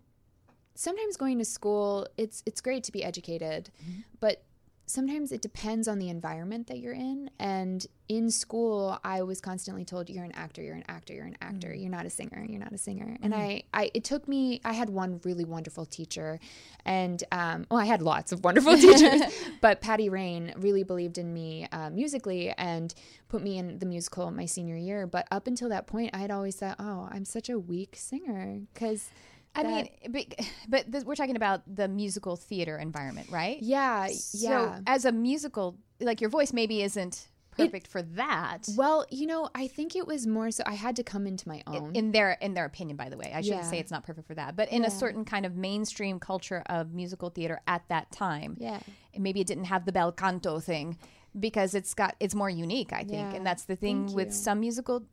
sometimes 0.75 1.17
going 1.17 1.37
to 1.37 1.45
school 1.45 2.07
it's 2.17 2.43
it's 2.45 2.61
great 2.61 2.83
to 2.83 2.91
be 2.91 3.03
educated 3.03 3.69
Mm-hmm. 3.81 4.01
but 4.19 4.43
sometimes 4.85 5.31
it 5.31 5.41
depends 5.41 5.87
on 5.87 5.97
the 5.97 6.09
environment 6.09 6.67
that 6.67 6.77
you're 6.79 6.93
in. 6.93 7.29
And 7.39 7.87
in 8.09 8.29
school 8.29 8.99
I 9.01 9.21
was 9.23 9.39
constantly 9.39 9.85
told 9.85 10.09
you're 10.09 10.25
an 10.25 10.33
actor 10.33 10.61
you're 10.61 10.75
an 10.75 10.83
actor 10.89 11.13
you're 11.13 11.25
an 11.25 11.37
actor. 11.41 11.69
Mm-hmm. 11.69 11.79
you're 11.81 11.89
not 11.89 12.05
a 12.05 12.09
singer 12.09 12.45
you're 12.47 12.59
not 12.59 12.73
a 12.73 12.77
singer. 12.77 13.17
And 13.23 13.33
I 13.33 13.63
I 13.73 13.91
it 13.93 14.03
took 14.03 14.27
me 14.27 14.59
I 14.65 14.73
had 14.73 14.89
one 14.89 15.21
really 15.23 15.45
wonderful 15.45 15.85
teacher 15.85 16.37
and 16.85 17.23
um 17.31 17.65
well 17.71 17.79
I 17.79 17.85
had 17.85 18.01
lots 18.01 18.33
of 18.33 18.43
wonderful 18.43 18.75
teachers 18.85 19.21
but 19.61 19.79
Patty 19.79 20.09
Rain 20.09 20.53
really 20.57 20.83
believed 20.83 21.17
in 21.17 21.33
me 21.33 21.65
uh, 21.71 21.89
musically 21.89 22.51
and 22.57 22.93
put 23.29 23.41
me 23.41 23.57
in 23.57 23.79
the 23.79 23.85
musical 23.85 24.29
my 24.31 24.45
senior 24.45 24.75
year. 24.75 25.07
But 25.07 25.27
up 25.31 25.47
until 25.47 25.69
that 25.69 25.87
point 25.87 26.11
I 26.13 26.17
had 26.17 26.29
always 26.29 26.57
thought 26.57 26.75
oh 26.77 27.07
I'm 27.09 27.23
such 27.23 27.49
a 27.49 27.57
weak 27.57 27.95
singer. 27.97 28.59
Because 28.73 29.09
I 29.55 29.63
mean, 29.63 29.87
but, 30.09 30.25
but 30.67 30.91
this, 30.91 31.03
we're 31.03 31.15
talking 31.15 31.35
about 31.35 31.61
the 31.73 31.87
musical 31.87 32.35
theater 32.35 32.77
environment, 32.77 33.29
right? 33.31 33.57
yeah 33.61 34.07
So 34.07 34.47
yeah 34.47 34.79
as 34.87 35.05
a 35.05 35.11
musical, 35.11 35.77
like 35.99 36.21
your 36.21 36.29
voice 36.29 36.53
maybe 36.53 36.81
isn't 36.81 37.27
perfect 37.51 37.85
for 37.85 38.01
that. 38.01 38.67
well 38.75 39.05
you 39.11 39.27
know 39.27 39.47
I 39.53 39.67
think 39.67 39.95
it 39.95 40.07
was 40.07 40.25
more 40.25 40.49
so 40.49 40.63
I 40.65 40.73
had 40.73 40.95
to 40.95 41.03
come 41.03 41.27
into 41.27 41.47
my 41.47 41.61
own 41.67 41.91
in 41.95 42.11
their 42.11 42.31
in 42.41 42.55
their 42.55 42.65
opinion, 42.65 42.97
by 42.97 43.09
the 43.09 43.17
way, 43.17 43.31
I 43.31 43.41
shouldn't 43.41 43.65
Yeah. 43.65 43.69
say 43.69 43.77
it's 43.79 43.91
not 43.91 44.03
perfect 44.03 44.25
for 44.27 44.33
that, 44.33 44.55
but 44.55 44.69
in 44.71 44.83
a 44.85 44.89
certain 44.89 45.23
kind 45.23 45.45
of 45.45 45.55
mainstream 45.55 46.19
culture 46.19 46.63
of 46.65 46.93
musical 46.95 47.29
theater 47.29 47.61
at 47.67 47.83
that 47.89 48.11
time, 48.11 48.57
yeah 48.59 48.79
maybe 49.15 49.39
it 49.39 49.45
didn't 49.45 49.65
have 49.65 49.85
the 49.85 49.91
bel 49.91 50.11
canto 50.11 50.59
thing 50.59 50.97
because 51.39 51.75
it's 51.75 51.93
got 51.93 52.15
it's 52.19 52.33
more 52.33 52.49
unique, 52.49 52.91
I 52.91 53.03
think, 53.03 53.29
Yeah. 53.31 53.37
and 53.37 53.45
that's 53.45 53.65
the 53.65 53.75
thing 53.75 54.11
with 54.13 54.33
some 54.33 54.59
musical. 54.59 55.03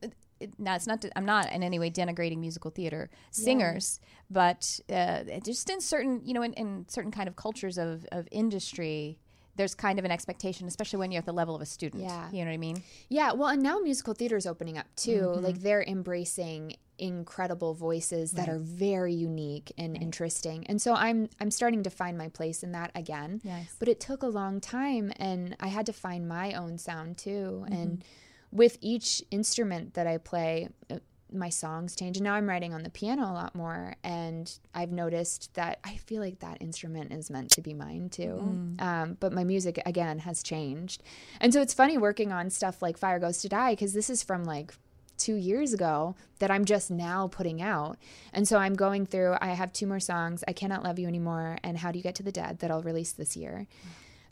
It, 0.41 0.53
now 0.57 0.75
it's 0.75 0.87
not. 0.87 1.05
I'm 1.15 1.25
not 1.25 1.51
in 1.51 1.63
any 1.63 1.79
way 1.79 1.89
denigrating 1.89 2.39
musical 2.39 2.71
theater 2.71 3.09
singers, 3.31 3.99
but 4.29 4.79
uh, 4.91 5.23
just 5.43 5.69
in 5.69 5.81
certain, 5.81 6.21
you 6.23 6.33
know, 6.33 6.41
in, 6.41 6.53
in 6.53 6.85
certain 6.87 7.11
kind 7.11 7.27
of 7.27 7.35
cultures 7.35 7.77
of 7.77 8.05
of 8.11 8.27
industry. 8.31 9.17
There's 9.57 9.75
kind 9.75 9.99
of 9.99 10.05
an 10.05 10.11
expectation, 10.11 10.65
especially 10.65 10.99
when 10.99 11.11
you're 11.11 11.19
at 11.19 11.25
the 11.25 11.33
level 11.33 11.53
of 11.53 11.61
a 11.61 11.65
student. 11.65 12.03
Yeah. 12.03 12.29
You 12.31 12.39
know 12.39 12.51
what 12.51 12.53
I 12.53 12.57
mean? 12.57 12.83
Yeah, 13.09 13.33
well, 13.33 13.49
and 13.49 13.61
now 13.61 13.79
musical 13.79 14.13
theater 14.13 14.37
is 14.37 14.47
opening 14.47 14.77
up 14.77 14.87
too. 14.95 15.23
Mm-hmm. 15.23 15.43
Like 15.43 15.59
they're 15.59 15.83
embracing 15.83 16.77
incredible 17.01 17.73
voices 17.73 18.31
that 18.33 18.47
are 18.47 18.59
very 18.59 19.13
unique 19.13 19.73
and 19.77 19.97
interesting. 20.01 20.65
And 20.67 20.81
so 20.81 20.93
I'm 20.93 21.29
I'm 21.41 21.51
starting 21.51 21.83
to 21.83 21.89
find 21.89 22.17
my 22.17 22.29
place 22.29 22.63
in 22.63 22.71
that 22.71 22.91
again. 22.95 23.41
Nice. 23.43 23.75
But 23.79 23.89
it 23.89 23.99
took 23.99 24.23
a 24.23 24.27
long 24.27 24.61
time 24.61 25.11
and 25.17 25.57
I 25.59 25.67
had 25.67 25.85
to 25.87 25.93
find 25.93 26.27
my 26.27 26.53
own 26.53 26.77
sound 26.77 27.17
too. 27.17 27.65
Mm-hmm. 27.65 27.73
And 27.73 28.03
with 28.51 28.77
each 28.81 29.23
instrument 29.31 29.93
that 29.93 30.07
I 30.07 30.17
play, 30.17 30.69
uh, 30.89 30.97
my 31.33 31.49
songs 31.49 31.95
change. 31.95 32.17
And 32.17 32.25
now 32.25 32.33
I'm 32.33 32.47
writing 32.47 32.73
on 32.73 32.83
the 32.83 32.89
piano 32.89 33.23
a 33.23 33.33
lot 33.33 33.55
more 33.55 33.95
and 34.03 34.51
I've 34.73 34.91
noticed 34.91 35.53
that 35.53 35.79
I 35.83 35.95
feel 35.95 36.21
like 36.21 36.39
that 36.39 36.61
instrument 36.61 37.13
is 37.13 37.29
meant 37.29 37.51
to 37.51 37.61
be 37.61 37.73
mine 37.73 38.09
too. 38.09 38.41
Mm. 38.43 38.81
Um, 38.81 39.17
but 39.19 39.31
my 39.31 39.43
music 39.43 39.81
again 39.85 40.19
has 40.19 40.43
changed. 40.43 41.03
And 41.39 41.53
so 41.53 41.61
it's 41.61 41.73
funny 41.73 41.97
working 41.97 42.31
on 42.31 42.49
stuff 42.49 42.81
like 42.81 42.97
Fire 42.97 43.19
Goes 43.19 43.41
to 43.41 43.49
Die 43.49 43.71
because 43.71 43.93
this 43.93 44.09
is 44.09 44.23
from 44.23 44.43
like 44.43 44.73
two 45.17 45.35
years 45.35 45.71
ago 45.71 46.15
that 46.39 46.51
I'm 46.51 46.65
just 46.65 46.89
now 46.89 47.27
putting 47.27 47.61
out. 47.61 47.97
And 48.33 48.47
so 48.47 48.57
I'm 48.57 48.73
going 48.73 49.05
through, 49.05 49.35
I 49.39 49.49
have 49.49 49.71
two 49.71 49.85
more 49.85 49.99
songs, 49.99 50.43
I 50.47 50.53
Cannot 50.53 50.83
Love 50.83 50.97
You 50.97 51.07
Anymore, 51.07 51.59
and 51.63 51.77
How 51.77 51.91
Do 51.91 51.99
You 51.99 52.03
Get 52.03 52.15
to 52.15 52.23
the 52.23 52.31
Dead 52.31 52.59
that 52.59 52.71
I'll 52.71 52.81
release 52.81 53.11
this 53.11 53.37
year. 53.37 53.67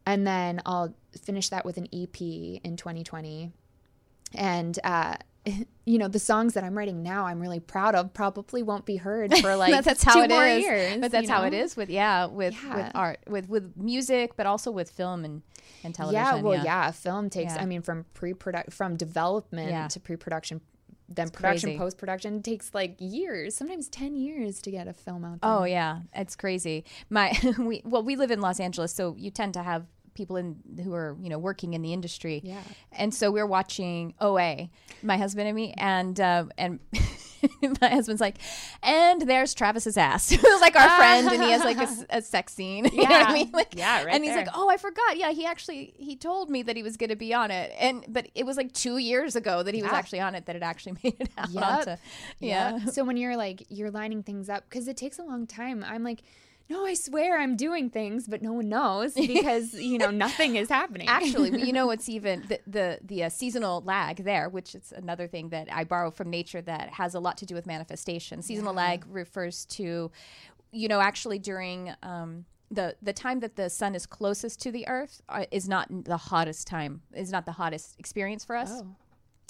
And 0.05 0.25
then 0.25 0.61
I'll 0.65 0.95
finish 1.21 1.49
that 1.49 1.63
with 1.63 1.77
an 1.77 1.87
EP 1.93 2.19
in 2.19 2.75
2020. 2.75 3.51
And, 4.33 4.77
uh, 4.83 5.15
you 5.85 5.97
know, 5.97 6.07
the 6.07 6.19
songs 6.19 6.53
that 6.53 6.63
I'm 6.63 6.77
writing 6.77 7.01
now, 7.01 7.25
I'm 7.25 7.39
really 7.39 7.59
proud 7.59 7.95
of, 7.95 8.13
probably 8.13 8.61
won't 8.63 8.85
be 8.85 8.97
heard 8.97 9.35
for 9.37 9.55
like 9.57 9.83
that's 9.83 10.03
how 10.03 10.21
it 10.21 10.29
more 10.29 10.45
is. 10.45 10.63
years. 10.63 10.97
but 10.97 11.11
that's 11.11 11.27
you 11.27 11.33
how 11.33 11.43
it 11.43 11.51
know? 11.51 11.57
is 11.59 11.75
with 11.75 11.89
yeah 11.89 12.25
with 12.25 12.55
with 12.75 12.91
art 12.93 13.19
with 13.27 13.49
with 13.49 13.75
music, 13.75 14.35
but 14.35 14.45
also 14.45 14.71
with 14.71 14.91
film 14.91 15.25
and 15.25 15.41
and 15.83 15.95
television. 15.95 16.23
Yeah, 16.23 16.41
well, 16.41 16.63
yeah. 16.63 16.91
film 16.91 17.29
takes. 17.29 17.55
Yeah. 17.55 17.61
I 17.61 17.65
mean, 17.65 17.81
from 17.81 18.05
pre-production, 18.13 18.71
from 18.71 18.95
development 18.97 19.69
Yeah. 19.69 19.87
to 19.87 19.99
pre-production, 19.99 20.61
then 21.07 21.29
production, 21.29 21.77
post-production 21.77 22.43
takes 22.43 22.73
like 22.73 22.95
years, 22.99 23.55
sometimes 23.55 23.87
ten 23.89 24.15
years 24.15 24.61
to 24.61 24.71
get 24.71 24.87
a 24.87 24.93
film 24.93 25.25
out. 25.25 25.41
There. 25.41 25.49
Oh 25.51 25.63
yeah, 25.63 26.01
it's 26.13 26.35
crazy. 26.35 26.85
My 27.09 27.35
we 27.57 27.81
well 27.83 28.03
we 28.03 28.15
live 28.15 28.29
in 28.31 28.41
Los 28.41 28.59
Angeles, 28.59 28.93
so 28.93 29.15
you 29.17 29.31
tend 29.31 29.53
to 29.55 29.63
have 29.63 29.85
people 30.19 30.35
in 30.35 30.57
who 30.83 30.93
are 30.93 31.15
you 31.21 31.29
know 31.29 31.39
working 31.39 31.73
in 31.73 31.81
the 31.81 31.93
industry. 31.93 32.41
Yeah. 32.43 32.61
And 32.91 33.13
so 33.13 33.31
we're 33.31 33.47
watching 33.47 34.13
OA, 34.19 34.69
my 35.01 35.17
husband 35.17 35.47
and 35.47 35.55
me, 35.55 35.73
and 35.77 36.19
uh, 36.19 36.45
and 36.57 36.79
my 37.81 37.87
husband's 37.87 38.19
like, 38.19 38.35
and 38.83 39.21
there's 39.21 39.53
Travis's 39.53 39.95
ass, 39.97 40.29
who's 40.41 40.61
like 40.61 40.75
our 40.75 40.89
friend, 40.97 41.29
and 41.31 41.41
he 41.41 41.51
has 41.51 41.63
like 41.63 41.77
a 42.09 42.21
sex 42.21 42.53
scene. 42.53 42.85
You 42.99 43.07
know 43.07 43.11
what 43.11 43.29
I 43.29 43.33
mean? 43.33 43.51
Like, 43.53 43.75
Yeah, 43.75 44.03
right 44.03 44.13
And 44.13 44.25
he's 44.25 44.35
like, 44.35 44.49
oh, 44.53 44.69
I 44.69 44.75
forgot. 44.75 45.17
Yeah, 45.17 45.31
he 45.31 45.45
actually 45.45 45.93
he 45.97 46.17
told 46.17 46.49
me 46.49 46.63
that 46.63 46.75
he 46.75 46.83
was 46.83 46.97
going 46.97 47.11
to 47.11 47.15
be 47.15 47.33
on 47.33 47.49
it, 47.49 47.73
and 47.79 48.03
but 48.09 48.27
it 48.35 48.45
was 48.45 48.57
like 48.57 48.73
two 48.73 48.97
years 48.97 49.37
ago 49.37 49.63
that 49.63 49.73
he 49.73 49.81
was 49.81 49.91
actually 49.91 50.19
on 50.19 50.35
it 50.35 50.45
that 50.47 50.55
it 50.57 50.63
actually 50.63 50.97
made 51.03 51.15
it 51.19 51.29
out. 51.37 51.49
Yep. 51.49 51.63
onto- 51.63 52.01
yeah. 52.39 52.77
Yep. 52.77 52.89
So 52.89 53.03
when 53.05 53.15
you're 53.15 53.37
like 53.37 53.65
you're 53.69 53.91
lining 53.91 54.21
things 54.21 54.49
up 54.49 54.65
because 54.69 54.87
it 54.89 54.97
takes 54.97 55.17
a 55.17 55.23
long 55.23 55.47
time. 55.47 55.85
I'm 55.87 56.03
like, 56.03 56.23
no, 56.69 56.85
I 56.85 56.93
swear 56.93 57.39
I'm 57.39 57.55
doing 57.55 57.89
things, 57.89 58.27
but 58.27 58.41
no 58.41 58.53
one 58.53 58.69
knows 58.69 59.13
because 59.15 59.73
you 59.73 59.97
know 59.97 60.11
nothing 60.11 60.55
is 60.55 60.69
happening. 60.69 61.07
Actually, 61.07 61.61
you 61.63 61.73
know 61.73 61.87
what's 61.91 62.07
even 62.07 62.43
the 62.47 62.59
the, 62.67 62.99
the 63.03 63.23
uh, 63.23 63.29
seasonal 63.29 63.81
lag 63.81 64.23
there, 64.23 64.49
which 64.49 64.75
is 64.75 64.93
another 64.95 65.27
thing 65.27 65.49
that 65.49 65.67
I 65.71 65.83
borrow 65.83 66.11
from 66.11 66.29
nature 66.29 66.61
that 66.61 66.89
has 66.93 67.15
a 67.15 67.19
lot 67.19 67.37
to 67.37 67.45
do 67.45 67.55
with 67.55 67.65
manifestation. 67.65 68.41
Seasonal 68.41 68.73
lag 68.73 69.05
refers 69.09 69.65
to, 69.65 70.11
you 70.71 70.87
know, 70.87 71.01
actually 71.01 71.39
during. 71.39 71.93
Um, 72.03 72.45
the, 72.71 72.95
the 73.01 73.13
time 73.13 73.39
that 73.39 73.55
the 73.55 73.67
sun 73.67 73.95
is 73.95 74.05
closest 74.05 74.61
to 74.61 74.71
the 74.71 74.87
earth 74.87 75.23
uh, 75.27 75.45
is 75.49 75.67
not 75.67 75.87
the 76.05 76.17
hottest 76.17 76.67
time 76.67 77.01
is 77.15 77.31
not 77.31 77.47
the 77.47 77.53
hottest 77.53 77.95
experience 77.97 78.45
for 78.45 78.55
us 78.55 78.83
Oh. 78.83 78.95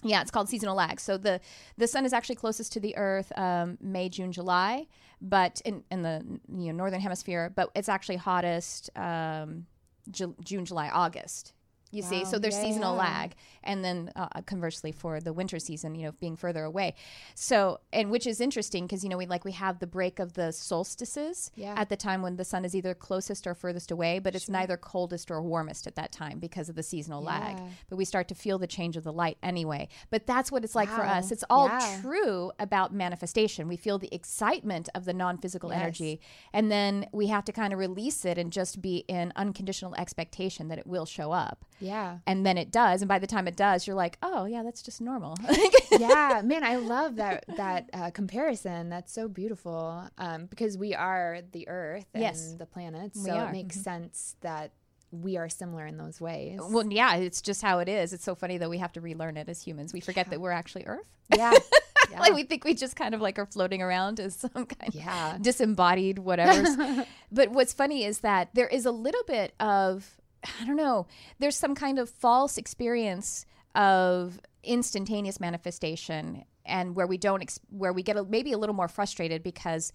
Yeah, 0.03 0.21
it's 0.21 0.31
called 0.31 0.49
seasonal 0.49 0.75
lag. 0.75 0.99
So 0.99 1.17
the 1.17 1.39
the 1.77 1.87
sun 1.87 2.05
is 2.05 2.13
actually 2.13 2.35
closest 2.35 2.71
to 2.73 2.79
the 2.79 2.95
Earth 2.97 3.31
um, 3.37 3.77
May, 3.81 4.09
June, 4.09 4.31
July, 4.31 4.87
but 5.21 5.61
in, 5.65 5.83
in 5.91 6.01
the 6.01 6.23
you 6.53 6.67
know 6.67 6.77
northern 6.77 7.01
hemisphere. 7.01 7.51
But 7.53 7.69
it's 7.75 7.89
actually 7.89 8.17
hottest 8.17 8.89
um, 8.95 9.65
Ju- 10.09 10.35
June, 10.43 10.65
July, 10.65 10.89
August. 10.89 11.53
You 11.91 12.01
see, 12.03 12.23
so 12.25 12.37
there's 12.37 12.55
Yeah, 12.55 12.63
seasonal 12.63 12.93
yeah. 12.95 12.99
lag, 13.03 13.35
and 13.63 13.83
then 13.83 14.11
uh, 14.15 14.27
conversely 14.45 14.91
for 14.91 15.19
the 15.19 15.33
winter 15.33 15.57
season, 15.59 15.95
you 15.95 16.05
know, 16.05 16.11
being 16.19 16.35
further 16.35 16.63
away. 16.63 16.93
So, 17.35 17.79
and 17.91 18.11
which 18.11 18.27
is 18.27 18.39
interesting 18.39 18.85
because 18.85 19.03
you 19.03 19.09
know 19.09 19.17
we 19.17 19.25
like 19.25 19.43
we 19.43 19.53
have 19.53 19.79
the 19.79 19.87
break 19.87 20.19
of 20.19 20.33
the 20.33 20.51
solstices 20.51 21.51
Yeah. 21.55 21.73
at 21.77 21.89
the 21.89 21.97
time 21.97 22.21
when 22.21 22.35
the 22.37 22.45
sun 22.45 22.65
is 22.65 22.75
either 22.75 22.93
closest 22.93 23.45
or 23.47 23.53
furthest 23.53 23.91
away, 23.91 24.19
but 24.19 24.35
it's 24.35 24.49
neither 24.49 24.77
coldest 24.77 25.29
or 25.31 25.41
warmest 25.41 25.87
at 25.87 25.95
that 25.95 26.11
time 26.11 26.39
because 26.39 26.69
of 26.69 26.75
the 26.75 26.83
seasonal 26.83 27.21
lag. 27.21 27.57
But 27.89 27.97
we 27.97 28.05
start 28.05 28.27
to 28.29 28.35
feel 28.35 28.57
the 28.59 28.67
change 28.67 28.95
of 28.97 29.03
the 29.03 29.13
light 29.13 29.37
anyway. 29.43 29.87
But 30.09 30.25
that's 30.25 30.51
what 30.51 30.63
it's 30.63 30.75
like 30.75 30.89
for 30.89 31.05
us. 31.05 31.31
It's 31.31 31.43
all 31.49 31.69
true 32.01 32.51
about 32.59 32.93
manifestation. 32.93 33.67
We 33.67 33.77
feel 33.77 33.97
the 33.97 34.13
excitement 34.13 34.89
of 34.95 35.05
the 35.05 35.13
non-physical 35.13 35.71
Yes. 35.71 35.79
energy, 35.81 36.21
and 36.53 36.71
then 36.71 37.07
we 37.11 37.27
have 37.27 37.45
to 37.45 37.51
kind 37.51 37.73
of 37.73 37.79
release 37.79 38.25
it 38.25 38.37
and 38.37 38.51
just 38.51 38.81
be 38.81 38.97
in 39.07 39.33
unconditional 39.35 39.95
expectation 39.95 40.67
that 40.69 40.77
it 40.77 40.87
will 40.87 41.05
show 41.05 41.31
up. 41.31 41.65
Yeah. 41.79 42.17
and 42.27 42.45
then 42.45 42.57
it 42.57 42.71
does 42.71 43.01
and 43.01 43.07
by 43.09 43.19
the 43.19 43.27
time 43.27 43.47
it 43.47 43.55
does 43.55 43.87
you're 43.87 43.95
like 43.95 44.17
oh 44.21 44.45
yeah 44.45 44.63
that's 44.63 44.81
just 44.81 44.99
normal 45.01 45.35
yeah, 45.91 46.41
man, 46.43 46.63
I 46.63 46.75
love 46.75 47.15
that 47.17 47.45
that 47.57 47.89
uh, 47.93 48.11
comparison. 48.11 48.89
That's 48.89 49.11
so 49.11 49.27
beautiful 49.27 50.07
um, 50.17 50.45
because 50.45 50.77
we 50.77 50.93
are 50.93 51.39
the 51.51 51.67
Earth 51.67 52.05
and 52.13 52.21
Yes. 52.23 52.53
the 52.53 52.65
planets, 52.65 53.17
We 53.17 53.29
so 53.29 53.39
it 53.45 53.51
makes 53.51 53.75
sense 53.81 54.35
that 54.41 54.71
we 55.11 55.37
are 55.37 55.49
similar 55.49 55.87
in 55.87 55.97
those 55.97 56.21
ways. 56.21 56.59
well 56.61 56.85
yeah 56.91 57.15
it's 57.15 57.41
just 57.41 57.63
how 57.63 57.79
it 57.79 57.89
is 57.89 58.13
it's 58.13 58.23
so 58.23 58.35
funny 58.35 58.59
that 58.59 58.69
we 58.69 58.77
have 58.77 58.91
to 58.93 59.01
relearn 59.01 59.37
it 59.37 59.49
as 59.49 59.59
humans 59.59 59.91
we 59.91 59.99
forget 59.99 60.29
that 60.29 60.39
we're 60.39 60.51
actually 60.51 60.85
earth 60.85 61.07
yeah, 61.35 61.51
yeah. 62.11 62.19
like 62.19 62.35
we 62.35 62.43
think 62.43 62.63
we 62.63 62.75
just 62.75 62.95
kind 62.95 63.15
of 63.15 63.19
like 63.21 63.39
are 63.39 63.47
floating 63.47 63.81
around 63.81 64.19
as 64.19 64.35
some 64.35 64.67
kind 64.67 64.93
Yeah. 64.93 65.35
of 65.35 65.41
disembodied 65.41 66.19
whatever 66.19 67.05
but 67.31 67.49
what's 67.49 67.73
funny 67.73 68.03
is 68.05 68.19
that 68.19 68.49
there 68.53 68.67
is 68.67 68.85
a 68.85 68.91
little 68.91 69.23
bit 69.25 69.55
of 69.59 70.18
i 70.61 70.65
don't 70.65 70.75
know 70.75 71.05
there's 71.39 71.55
some 71.57 71.75
kind 71.75 71.99
of 71.99 72.09
false 72.09 72.57
experience 72.57 73.45
of 73.75 74.39
instantaneous 74.63 75.39
manifestation 75.39 76.43
and 76.65 76.95
where 76.95 77.07
we 77.07 77.17
don't 77.17 77.41
ex- 77.41 77.59
where 77.69 77.93
we 77.93 78.03
get 78.03 78.17
a, 78.17 78.23
maybe 78.23 78.51
a 78.51 78.57
little 78.57 78.75
more 78.75 78.87
frustrated 78.87 79.41
because 79.43 79.91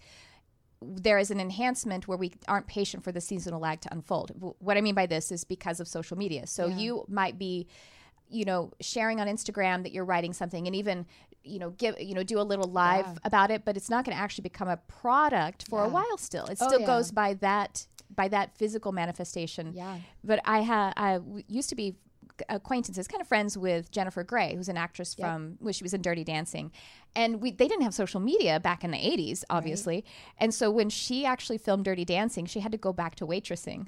there 0.81 1.17
is 1.17 1.31
an 1.31 1.39
enhancement 1.39 2.07
where 2.07 2.17
we 2.17 2.31
aren't 2.47 2.67
patient 2.67 3.03
for 3.03 3.11
the 3.11 3.21
seasonal 3.21 3.59
lag 3.61 3.79
to 3.81 3.91
unfold. 3.93 4.31
What 4.59 4.77
I 4.77 4.81
mean 4.81 4.93
by 4.93 5.05
this 5.05 5.31
is 5.31 5.43
because 5.43 5.79
of 5.79 5.87
social 5.87 6.17
media. 6.17 6.45
So 6.47 6.67
you 6.67 7.05
might 7.07 7.39
be, 7.39 7.67
you 8.29 8.43
know, 8.45 8.71
sharing 8.81 9.19
on 9.21 9.27
Instagram 9.27 9.83
that 9.83 9.93
you're 9.93 10.05
writing 10.05 10.33
something, 10.33 10.67
and 10.67 10.75
even, 10.75 11.05
you 11.43 11.59
know, 11.59 11.69
give 11.71 11.99
you 11.99 12.13
know 12.13 12.23
do 12.23 12.39
a 12.39 12.43
little 12.43 12.69
live 12.69 13.05
Yeah. 13.05 13.13
about 13.23 13.51
it, 13.51 13.63
but 13.65 13.77
it's 13.77 13.89
not 13.89 14.03
going 14.05 14.15
to 14.15 14.21
actually 14.21 14.43
become 14.43 14.67
a 14.67 14.77
product 14.77 15.65
for 15.69 15.83
a 15.83 15.89
while. 15.89 16.17
Still, 16.17 16.45
it 16.47 16.57
Oh, 16.61 16.67
still 16.67 16.81
yeah. 16.81 16.85
goes 16.87 17.11
by 17.11 17.35
that 17.35 17.87
by 18.13 18.27
that 18.29 18.57
physical 18.57 18.91
manifestation. 18.91 19.73
Yeah. 19.73 19.97
But 20.23 20.39
I 20.45 20.63
ha 20.63 20.93
I 20.97 21.13
w- 21.15 21.43
used 21.47 21.69
to 21.69 21.75
be 21.75 21.95
acquaintances, 22.49 23.07
kind 23.07 23.21
of 23.21 23.27
friends 23.27 23.57
with 23.57 23.91
Jennifer 23.91 24.23
Grey, 24.23 24.55
who's 24.55 24.67
an 24.67 24.77
actress 24.77 25.15
from 25.15 25.57
well, 25.61 25.71
she 25.71 25.83
was 25.83 25.93
in 25.93 26.01
Dirty 26.01 26.23
Dancing, 26.23 26.71
and 27.15 27.41
we 27.41 27.51
they 27.51 27.67
didn't 27.67 27.83
have 27.83 27.93
social 27.93 28.19
media 28.19 28.59
back 28.59 28.83
in 28.83 28.91
the 28.91 28.97
'80s, 28.97 29.43
obviously, 29.49 30.03
and 30.37 30.53
so 30.53 30.69
when 30.71 30.89
she 30.89 31.25
actually 31.25 31.57
filmed 31.57 31.85
Dirty 31.85 32.05
Dancing, 32.05 32.45
she 32.45 32.59
had 32.59 32.71
to 32.71 32.77
go 32.77 32.93
back 32.93 33.15
to 33.15 33.25
waitressing. 33.27 33.87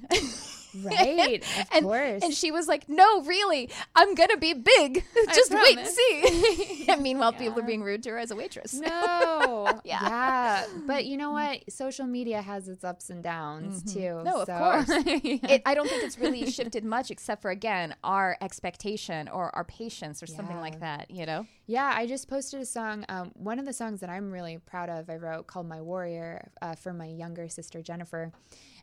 right, 0.84 1.42
of 1.60 1.66
and, 1.72 1.84
course. 1.84 2.22
and 2.22 2.34
she 2.34 2.50
was 2.50 2.68
like, 2.68 2.88
"No, 2.88 3.22
really, 3.22 3.70
I'm 3.94 4.14
gonna 4.14 4.36
be 4.36 4.54
big. 4.54 5.04
Just 5.34 5.50
wait 5.52 5.78
and 5.78 5.86
promise." 5.86 5.94
see." 5.96 6.84
and 6.88 7.02
meanwhile, 7.02 7.32
people 7.32 7.58
are 7.60 7.66
being 7.66 7.82
rude 7.82 8.02
to 8.04 8.10
her 8.10 8.18
as 8.18 8.30
a 8.30 8.36
waitress. 8.36 8.74
no, 8.74 9.80
Yeah. 9.84 10.00
yeah. 10.02 10.66
but 10.86 11.04
you 11.06 11.16
know 11.16 11.32
what? 11.32 11.70
Social 11.70 12.06
media 12.06 12.42
has 12.42 12.68
its 12.68 12.84
ups 12.84 13.10
and 13.10 13.22
downs 13.22 13.92
too. 13.92 13.98
Mm-hmm. 14.00 14.24
No, 14.24 14.40
of 14.42 14.48
course. 14.48 14.88
Yeah. 15.06 15.38
It, 15.54 15.62
I 15.66 15.74
don't 15.74 15.88
think 15.88 16.04
it's 16.04 16.18
really 16.18 16.50
shifted 16.50 16.84
much, 16.84 17.10
except 17.10 17.42
for 17.42 17.50
again 17.50 17.94
our 18.04 18.36
expectation 18.40 19.28
or 19.28 19.54
our 19.54 19.64
patience 19.64 20.22
or 20.22 20.26
something 20.26 20.56
Yeah. 20.56 20.62
like 20.62 20.80
that. 20.80 21.10
You 21.10 21.26
know. 21.26 21.46
Yeah, 21.68 21.92
I 21.94 22.06
just 22.06 22.28
posted 22.28 22.60
a 22.62 22.66
song. 22.66 23.04
Um, 23.10 23.30
one 23.34 23.58
of 23.58 23.66
the 23.66 23.74
songs 23.74 24.00
that 24.00 24.08
I'm 24.08 24.32
really 24.32 24.56
proud 24.56 24.88
of, 24.88 25.08
I 25.10 25.16
wrote 25.16 25.46
called 25.46 25.68
My 25.68 25.82
Warrior 25.82 26.50
uh, 26.62 26.74
for 26.74 26.94
my 26.94 27.04
younger 27.06 27.48
sister, 27.48 27.82
Jennifer. 27.82 28.32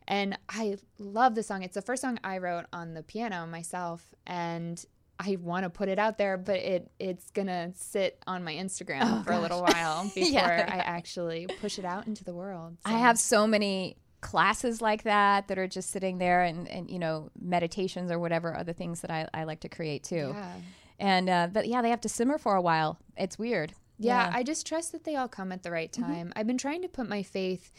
And 0.06 0.38
I 0.48 0.76
love 1.00 1.34
the 1.34 1.42
song. 1.42 1.64
It's 1.64 1.74
the 1.74 1.82
first 1.82 2.00
song 2.02 2.20
I 2.22 2.38
wrote 2.38 2.66
on 2.72 2.94
the 2.94 3.02
piano 3.02 3.44
myself. 3.44 4.06
And 4.24 4.82
I 5.18 5.36
want 5.42 5.64
to 5.64 5.70
put 5.70 5.88
it 5.88 5.98
out 5.98 6.16
there, 6.16 6.36
but 6.38 6.56
it 6.60 6.90
it's 7.00 7.30
going 7.32 7.48
to 7.48 7.72
sit 7.74 8.22
on 8.26 8.44
my 8.44 8.54
Instagram 8.54 9.24
for 9.24 9.32
a 9.32 9.40
little 9.40 9.62
while 9.62 10.04
before 10.14 10.30
Yeah. 10.30 10.68
I 10.68 10.76
actually 10.76 11.48
push 11.60 11.80
it 11.80 11.84
out 11.84 12.06
into 12.06 12.22
the 12.22 12.34
world. 12.34 12.76
I 12.84 12.92
have 12.98 13.18
so 13.18 13.48
many 13.48 13.96
classes 14.20 14.80
like 14.80 15.02
that 15.02 15.48
that 15.48 15.58
are 15.58 15.66
just 15.68 15.90
sitting 15.90 16.18
there 16.18 16.42
and, 16.42 16.68
and 16.68 16.90
you 16.90 16.98
know 16.98 17.30
meditations 17.40 18.10
or 18.10 18.18
whatever 18.18 18.56
other 18.56 18.72
things 18.72 19.00
that 19.02 19.10
I, 19.10 19.28
I 19.34 19.44
like 19.44 19.60
to 19.60 19.68
create 19.68 20.04
too 20.04 20.32
Yeah. 20.34 20.52
And 20.98 21.28
uh, 21.28 21.48
but 21.52 21.66
yeah 21.68 21.82
they 21.82 21.90
have 21.90 22.00
to 22.00 22.08
simmer 22.08 22.38
for 22.38 22.54
a 22.56 22.62
while 22.62 22.98
it's 23.16 23.38
weird 23.38 23.72
Yeah, 23.98 24.30
I 24.32 24.42
just 24.42 24.66
trust 24.66 24.92
that 24.92 25.04
they 25.04 25.16
all 25.16 25.28
come 25.28 25.52
at 25.52 25.62
the 25.62 25.70
right 25.70 25.90
Mm-hmm. 25.92 26.02
time. 26.12 26.32
I've 26.36 26.46
been 26.46 26.58
trying 26.58 26.82
to 26.82 26.88
put 26.88 27.08
my 27.08 27.22
faith 27.22 27.72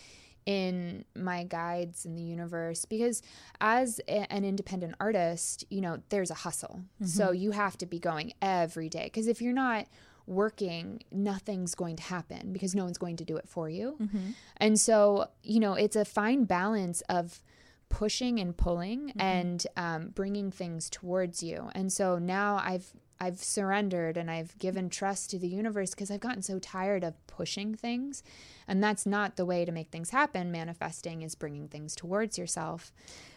in 0.45 1.03
my 1.13 1.43
guides 1.43 2.06
in 2.06 2.15
the 2.15 2.21
universe 2.23 2.86
because 2.86 3.21
as 3.62 3.99
a, 4.08 4.32
an 4.34 4.43
independent 4.45 4.95
artist, 4.99 5.65
you 5.69 5.82
know, 5.82 5.99
there's 6.10 6.32
a 6.32 6.36
hustle. 6.45 6.82
So 7.03 7.25
Mm-hmm. 7.27 7.36
you 7.43 7.51
have 7.51 7.77
to 7.80 7.86
be 7.86 7.99
going 7.99 8.34
every 8.41 8.89
day 8.89 9.06
because 9.06 9.27
if 9.27 9.41
you're 9.41 9.53
not 9.53 9.86
working, 10.25 11.03
nothing's 11.12 11.75
going 11.75 11.95
to 11.97 12.03
happen 12.03 12.51
because 12.53 12.73
no 12.75 12.84
one's 12.84 12.97
going 12.97 13.17
to 13.17 13.25
do 13.25 13.38
it 13.38 13.47
for 13.47 13.69
you. 13.69 13.97
Mm-hmm. 14.01 14.32
And 14.58 14.80
so, 14.80 15.27
you 15.43 15.60
know, 15.60 15.73
it's 15.73 15.95
a 15.95 16.06
fine 16.06 16.45
balance 16.45 17.01
of 17.10 17.41
pushing 17.89 18.39
and 18.39 18.56
pulling 18.58 19.13
and 19.19 19.65
um, 19.77 20.10
bringing 20.10 20.51
things 20.51 20.89
towards 20.89 21.41
you. 21.43 21.69
And 21.75 21.91
so 21.93 22.17
now 22.19 22.60
I've 22.63 22.91
I've 23.19 23.43
surrendered 23.43 24.17
and 24.17 24.30
I've 24.30 24.58
given 24.60 24.89
trust 24.89 25.30
to 25.32 25.39
the 25.39 25.47
universe 25.47 25.91
because 25.91 26.12
I've 26.12 26.19
gotten 26.19 26.41
so 26.41 26.60
tired 26.60 27.03
of 27.03 27.15
pushing 27.27 27.75
things, 27.75 28.23
and 28.67 28.84
that's 28.84 29.06
not 29.06 29.36
the 29.36 29.45
way 29.45 29.65
to 29.65 29.71
make 29.71 29.89
things 29.89 30.12
happen. 30.12 30.51
Manifesting 30.51 31.21
is 31.21 31.36
bringing 31.36 31.67
things 31.67 31.95
towards 31.95 32.38
yourself. 32.38 32.91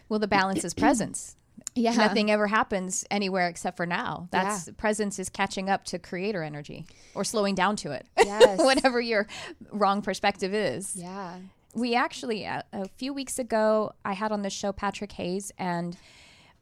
well 0.09 0.19
the 0.19 0.27
balance 0.27 0.63
is 0.63 0.73
presence. 0.73 1.35
Yeah, 1.75 1.93
nothing 1.93 2.31
ever 2.31 2.47
happens 2.47 3.05
anywhere 3.11 3.47
except 3.47 3.77
for 3.77 3.85
now. 3.85 4.27
That's 4.31 4.69
presence 4.77 5.19
is 5.19 5.29
catching 5.29 5.69
up 5.69 5.85
to 5.85 5.99
creator 5.99 6.41
energy 6.41 6.87
or 7.13 7.23
slowing 7.23 7.53
down 7.53 7.75
to 7.77 7.91
it. 7.91 8.07
Yes. 8.17 8.57
whatever 8.63 8.99
your 8.99 9.27
wrong 9.71 10.01
perspective 10.01 10.55
is. 10.55 10.95
Yeah, 10.95 11.37
we 11.75 11.93
actually 11.95 12.43
a, 12.43 12.63
a 12.73 12.87
few 12.87 13.13
weeks 13.13 13.39
ago 13.39 13.93
i 14.03 14.13
had 14.13 14.31
on 14.31 14.41
the 14.41 14.49
show 14.49 14.71
patrick 14.71 15.13
hayes 15.13 15.51
and 15.57 15.97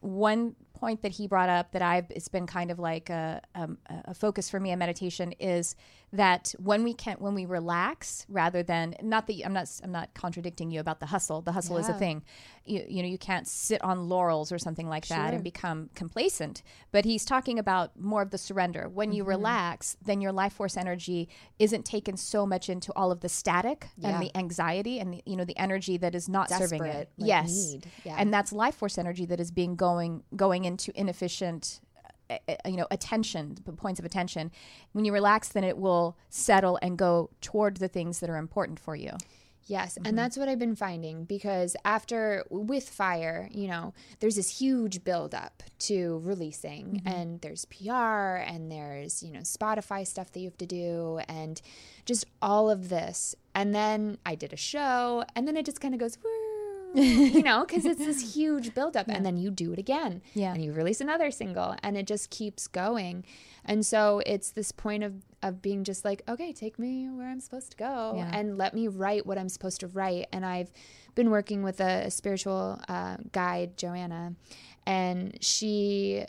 one 0.01 0.55
point 0.79 1.01
that 1.01 1.11
he 1.11 1.27
brought 1.27 1.49
up 1.49 1.71
that 1.71 1.81
i've 1.81 2.09
it's 2.11 2.27
been 2.27 2.47
kind 2.47 2.71
of 2.71 2.79
like 2.79 3.09
a, 3.09 3.41
um, 3.55 3.77
a 4.05 4.13
focus 4.13 4.49
for 4.49 4.59
me 4.59 4.71
in 4.71 4.79
meditation 4.79 5.33
is 5.39 5.75
that 6.11 6.53
when 6.57 6.83
we 6.83 6.93
can 6.93 7.15
when 7.19 7.35
we 7.35 7.45
relax 7.45 8.25
rather 8.29 8.63
than 8.63 8.95
not 9.01 9.27
that 9.27 9.41
i'm 9.45 9.53
not 9.53 9.67
i'm 9.83 9.91
not 9.91 10.13
contradicting 10.13 10.71
you 10.71 10.79
about 10.79 10.99
the 10.99 11.05
hustle 11.05 11.41
the 11.41 11.51
hustle 11.51 11.77
is 11.77 11.87
a 11.87 11.93
thing 11.93 12.23
you, 12.65 12.83
you 12.87 13.03
know 13.03 13.07
you 13.09 13.17
can't 13.17 13.47
sit 13.47 13.79
on 13.83 14.09
laurels 14.09 14.51
or 14.51 14.57
something 14.57 14.87
like 14.89 15.07
that 15.07 15.27
Sure. 15.27 15.35
and 15.35 15.43
become 15.43 15.89
complacent 15.95 16.63
but 16.91 17.05
he's 17.05 17.25
talking 17.25 17.59
about 17.59 17.91
more 17.99 18.21
of 18.21 18.31
the 18.31 18.37
surrender 18.37 18.89
when 18.89 19.09
Mm-hmm. 19.09 19.17
you 19.17 19.23
relax 19.23 19.97
then 20.03 20.19
your 20.21 20.31
life 20.31 20.53
force 20.53 20.77
energy 20.77 21.29
isn't 21.59 21.85
taken 21.85 22.17
so 22.17 22.45
much 22.45 22.69
into 22.69 22.91
all 22.95 23.11
of 23.11 23.19
the 23.21 23.29
static 23.29 23.87
Yeah. 23.97 24.09
and 24.09 24.21
the 24.23 24.35
anxiety 24.37 24.99
and 24.99 25.13
the, 25.13 25.21
you 25.25 25.35
know 25.35 25.45
the 25.45 25.57
energy 25.57 25.97
that 25.97 26.15
is 26.15 26.27
not 26.27 26.49
serving 26.49 26.85
it 26.85 27.09
like, 27.17 27.27
yes 27.27 27.71
need. 27.73 27.85
Yeah. 28.03 28.15
and 28.17 28.33
that's 28.33 28.51
life 28.51 28.75
force 28.75 28.97
energy 28.97 29.25
that 29.27 29.39
is 29.39 29.51
being 29.51 29.75
going 29.75 30.23
going 30.35 30.65
into 30.65 30.91
inefficient 30.99 31.81
you 32.65 32.77
know 32.77 32.87
attention 32.91 33.55
points 33.77 33.99
of 33.99 34.05
attention 34.05 34.51
when 34.93 35.05
you 35.05 35.11
relax 35.13 35.49
then 35.49 35.63
it 35.63 35.77
will 35.77 36.17
settle 36.29 36.77
and 36.81 36.97
go 36.97 37.29
toward 37.41 37.77
the 37.77 37.87
things 37.87 38.19
that 38.19 38.29
are 38.29 38.37
important 38.37 38.79
for 38.79 38.95
you 38.95 39.11
Yes, 39.65 39.93
Mm-hmm. 39.99 40.07
and 40.07 40.17
that's 40.17 40.35
what 40.35 40.49
I've 40.49 40.57
been 40.57 40.75
finding 40.75 41.25
because 41.25 41.75
after 41.85 42.43
with 42.49 42.89
fire, 42.89 43.47
you 43.51 43.67
know, 43.67 43.93
there's 44.19 44.35
this 44.35 44.57
huge 44.59 45.03
buildup 45.03 45.61
to 45.89 46.19
releasing, 46.23 46.85
Mm-hmm. 47.03 47.07
and 47.07 47.41
there's 47.41 47.65
PR, 47.65 48.37
and 48.51 48.71
there's 48.71 49.21
you 49.21 49.31
know 49.31 49.41
Spotify 49.41 50.07
stuff 50.07 50.31
that 50.31 50.39
you 50.39 50.45
have 50.47 50.57
to 50.57 50.65
do, 50.65 51.19
and 51.27 51.61
just 52.05 52.25
all 52.41 52.71
of 52.71 52.89
this. 52.89 53.35
And 53.53 53.75
then 53.75 54.17
I 54.25 54.33
did 54.33 54.53
a 54.53 54.57
show, 54.57 55.23
and 55.35 55.47
then 55.47 55.55
it 55.55 55.65
just 55.67 55.79
kind 55.81 55.93
of 55.93 55.99
goes, 55.99 56.17
"Woo," 56.23 56.48
you 56.95 57.43
know, 57.49 57.65
because 57.65 57.85
it's 57.85 57.99
this 58.03 58.35
huge 58.35 58.73
buildup, 58.73 59.07
and 59.07 59.25
then 59.25 59.37
you 59.37 59.51
do 59.51 59.73
it 59.73 59.79
again, 59.79 60.21
Yeah. 60.33 60.53
and 60.53 60.63
you 60.63 60.71
release 60.73 61.01
another 61.01 61.31
single, 61.31 61.75
and 61.83 61.97
it 61.97 62.07
just 62.07 62.29
keeps 62.29 62.67
going. 62.67 63.25
And 63.65 63.85
so 63.85 64.21
it's 64.25 64.51
this 64.51 64.71
point 64.71 65.03
of 65.03 65.13
of 65.41 65.61
being 65.61 65.83
just 65.85 66.03
like, 66.03 66.21
okay, 66.27 66.51
take 66.51 66.77
me 66.77 67.07
where 67.09 67.27
I'm 67.27 67.39
supposed 67.39 67.71
to 67.71 67.77
go, 67.77 68.13
Yeah. 68.17 68.29
and 68.33 68.57
let 68.57 68.73
me 68.73 68.87
write 68.87 69.25
what 69.25 69.37
I'm 69.37 69.47
supposed 69.49 69.79
to 69.81 69.87
write. 69.87 70.27
And 70.33 70.45
I've 70.45 70.71
been 71.15 71.29
working 71.29 71.63
with 71.63 71.79
a, 71.79 72.05
a 72.07 72.11
spiritual 72.11 72.79
uh, 72.89 73.17
guide, 73.31 73.77
Joanna, 73.77 74.33
and 74.85 75.37
she 75.41 76.25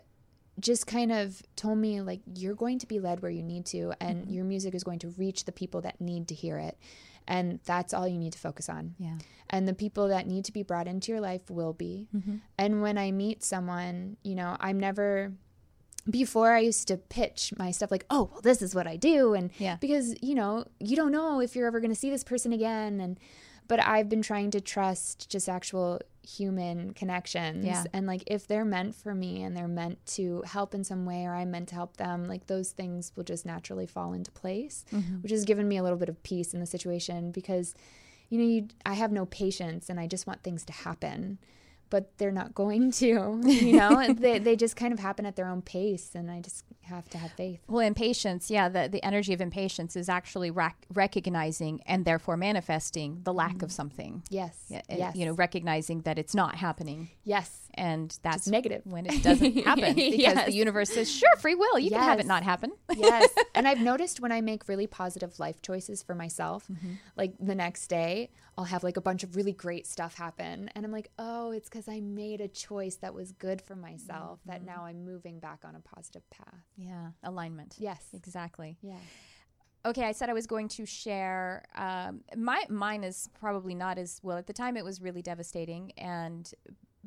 just 0.59 0.87
kind 0.87 1.11
of 1.11 1.42
told 1.57 1.79
me 1.79 2.03
like 2.03 2.20
you're 2.37 2.55
going 2.55 2.79
to 2.79 2.87
be 2.87 3.01
led 3.01 3.23
where 3.23 3.31
you 3.31 3.42
need 3.42 3.64
to 3.64 3.92
and 3.99 4.31
your 4.31 4.44
music 4.44 4.75
is 4.75 4.85
going 4.85 4.99
to 4.99 5.09
reach 5.16 5.46
the 5.46 5.53
people 5.53 5.81
that 5.81 5.99
need 6.03 6.29
to 6.29 6.35
hear 6.35 6.59
it 6.59 6.77
and 7.31 7.61
that's 7.64 7.93
all 7.95 8.07
you 8.12 8.19
need 8.25 8.33
to 8.33 8.38
focus 8.49 8.69
on 8.69 8.95
yeah 8.99 9.16
and 9.53 9.66
the 9.66 9.75
people 9.85 10.07
that 10.09 10.27
need 10.33 10.45
to 10.45 10.53
be 10.53 10.62
brought 10.71 10.87
into 10.93 11.07
your 11.12 11.21
life 11.31 11.45
will 11.59 11.73
be 11.73 11.95
Mm-hmm. 12.14 12.37
and 12.62 12.83
when 12.83 12.97
i 12.99 13.09
meet 13.11 13.38
someone 13.53 14.16
you 14.29 14.35
know 14.35 14.57
i'm 14.61 14.79
never 14.88 15.33
before 16.09 16.53
I 16.53 16.61
used 16.61 16.88
to 16.88 16.97
pitch 16.97 17.53
my 17.59 17.71
stuff 17.71 17.90
like, 17.90 18.07
oh, 18.09 18.31
well, 18.33 18.40
this 18.40 18.62
is 18.62 18.75
what 18.75 18.87
I 18.87 18.97
do. 18.97 19.35
And 19.35 19.51
Yeah. 19.59 19.77
because, 19.81 20.14
you 20.23 20.35
know, 20.35 20.64
you 20.81 20.97
don't 20.97 21.12
know 21.12 21.40
if 21.40 21.55
you're 21.55 21.66
ever 21.66 21.79
going 21.79 21.90
to 21.97 22.01
see 22.05 22.09
this 22.09 22.25
person 22.25 22.55
again. 22.55 23.01
And, 23.01 23.21
but 23.69 23.79
I've 23.87 24.09
been 24.09 24.23
trying 24.23 24.51
to 24.53 24.62
trust 24.62 25.29
just 25.31 25.47
actual 25.47 26.01
human 26.22 26.92
connections. 26.92 27.64
Yeah. 27.64 27.85
And 27.92 28.06
like, 28.06 28.22
if 28.26 28.46
they're 28.46 28.64
meant 28.64 28.94
for 28.94 29.14
me 29.14 29.42
and 29.42 29.56
they're 29.56 29.68
meant 29.68 30.04
to 30.16 30.42
help 30.46 30.74
in 30.74 30.85
some 30.85 31.06
way 31.06 31.24
or 31.24 31.35
I'm 31.35 31.50
meant 31.50 31.68
to 31.70 31.74
help 31.74 31.96
them, 31.96 32.24
like 32.24 32.46
those 32.46 32.70
things 32.70 33.12
will 33.16 33.24
just 33.24 33.46
naturally 33.46 33.87
fall 33.87 34.12
into 34.12 34.30
place, 34.30 34.84
mm-hmm. 34.92 35.16
which 35.22 35.32
has 35.32 35.45
given 35.45 35.66
me 35.68 35.76
a 35.76 35.82
little 35.82 35.99
bit 35.99 36.09
of 36.09 36.22
peace 36.22 36.53
in 36.55 36.61
the 36.61 36.66
situation 36.66 37.30
because, 37.30 37.74
you 38.28 38.38
know, 38.38 38.45
you, 38.45 38.68
I 38.84 38.95
have 38.95 39.12
no 39.12 39.26
patience 39.26 39.88
and 39.88 39.99
I 39.99 40.07
just 40.07 40.26
want 40.26 40.42
things 40.42 40.64
to 40.66 40.72
happen. 40.72 41.38
but 41.90 42.16
they're 42.18 42.30
not 42.30 42.55
going 42.62 42.90
to, 42.92 43.40
you 43.45 43.72
know, 43.72 44.14
they, 44.18 44.38
they 44.38 44.57
just 44.57 44.76
kind 44.76 44.92
of 44.92 44.99
happen 44.99 45.26
at 45.26 45.36
their 45.36 45.49
own 45.49 45.62
pace. 45.62 46.12
And 46.14 46.30
I 46.30 46.40
just 46.40 46.64
have 46.83 47.09
to 47.11 47.18
have 47.18 47.33
faith. 47.33 47.61
Well, 47.68 47.87
impatience, 47.87 48.51
yeah, 48.51 48.68
the, 48.68 48.89
the 48.91 49.05
energy 49.05 49.33
of 49.33 49.41
impatience 49.41 49.97
is 49.97 50.09
actually 50.09 50.51
rac- 50.51 50.87
recognizing 50.93 51.81
and 51.87 52.05
therefore 52.05 52.37
manifesting 52.37 53.20
the 53.24 53.33
lack 53.33 53.62
of 53.62 53.70
something. 53.72 54.22
Yes. 54.31 54.57
Yeah, 54.68 54.83
yes. 54.89 55.16
You 55.16 55.26
know, 55.26 55.33
recognizing 55.33 56.01
that 56.03 56.18
it's 56.18 56.35
not 56.35 56.57
happening. 56.57 57.11
yes. 57.24 57.57
And 57.74 58.18
that's 58.24 58.49
negative. 58.49 58.83
when 58.85 59.07
it 59.07 59.22
doesn't 59.22 59.59
happen 59.64 59.95
because 59.95 60.14
Yes. 60.18 60.47
the 60.47 60.53
universe 60.53 60.91
says, 60.91 61.09
sure, 61.11 61.37
free 61.39 61.55
will. 61.55 61.78
You 61.78 61.91
can 61.91 62.01
have 62.01 62.18
it 62.18 62.26
not 62.26 62.43
happen. 62.43 62.72
yes. 62.97 63.28
And 63.55 63.66
I've 63.68 63.81
noticed 63.93 64.18
when 64.20 64.33
I 64.33 64.41
make 64.41 64.66
really 64.68 64.89
positive 64.89 65.39
life 65.39 65.62
choices 65.62 66.03
for 66.03 66.14
myself, 66.16 66.66
Mm-hmm. 66.70 66.95
like 67.16 67.35
the 67.39 67.55
next 67.55 67.87
day, 67.87 68.31
I'll 68.59 68.64
have 68.64 68.83
like 68.83 68.97
a 68.97 69.01
bunch 69.01 69.22
of 69.22 69.37
really 69.37 69.53
great 69.53 69.87
stuff 69.87 70.16
happen. 70.16 70.68
And 70.74 70.85
I'm 70.85 70.91
like, 70.91 71.11
oh, 71.18 71.53
it's 71.53 71.68
because 71.68 71.89
I 71.89 72.01
made 72.01 72.41
a 72.41 72.49
choice 72.49 72.97
that 72.97 73.14
was 73.14 73.31
good 73.31 73.62
for 73.62 73.76
myself 73.76 74.41
that 74.47 74.62
Mm-hmm. 74.62 74.66
now 74.66 74.85
I'm 74.87 75.05
moving 75.05 75.39
back 75.39 75.61
on 75.64 75.76
a 75.76 75.81
positive 75.81 76.28
path. 76.31 76.64
Yeah, 76.81 77.09
alignment. 77.22 77.76
Yes. 77.78 78.03
Exactly. 78.14 78.76
Yeah. 78.83 78.95
okay 79.87 80.05
i 80.05 80.12
said 80.12 80.28
i 80.28 80.33
was 80.35 80.47
going 80.47 80.68
to 80.68 80.85
share 80.85 81.64
um, 81.74 82.20
my 82.37 82.64
mine 82.68 83.03
is 83.03 83.28
probably 83.41 83.74
not 83.74 83.97
as 83.99 84.20
well 84.22 84.37
at 84.37 84.47
the 84.47 84.53
time 84.53 84.76
it 84.76 84.85
was 84.85 85.01
really 85.01 85.22
devastating 85.22 85.93
and 85.97 86.53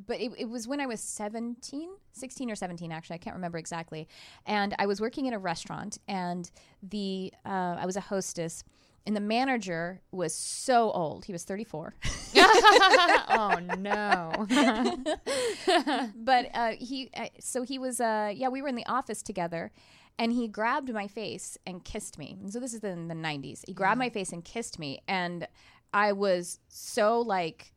but 0.07 0.19
it, 0.19 0.31
it 0.39 0.49
was 0.49 0.67
when 0.67 0.79
i 0.81 0.87
was 0.87 0.99
17 0.99 1.89
16 2.13 2.49
or 2.51 2.55
17 2.55 2.91
actually 2.91 3.13
i 3.13 3.17
can't 3.19 3.35
remember 3.35 3.59
exactly 3.59 4.07
and 4.47 4.73
i 4.79 4.85
was 4.87 4.99
working 4.99 5.27
in 5.27 5.33
a 5.33 5.39
restaurant 5.39 5.99
and 6.07 6.49
the 6.81 7.31
uh, 7.45 7.75
i 7.79 7.85
was 7.85 7.95
a 7.95 8.01
hostess 8.01 8.63
and 9.05 9.15
the 9.15 9.21
manager 9.21 10.01
was 10.11 10.33
so 10.33 10.91
old. 10.91 11.25
He 11.25 11.33
was 11.33 11.43
34 11.43 11.95
oh 12.35 13.59
no. 13.77 14.47
but 16.15 16.49
uh, 16.53 16.71
he 16.79 17.09
uh, 17.15 17.27
so 17.39 17.63
he 17.63 17.77
was 17.77 17.99
uh, 17.99 18.31
yeah 18.33 18.47
we 18.47 18.61
were 18.61 18.67
in 18.67 18.75
the 18.75 18.85
office 18.85 19.21
together 19.21 19.71
and 20.19 20.31
he 20.31 20.47
grabbed 20.47 20.93
my 20.93 21.07
face 21.07 21.57
and 21.65 21.83
kissed 21.83 22.17
me. 22.19 22.37
And 22.41 22.53
so 22.53 22.59
this 22.59 22.73
is 22.73 22.83
in 22.83 23.07
the 23.07 23.15
90s 23.15 23.61
he 23.67 23.73
grabbed 23.73 23.99
my 23.99 24.09
face 24.09 24.31
and 24.31 24.43
kissed 24.43 24.79
me 24.79 24.99
and 25.07 25.47
i 25.93 26.11
was 26.11 26.59
so 26.69 27.19
like 27.19 27.73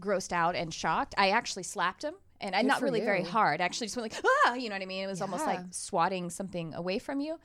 grossed 0.00 0.32
out 0.32 0.56
and 0.56 0.74
shocked. 0.74 1.14
I 1.16 1.30
actually 1.30 1.62
slapped 1.62 2.02
him 2.02 2.14
and 2.40 2.54
I 2.54 2.62
not 2.62 2.82
really 2.82 3.00
very 3.00 3.20
you. 3.20 3.26
hard. 3.26 3.60
Actually 3.60 3.86
just 3.86 3.96
went 3.96 4.12
like 4.12 4.22
ah 4.46 4.54
you 4.54 4.68
know 4.68 4.74
what 4.74 4.82
i 4.82 4.86
mean? 4.86 5.04
It 5.04 5.06
was 5.06 5.22
almost 5.22 5.46
like 5.46 5.60
swatting 5.70 6.30
something 6.30 6.74
away 6.74 6.98
from 6.98 7.20
you 7.20 7.38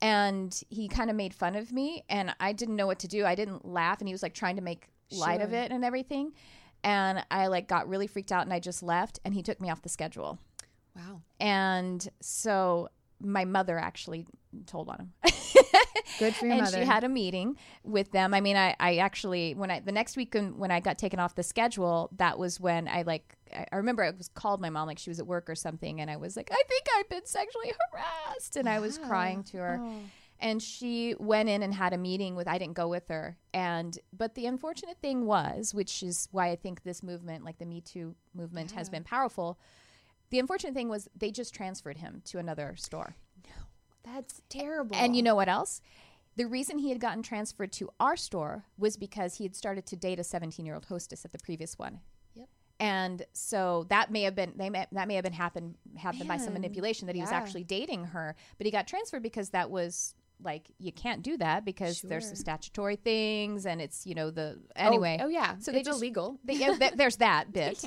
and 0.00 0.62
he 0.70 0.88
kind 0.88 1.10
of 1.10 1.16
made 1.16 1.34
fun 1.34 1.56
of 1.56 1.72
me 1.72 2.04
and 2.08 2.34
i 2.40 2.52
didn't 2.52 2.76
know 2.76 2.86
what 2.86 2.98
to 3.00 3.08
do. 3.08 3.24
I 3.24 3.34
didn't 3.34 3.64
laugh 3.66 4.00
and 4.00 4.08
he 4.08 4.14
was 4.14 4.22
like 4.22 4.34
trying 4.34 4.56
to 4.56 4.62
make 4.62 4.88
light 5.10 5.40
of 5.40 5.52
it 5.52 5.72
and 5.72 5.84
everything. 5.84 6.32
And 6.84 7.24
i 7.30 7.46
like 7.48 7.66
got 7.68 7.88
really 7.88 8.06
freaked 8.06 8.32
out 8.32 8.42
and 8.42 8.52
i 8.52 8.60
just 8.60 8.82
left 8.82 9.18
and 9.24 9.34
he 9.34 9.42
took 9.42 9.60
me 9.60 9.70
off 9.70 9.82
the 9.82 9.88
schedule. 9.88 10.38
Wow. 10.96 11.22
and 11.38 12.08
so 12.20 12.88
my 13.20 13.44
mother 13.44 13.78
actually 13.78 14.26
told 14.66 14.88
on 14.88 14.98
him 14.98 15.12
Good 16.18 16.34
for 16.34 16.46
your 16.46 16.54
and 16.54 16.62
mother. 16.64 16.78
she 16.78 16.84
had 16.84 17.04
a 17.04 17.08
meeting 17.08 17.56
with 17.84 18.10
them 18.12 18.32
i 18.34 18.40
mean 18.40 18.56
I, 18.56 18.74
I 18.80 18.96
actually 18.96 19.54
when 19.54 19.70
i 19.70 19.80
the 19.80 19.92
next 19.92 20.16
week 20.16 20.34
when 20.56 20.70
i 20.70 20.80
got 20.80 20.98
taken 20.98 21.18
off 21.20 21.34
the 21.34 21.42
schedule 21.42 22.10
that 22.16 22.38
was 22.38 22.58
when 22.60 22.88
i 22.88 23.02
like 23.02 23.36
I- 23.54 23.76
remember 23.76 24.02
I 24.04 24.10
was 24.10 24.28
called 24.28 24.60
my 24.60 24.70
mom 24.70 24.86
like 24.88 24.98
she 24.98 25.10
was 25.10 25.18
at 25.20 25.26
work 25.26 25.48
or 25.48 25.54
something, 25.54 26.02
and 26.02 26.10
I 26.10 26.16
was 26.18 26.36
like, 26.36 26.50
I 26.52 26.62
think 26.68 26.84
I've 26.98 27.08
been 27.08 27.24
sexually 27.24 27.72
harassed, 27.92 28.56
and 28.56 28.68
I 28.68 28.78
was 28.78 28.98
crying 28.98 29.42
to 29.44 29.56
her, 29.56 29.80
Oh. 29.82 30.00
and 30.38 30.62
she 30.62 31.14
went 31.18 31.48
in 31.48 31.62
and 31.62 31.72
had 31.72 31.94
a 31.94 31.96
meeting 31.96 32.34
with. 32.36 32.46
I 32.46 32.58
didn't 32.58 32.74
go 32.74 32.88
with 32.88 33.08
her, 33.08 33.38
and 33.54 33.98
but 34.12 34.34
the 34.34 34.44
unfortunate 34.44 34.98
thing 35.00 35.24
was, 35.24 35.72
which 35.72 36.02
is 36.02 36.28
why 36.30 36.48
I 36.50 36.56
think 36.56 36.82
this 36.82 37.02
movement, 37.02 37.42
like 37.42 37.56
the 37.58 37.64
Me 37.64 37.80
Too 37.80 38.14
movement, 38.34 38.72
has 38.72 38.90
been 38.90 39.02
powerful. 39.02 39.58
The 40.28 40.38
unfortunate 40.40 40.74
thing 40.74 40.90
was 40.90 41.08
they 41.16 41.30
just 41.30 41.54
transferred 41.54 41.96
him 41.96 42.20
to 42.26 42.38
another 42.38 42.74
store. 42.76 43.16
That's 44.14 44.42
terrible. 44.48 44.96
And 44.96 45.16
you 45.16 45.22
know 45.22 45.34
what 45.34 45.48
else? 45.48 45.80
The 46.36 46.46
reason 46.46 46.78
he 46.78 46.90
had 46.90 47.00
gotten 47.00 47.22
transferred 47.22 47.72
to 47.72 47.90
our 47.98 48.16
store 48.16 48.64
was 48.78 48.96
because 48.96 49.36
he 49.36 49.44
had 49.44 49.56
started 49.56 49.86
to 49.86 49.96
date 49.96 50.20
a 50.20 50.24
17 50.24 50.64
year 50.64 50.74
old 50.74 50.84
hostess 50.86 51.24
at 51.24 51.32
the 51.32 51.38
previous 51.38 51.78
one. 51.78 52.00
Yep. 52.34 52.48
And 52.78 53.26
so 53.32 53.86
that 53.88 54.12
may 54.12 54.22
have 54.22 54.36
been 54.36 54.52
they 54.56 54.70
may, 54.70 54.86
that 54.92 55.08
may 55.08 55.14
have 55.14 55.24
been 55.24 55.32
happened 55.32 55.74
happened 55.96 56.28
by 56.28 56.36
some 56.36 56.52
manipulation 56.52 57.06
that 57.06 57.16
he 57.16 57.20
was 57.20 57.32
actually 57.32 57.64
dating 57.64 58.04
her, 58.04 58.36
but 58.56 58.66
he 58.66 58.70
got 58.70 58.86
transferred 58.86 59.22
because 59.22 59.50
that 59.50 59.70
was 59.70 60.14
like 60.42 60.70
you 60.78 60.92
can't 60.92 61.22
do 61.22 61.36
that 61.38 61.64
because 61.64 62.00
there's 62.02 62.26
some 62.26 62.36
statutory 62.36 62.96
things 62.96 63.66
and 63.66 63.80
it's 63.80 64.06
you 64.06 64.14
know 64.14 64.30
the 64.30 64.58
Oh, 64.76 64.86
anyway. 64.86 65.18
Oh, 65.20 65.28
yeah. 65.28 65.56
So 65.58 65.72
they 65.72 65.78
it's 65.80 65.88
just- 65.88 65.98
illegal. 65.98 66.38
They- 66.44 66.54
yeah, 66.54 66.74
th- 66.76 66.92
there's 66.94 67.16
that 67.28 67.52
bit, 67.52 67.84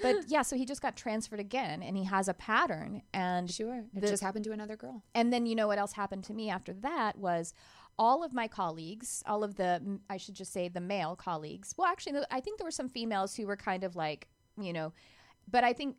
but 0.00 0.16
yeah. 0.28 0.42
So 0.42 0.56
he 0.56 0.64
just 0.64 0.82
got 0.82 0.96
transferred 0.96 1.40
again, 1.40 1.82
and 1.82 1.96
he 1.96 2.04
has 2.04 2.28
a 2.28 2.34
pattern. 2.34 3.02
And 3.14 3.50
Sure. 3.50 3.84
It 3.94 4.00
the- 4.00 4.08
just 4.08 4.22
happened 4.22 4.44
to 4.46 4.52
another 4.52 4.76
girl. 4.76 5.02
and 5.14 5.32
then 5.32 5.46
you 5.46 5.54
know 5.54 5.68
what 5.68 5.78
else 5.78 5.92
happened 5.92 6.24
to 6.24 6.34
me 6.34 6.50
after 6.50 6.72
that 6.74 7.18
was 7.18 7.54
all 7.98 8.24
of 8.24 8.32
my 8.32 8.48
colleagues, 8.48 9.22
all 9.26 9.44
of 9.44 9.54
the 9.56 9.98
I 10.10 10.16
should 10.16 10.34
just 10.34 10.52
say 10.52 10.68
the 10.68 10.80
male 10.80 11.14
colleagues. 11.14 11.74
Well, 11.76 11.86
actually, 11.86 12.20
I 12.30 12.40
think 12.40 12.58
there 12.58 12.64
were 12.66 12.70
some 12.70 12.88
females 12.88 13.36
who 13.36 13.46
were 13.46 13.56
kind 13.56 13.84
of 13.84 13.94
like 13.96 14.28
you 14.60 14.72
know, 14.72 14.92
but 15.50 15.62
I 15.64 15.72
think 15.72 15.96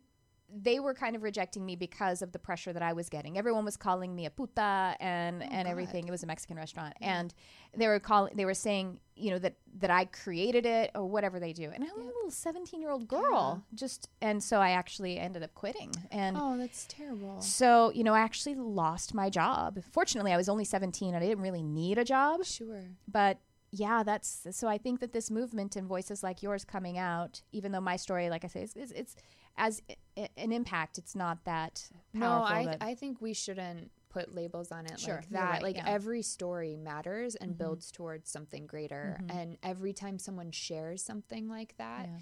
they 0.56 0.78
were 0.78 0.94
kind 0.94 1.16
of 1.16 1.22
rejecting 1.22 1.66
me 1.66 1.74
because 1.74 2.22
of 2.22 2.32
the 2.32 2.38
pressure 2.38 2.72
that 2.72 2.82
I 2.82 2.92
was 2.92 3.08
getting. 3.08 3.36
Everyone 3.36 3.64
was 3.64 3.76
calling 3.76 4.14
me 4.14 4.26
a 4.26 4.30
puta 4.30 4.94
and 5.00 5.42
oh, 5.42 5.46
and 5.50 5.66
God. 5.66 5.70
everything. 5.70 6.06
It 6.06 6.10
was 6.10 6.22
a 6.22 6.26
Mexican 6.26 6.56
restaurant, 6.56 6.94
and 7.00 7.34
they 7.76 7.88
were 7.88 7.98
calling. 7.98 8.36
They 8.36 8.44
were 8.44 8.54
saying, 8.54 9.00
you 9.16 9.30
know, 9.30 9.38
that 9.40 9.56
that 9.80 9.90
I 9.90 10.04
created 10.04 10.64
it 10.66 10.90
or 10.94 11.06
whatever 11.06 11.40
they 11.40 11.52
do. 11.52 11.70
And 11.74 11.82
I'm 11.82 12.00
a 12.00 12.04
little 12.04 12.30
17 12.30 12.80
year 12.80 12.90
old 12.90 13.08
girl, 13.08 13.64
just 13.74 14.08
and 14.22 14.42
so 14.42 14.60
I 14.60 14.70
actually 14.70 15.18
ended 15.18 15.42
up 15.42 15.54
quitting. 15.54 15.90
And 16.10 16.36
Oh, 16.38 16.56
that's 16.56 16.86
terrible. 16.88 17.40
so, 17.40 17.90
you 17.92 18.04
know, 18.04 18.14
I 18.14 18.20
actually 18.20 18.54
lost 18.54 19.14
my 19.14 19.30
job. 19.30 19.82
Fortunately, 19.90 20.32
I 20.32 20.36
was 20.36 20.48
only 20.48 20.64
17 20.64 21.14
and 21.14 21.22
I 21.22 21.26
didn't 21.26 21.42
really 21.42 21.62
need 21.62 21.98
a 21.98 22.04
job. 22.04 22.44
Sure. 22.44 22.82
But 23.08 23.38
yeah, 23.76 24.04
that's 24.04 24.46
so 24.52 24.68
I 24.68 24.78
think 24.78 25.00
that 25.00 25.12
this 25.12 25.30
movement 25.32 25.74
and 25.74 25.88
voices 25.88 26.22
like 26.22 26.42
yours 26.44 26.64
coming 26.64 26.96
out, 26.96 27.42
even 27.50 27.72
though 27.72 27.80
my 27.80 27.96
story, 27.96 28.30
like 28.30 28.44
I 28.44 28.48
say, 28.48 28.62
is, 28.62 28.74
is 28.76 28.92
it's 28.92 29.16
as 29.56 29.82
i- 30.16 30.28
an 30.36 30.52
impact, 30.52 30.98
it's 30.98 31.14
not 31.14 31.44
that 31.44 31.88
powerful. 32.18 32.20
No. 32.20 32.42
I, 32.44 32.64
that- 32.66 32.78
I 32.80 32.94
think 32.94 33.20
we 33.20 33.32
shouldn't 33.34 33.90
put 34.10 34.32
labels 34.34 34.70
on 34.70 34.86
it 34.86 35.00
Sure, 35.00 35.16
like 35.16 35.28
that. 35.30 35.50
right, 35.50 35.62
like 35.62 35.76
yeah. 35.76 35.82
Mm-hmm. 35.86 35.94
every 35.94 36.22
story 36.22 36.76
matters 36.76 37.34
and 37.34 37.58
builds 37.58 37.90
towards 37.90 38.30
something 38.30 38.64
greater. 38.66 39.18
And 39.28 39.58
every 39.62 39.92
time 39.92 40.20
someone 40.20 40.52
shares 40.52 41.02
something 41.02 41.48
like 41.48 41.76
that, 41.78 42.06
Yeah. 42.08 42.18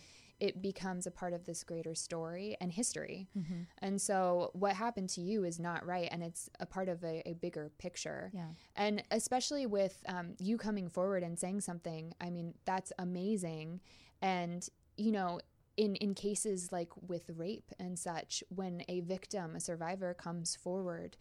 it 0.48 0.62
becomes 0.62 1.06
a 1.06 1.10
part 1.10 1.34
of 1.34 1.44
this 1.44 1.62
greater 1.64 1.94
story 1.94 2.56
and 2.62 2.72
history. 2.72 3.28
Mm-hmm. 3.38 3.62
And 3.82 4.00
so 4.00 4.50
what 4.54 4.74
happened 4.74 5.10
to 5.10 5.20
you 5.20 5.44
is 5.44 5.60
not 5.60 5.84
right. 5.84 6.08
And 6.10 6.22
it's 6.22 6.48
a 6.60 6.64
part 6.64 6.88
of 6.88 7.04
a, 7.04 7.22
a 7.28 7.34
bigger 7.34 7.70
picture. 7.76 8.30
Yeah. 8.32 8.46
And 8.74 9.02
especially 9.10 9.66
with 9.66 10.02
um, 10.08 10.34
you 10.38 10.56
coming 10.56 10.88
forward 10.88 11.22
and 11.22 11.38
saying 11.38 11.60
something, 11.60 12.14
I 12.22 12.30
mean, 12.30 12.54
that's 12.64 12.90
amazing. 12.98 13.80
And, 14.22 14.66
you 14.96 15.12
know, 15.12 15.40
in, 15.76 15.96
in 15.96 16.14
cases 16.14 16.70
like 16.72 16.90
with 17.06 17.30
rape 17.36 17.70
and 17.78 17.98
such, 17.98 18.42
when 18.54 18.84
a 18.88 19.00
victim, 19.00 19.56
a 19.56 19.60
survivor 19.60 20.14
comes 20.14 20.54
forward, 20.56 21.16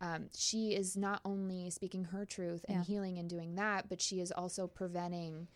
um, 0.00 0.28
she 0.36 0.74
is 0.74 0.96
not 0.96 1.20
only 1.24 1.70
speaking 1.70 2.04
her 2.06 2.24
truth 2.24 2.64
and 2.68 2.78
Yeah. 2.78 2.84
healing 2.84 3.18
and 3.18 3.28
doing 3.30 3.54
that, 3.54 3.88
but 3.88 4.00
she 4.00 4.20
is 4.20 4.32
also 4.32 4.66
preventing 4.66 5.46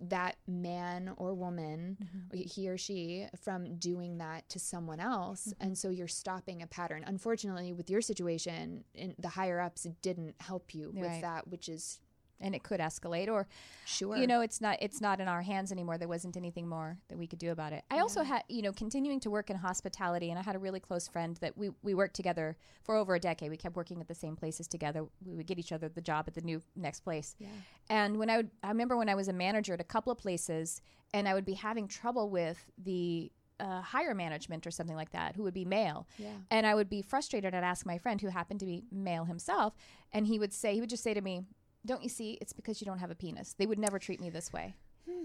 that 0.00 0.36
man 0.48 1.12
or 1.16 1.32
woman, 1.34 1.98
Mm-hmm. 2.02 2.40
he 2.48 2.68
or 2.68 2.76
she, 2.78 3.26
from 3.40 3.76
doing 3.76 4.18
that 4.18 4.48
to 4.48 4.58
someone 4.58 4.98
else. 4.98 5.48
Mm-hmm. 5.48 5.62
And 5.62 5.78
so 5.78 5.90
you're 5.90 6.08
stopping 6.08 6.62
a 6.62 6.66
pattern. 6.66 7.04
Unfortunately, 7.06 7.72
with 7.72 7.88
your 7.90 8.00
situation, 8.00 8.84
in, 8.94 9.14
the 9.18 9.28
higher 9.28 9.60
ups 9.60 9.86
didn't 10.00 10.34
help 10.40 10.74
you 10.74 10.90
with 10.94 11.20
that, 11.20 11.46
which 11.48 11.68
is 11.68 12.00
and 12.42 12.54
it 12.54 12.62
could 12.62 12.80
escalate 12.80 13.28
or 13.28 13.46
sure. 13.86 14.16
you 14.16 14.26
know 14.26 14.40
it's 14.40 14.60
not 14.60 14.76
it's 14.80 15.00
not 15.00 15.20
in 15.20 15.28
our 15.28 15.42
hands 15.42 15.72
anymore. 15.72 15.96
There 15.98 16.08
wasn't 16.08 16.36
anything 16.36 16.68
more 16.68 16.98
that 17.08 17.16
we 17.18 17.26
could 17.26 17.38
do 17.38 17.50
about 17.52 17.72
it. 17.72 17.84
I 17.90 18.00
also 18.00 18.22
had 18.22 18.42
you 18.48 18.62
know 18.62 18.72
continuing 18.72 19.20
to 19.20 19.30
work 19.30 19.50
in 19.50 19.56
hospitality 19.56 20.30
and 20.30 20.38
i 20.38 20.42
had 20.42 20.56
a 20.56 20.58
really 20.58 20.80
close 20.80 21.08
friend 21.08 21.36
that 21.40 21.56
we 21.56 21.70
we 21.82 21.94
worked 21.94 22.14
together 22.16 22.56
for 22.82 22.96
over 22.96 23.14
a 23.14 23.20
decade. 23.20 23.50
We 23.50 23.56
kept 23.56 23.76
working 23.76 24.00
at 24.00 24.08
the 24.08 24.14
same 24.14 24.36
places 24.36 24.66
together. 24.68 25.06
We 25.24 25.34
would 25.36 25.46
get 25.46 25.58
each 25.58 25.72
other 25.72 25.88
the 25.88 26.00
job 26.00 26.24
at 26.26 26.34
the 26.34 26.40
new 26.42 26.62
next 26.76 27.00
place. 27.00 27.34
Yeah. 27.38 27.48
and 27.88 28.18
when 28.18 28.28
i 28.30 28.36
would 28.36 28.50
i 28.62 28.68
remember 28.68 28.96
when 28.96 29.08
i 29.08 29.14
was 29.14 29.28
a 29.28 29.32
manager 29.32 29.74
at 29.74 29.80
a 29.80 29.84
couple 29.84 30.10
of 30.12 30.18
places 30.18 30.80
and 31.14 31.28
i 31.28 31.34
would 31.34 31.44
be 31.44 31.54
having 31.54 31.88
trouble 31.88 32.28
with 32.30 32.58
the 32.82 33.30
uh, 33.60 33.80
higher 33.80 34.14
management 34.14 34.66
or 34.66 34.70
something 34.72 34.96
like 34.96 35.12
that 35.12 35.36
who 35.36 35.42
would 35.44 35.54
be 35.54 35.64
male. 35.64 36.06
Yeah. 36.18 36.28
and 36.50 36.66
i 36.66 36.74
would 36.74 36.88
be 36.88 37.02
frustrated. 37.02 37.54
I'd 37.54 37.62
ask 37.64 37.86
my 37.86 37.98
friend 37.98 38.20
who 38.20 38.28
happened 38.28 38.60
to 38.60 38.66
be 38.66 38.84
male 38.90 39.24
himself 39.24 39.74
and 40.12 40.26
he 40.26 40.38
would 40.38 40.52
say 40.52 40.74
he 40.74 40.80
would 40.80 40.90
just 40.90 41.02
say 41.02 41.14
to 41.14 41.20
me 41.20 41.44
don't 41.84 42.02
you 42.02 42.08
see? 42.08 42.38
It's 42.40 42.52
because 42.52 42.80
you 42.80 42.84
don't 42.84 42.98
have 42.98 43.10
a 43.10 43.14
penis. 43.14 43.54
They 43.58 43.66
would 43.66 43.78
never 43.78 43.98
treat 43.98 44.20
me 44.20 44.30
this 44.30 44.52
way. 44.52 44.74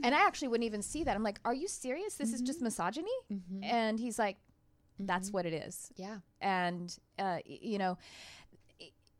And 0.04 0.14
i 0.16 0.20
actually 0.26 0.48
wouldn't 0.48 0.66
even 0.66 0.82
see 0.82 1.04
that. 1.04 1.16
I'm 1.16 1.24
like 1.24 1.40
are 1.46 1.54
you 1.54 1.68
serious? 1.68 2.16
This 2.16 2.34
is 2.34 2.42
just 2.42 2.62
misogyny? 2.62 3.12
And 3.64 4.00
he's 4.00 4.18
like 4.20 4.38
that's 5.00 5.32
what 5.32 5.46
it 5.46 5.54
is. 5.54 5.92
Yeah. 5.96 6.18
and 6.42 6.98
uh, 7.20 7.40
you 7.46 7.78
know 7.78 7.98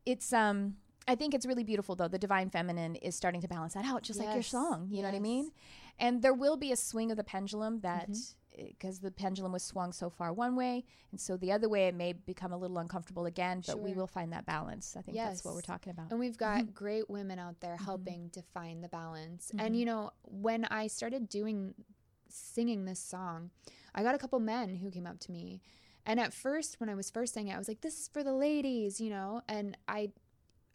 it's 0.06 0.32
um 0.34 0.76
i 1.08 1.16
think 1.16 1.34
it's 1.34 1.46
really 1.46 1.64
beautiful 1.64 1.96
though. 1.96 2.08
The 2.08 2.18
divine 2.20 2.50
feminine 2.50 2.96
is 2.96 3.16
starting 3.16 3.42
to 3.42 3.48
balance 3.48 3.74
that 3.76 3.86
out 3.86 4.02
just 4.04 4.20
like 4.20 4.34
your 4.34 4.44
song. 4.44 4.88
You 4.92 5.02
know 5.04 5.10
what 5.10 5.16
i 5.16 5.20
mean? 5.20 5.52
And 6.00 6.22
there 6.22 6.34
will 6.34 6.58
be 6.58 6.72
a 6.72 6.76
swing 6.76 7.12
of 7.12 7.18
the 7.18 7.24
pendulum 7.24 7.80
that 7.82 8.10
because 8.58 9.00
the 9.00 9.12
pendulum 9.12 9.52
was 9.52 9.64
swung 9.64 9.92
so 9.94 10.10
far 10.10 10.34
one 10.34 10.56
way, 10.56 10.84
and 11.12 11.20
so 11.22 11.38
the 11.38 11.52
other 11.52 11.70
way 11.70 11.88
it 11.88 11.96
may 11.96 12.14
become 12.14 12.52
a 12.52 12.58
little 12.58 12.78
uncomfortable 12.80 13.26
again. 13.26 13.64
But 13.66 13.80
we 13.80 13.94
will 13.94 14.08
find 14.08 14.34
that 14.34 14.46
balance. 14.46 14.96
I 14.98 15.02
think 15.02 15.18
that's 15.18 15.46
what 15.46 15.54
we're 15.56 15.62
talking 15.62 15.92
about. 15.92 16.12
And 16.12 16.20
we've 16.20 16.38
got 16.38 16.62
Mm-hmm. 16.62 16.72
great 16.74 17.10
women 17.10 17.40
out 17.40 17.60
there 17.62 17.78
helping 17.78 18.30
to 18.32 18.42
find 18.42 18.84
the 18.84 18.90
balance. 18.90 19.52
And 19.52 19.62
Mm-hmm. 19.62 19.74
you 19.76 19.86
know, 19.86 20.12
when 20.24 20.66
I 20.66 20.88
started 20.88 21.30
doing 21.30 21.74
singing 22.30 22.86
this 22.86 23.00
song, 23.00 23.52
I 23.96 24.04
got 24.04 24.16
a 24.16 24.18
couple 24.18 24.40
men 24.40 24.76
who 24.76 24.92
came 24.92 25.08
up 25.08 25.20
to 25.22 25.32
me. 25.32 25.62
And 26.06 26.20
at 26.20 26.34
first 26.34 26.80
when 26.80 26.90
I 26.90 26.96
was 26.96 27.10
first 27.10 27.34
singing 27.34 27.52
it, 27.52 27.56
I 27.56 27.58
was 27.58 27.68
like, 27.68 27.82
this 27.82 28.00
is 28.00 28.08
for 28.08 28.24
the 28.24 28.34
ladies, 28.34 29.00
you 29.02 29.10
know, 29.10 29.42
and 29.48 29.78
I 29.88 30.12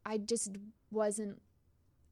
I 0.05 0.19
just 0.19 0.51
wasn't 0.91 1.41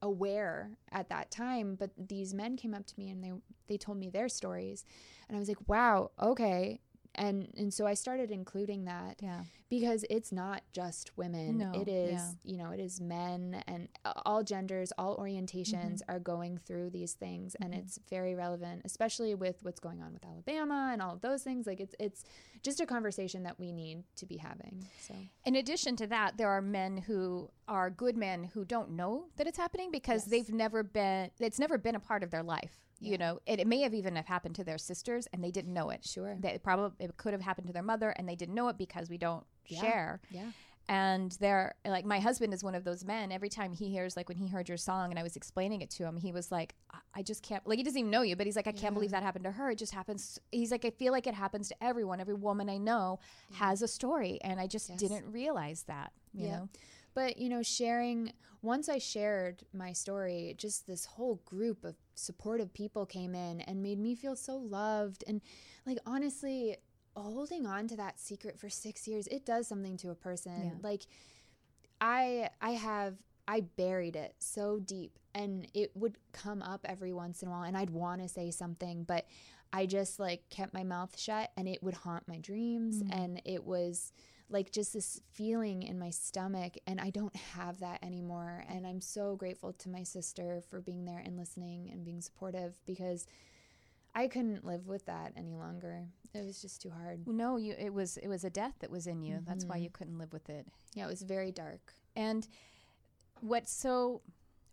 aware 0.01 0.71
at 0.91 1.09
that 1.09 1.31
time, 1.31 1.75
but 1.75 1.91
these 1.97 2.33
men 2.33 2.57
came 2.57 2.73
up 2.73 2.85
to 2.87 2.93
me 2.97 3.09
and 3.09 3.23
they 3.23 3.31
they 3.67 3.77
told 3.77 3.97
me 3.97 4.09
their 4.09 4.29
stories. 4.29 4.85
And 5.27 5.35
I 5.35 5.39
was 5.39 5.47
like, 5.47 5.67
wow, 5.67 6.11
okay. 6.21 6.81
And 7.15 7.49
and 7.57 7.73
so 7.73 7.85
I 7.85 7.93
started 7.93 8.31
including 8.31 8.85
that 8.85 9.17
yeah. 9.21 9.41
because 9.69 10.05
it's 10.09 10.31
not 10.31 10.61
just 10.71 11.11
women 11.17 11.57
No, 11.57 11.71
it 11.73 11.87
is 11.89 12.13
yeah. 12.13 12.31
you 12.43 12.57
know 12.57 12.71
it 12.71 12.79
is 12.79 13.01
men 13.01 13.61
and 13.67 13.89
all 14.25 14.43
genders 14.43 14.93
all 14.97 15.17
orientations 15.17 15.71
Mm-hmm. 16.01 16.11
are 16.11 16.19
going 16.19 16.57
through 16.57 16.89
these 16.91 17.13
things 17.13 17.55
and 17.61 17.73
it's 17.73 17.99
very 18.09 18.33
relevant 18.35 18.83
especially 18.85 19.35
with 19.35 19.57
what's 19.63 19.79
going 19.79 20.01
on 20.01 20.13
with 20.13 20.23
alabama 20.25 20.89
and 20.93 21.01
all 21.01 21.13
of 21.13 21.21
those 21.21 21.43
things 21.43 21.67
like 21.67 21.79
it's 21.81 21.95
it's 21.99 22.23
just 22.63 22.79
a 22.79 22.85
conversation 22.85 23.43
that 23.43 23.59
we 23.59 23.71
need 23.71 24.03
to 24.15 24.25
be 24.25 24.37
having 24.37 24.85
so 24.99 25.13
In 25.45 25.55
addition 25.55 25.95
to 25.97 26.07
that, 26.07 26.37
there 26.37 26.49
are 26.49 26.61
men 26.61 26.97
who 26.97 27.49
are 27.67 27.89
good 27.89 28.15
men 28.15 28.43
who 28.53 28.63
don't 28.65 28.91
know 28.91 29.25
that 29.37 29.47
it's 29.47 29.57
happening 29.57 29.89
because 29.91 30.21
Yes. 30.23 30.31
they've 30.31 30.53
never 30.53 30.83
been. 30.83 31.31
It's 31.39 31.59
never 31.59 31.77
been 31.77 31.95
a 31.95 31.99
part 31.99 32.21
of 32.23 32.29
their 32.31 32.43
life. 32.43 32.79
You 33.01 33.11
Yeah. 33.11 33.17
know, 33.17 33.39
it, 33.45 33.59
it 33.59 33.67
may 33.67 33.81
have 33.81 33.93
even 33.93 34.15
have 34.15 34.27
happened 34.27 34.55
to 34.55 34.63
their 34.63 34.77
sisters 34.77 35.27
and 35.33 35.43
they 35.43 35.51
didn't 35.51 35.73
know 35.73 35.89
it. 35.89 36.05
Sure. 36.05 36.37
That 36.39 36.61
probably 36.63 37.05
it 37.05 37.17
could 37.17 37.33
have 37.33 37.41
happened 37.41 37.67
to 37.67 37.73
their 37.73 37.83
mother 37.83 38.11
and 38.11 38.29
they 38.29 38.35
didn't 38.35 38.55
know 38.55 38.67
it 38.69 38.77
because 38.77 39.09
we 39.09 39.17
don't 39.17 39.45
Yeah. 39.67 39.81
share. 39.81 40.21
yeah 40.29 40.51
And 40.89 41.31
they're 41.39 41.75
like, 41.85 42.05
my 42.05 42.19
husband 42.19 42.53
is 42.53 42.63
one 42.63 42.75
of 42.75 42.83
those 42.83 43.05
men. 43.05 43.31
Every 43.31 43.49
time 43.49 43.71
he 43.71 43.89
hears, 43.89 44.17
like, 44.17 44.27
when 44.27 44.37
he 44.37 44.47
heard 44.47 44.67
your 44.67 44.77
song 44.77 45.09
and 45.11 45.17
I 45.19 45.23
was 45.23 45.35
explaining 45.37 45.81
it 45.81 45.89
to 45.91 46.03
him, 46.03 46.17
he 46.17 46.31
was 46.33 46.51
like, 46.51 46.75
I- 46.91 46.99
I 47.19 47.21
just 47.23 47.43
can't, 47.43 47.65
like, 47.67 47.77
he 47.77 47.83
doesn't 47.83 47.97
even 47.99 48.11
know 48.11 48.23
you, 48.23 48.35
but 48.35 48.45
he's 48.45 48.55
like, 48.55 48.67
I 48.67 48.71
can't 48.73 48.93
believe 48.93 49.11
that 49.11 49.23
happened 49.23 49.45
to 49.45 49.51
her. 49.51 49.71
It 49.71 49.77
just 49.77 49.93
happens. 49.93 50.39
He's 50.51 50.71
like, 50.71 50.83
I 50.83 50.89
feel 50.89 51.11
like 51.13 51.27
it 51.27 51.33
happens 51.35 51.69
to 51.69 51.75
everyone. 51.83 52.19
Every 52.19 52.33
woman 52.33 52.69
I 52.69 52.77
know 52.77 53.19
has 53.53 53.81
a 53.81 53.87
story. 53.87 54.39
And 54.41 54.59
I 54.59 54.67
just 54.67 54.89
Yes. 54.89 54.99
didn't 54.99 55.31
realize 55.31 55.83
that, 55.83 56.11
you 56.33 56.47
Yeah. 56.47 56.51
know? 56.57 56.69
But 57.13 57.37
you 57.37 57.49
know, 57.49 57.61
sharing 57.63 58.33
once 58.61 58.89
I 58.89 58.99
shared 58.99 59.63
my 59.73 59.91
story, 59.91 60.53
just 60.57 60.85
this 60.85 61.05
whole 61.05 61.41
group 61.45 61.83
of 61.83 61.95
supportive 62.13 62.73
people 62.73 63.05
came 63.05 63.33
in 63.33 63.61
and 63.61 63.81
made 63.81 63.99
me 63.99 64.15
feel 64.15 64.35
so 64.35 64.55
loved. 64.55 65.23
And 65.27 65.41
like 65.85 65.97
honestly, 66.05 66.77
holding 67.15 67.65
on 67.65 67.87
to 67.87 67.95
that 67.97 68.19
secret 68.19 68.59
for 68.59 68.69
six 68.69 69.07
years, 69.07 69.27
it 69.27 69.45
does 69.45 69.67
something 69.67 69.97
to 69.97 70.11
a 70.11 70.15
person. 70.15 70.61
Yeah. 70.63 70.89
Like 70.89 71.07
I 71.99 72.49
I 72.61 72.71
have 72.71 73.15
I 73.47 73.61
buried 73.61 74.15
it 74.15 74.35
so 74.39 74.79
deep 74.79 75.17
and 75.33 75.67
it 75.73 75.91
would 75.95 76.17
come 76.31 76.61
up 76.61 76.81
every 76.85 77.13
once 77.13 77.41
in 77.41 77.47
a 77.47 77.51
while 77.51 77.63
and 77.63 77.75
I'd 77.75 77.89
want 77.89 78.21
to 78.21 78.29
say 78.29 78.51
something, 78.51 79.03
but 79.03 79.25
I 79.73 79.85
just 79.85 80.19
like 80.19 80.49
kept 80.49 80.73
my 80.73 80.83
mouth 80.83 81.17
shut 81.17 81.51
and 81.57 81.67
it 81.67 81.81
would 81.81 81.93
haunt 81.93 82.27
my 82.27 82.37
dreams 82.37 83.01
mm. 83.01 83.09
and 83.11 83.41
it 83.45 83.63
was 83.63 84.13
like 84.51 84.71
just 84.71 84.93
this 84.93 85.21
feeling 85.31 85.83
in 85.83 85.97
my 85.97 86.09
stomach 86.09 86.73
and 86.85 86.99
I 86.99 87.09
don't 87.09 87.35
have 87.35 87.79
that 87.79 88.03
anymore 88.03 88.65
and 88.69 88.85
I'm 88.85 89.01
so 89.01 89.35
grateful 89.35 89.73
to 89.73 89.89
my 89.89 90.03
sister 90.03 90.61
for 90.69 90.81
being 90.81 91.05
there 91.05 91.21
and 91.23 91.37
listening 91.37 91.89
and 91.91 92.03
being 92.03 92.21
supportive 92.21 92.75
because 92.85 93.25
I 94.13 94.27
couldn't 94.27 94.65
live 94.65 94.87
with 94.87 95.05
that 95.05 95.33
any 95.37 95.55
longer. 95.55 96.03
It 96.33 96.45
was 96.45 96.61
just 96.61 96.81
too 96.81 96.89
hard. 96.89 97.27
No, 97.27 97.57
you, 97.57 97.75
it 97.77 97.93
was, 97.93 98.17
it 98.17 98.27
was 98.27 98.43
a 98.43 98.49
death 98.49 98.73
that 98.79 98.91
was 98.91 99.07
in 99.07 99.21
you. 99.21 99.39
That's 99.47 99.65
why 99.65 99.75
mm-hmm. 99.75 99.83
you 99.85 99.89
couldn't 99.89 100.17
live 100.17 100.33
with 100.33 100.49
it. 100.49 100.67
Yeah, 100.93 101.05
it 101.05 101.09
was 101.09 101.21
very 101.21 101.51
dark. 101.51 101.93
And 102.15 102.47
what's 103.39 103.71
so, 103.71 104.21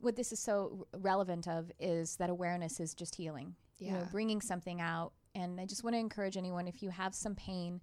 what 0.00 0.16
this 0.16 0.32
is 0.32 0.40
so 0.40 0.86
relevant 0.96 1.46
of 1.46 1.70
is 1.78 2.16
that 2.16 2.30
awareness 2.30 2.80
is 2.80 2.94
just 2.94 3.14
healing. 3.14 3.54
You 3.78 3.92
know, 3.92 3.98
Yeah. 3.98 4.08
bringing 4.10 4.40
something 4.40 4.80
out. 4.80 5.12
And 5.34 5.60
I 5.60 5.66
just 5.66 5.84
want 5.84 5.94
to 5.94 6.00
encourage 6.00 6.36
anyone 6.36 6.66
if 6.66 6.82
you 6.82 6.90
have 6.90 7.14
some 7.14 7.36
pain 7.36 7.80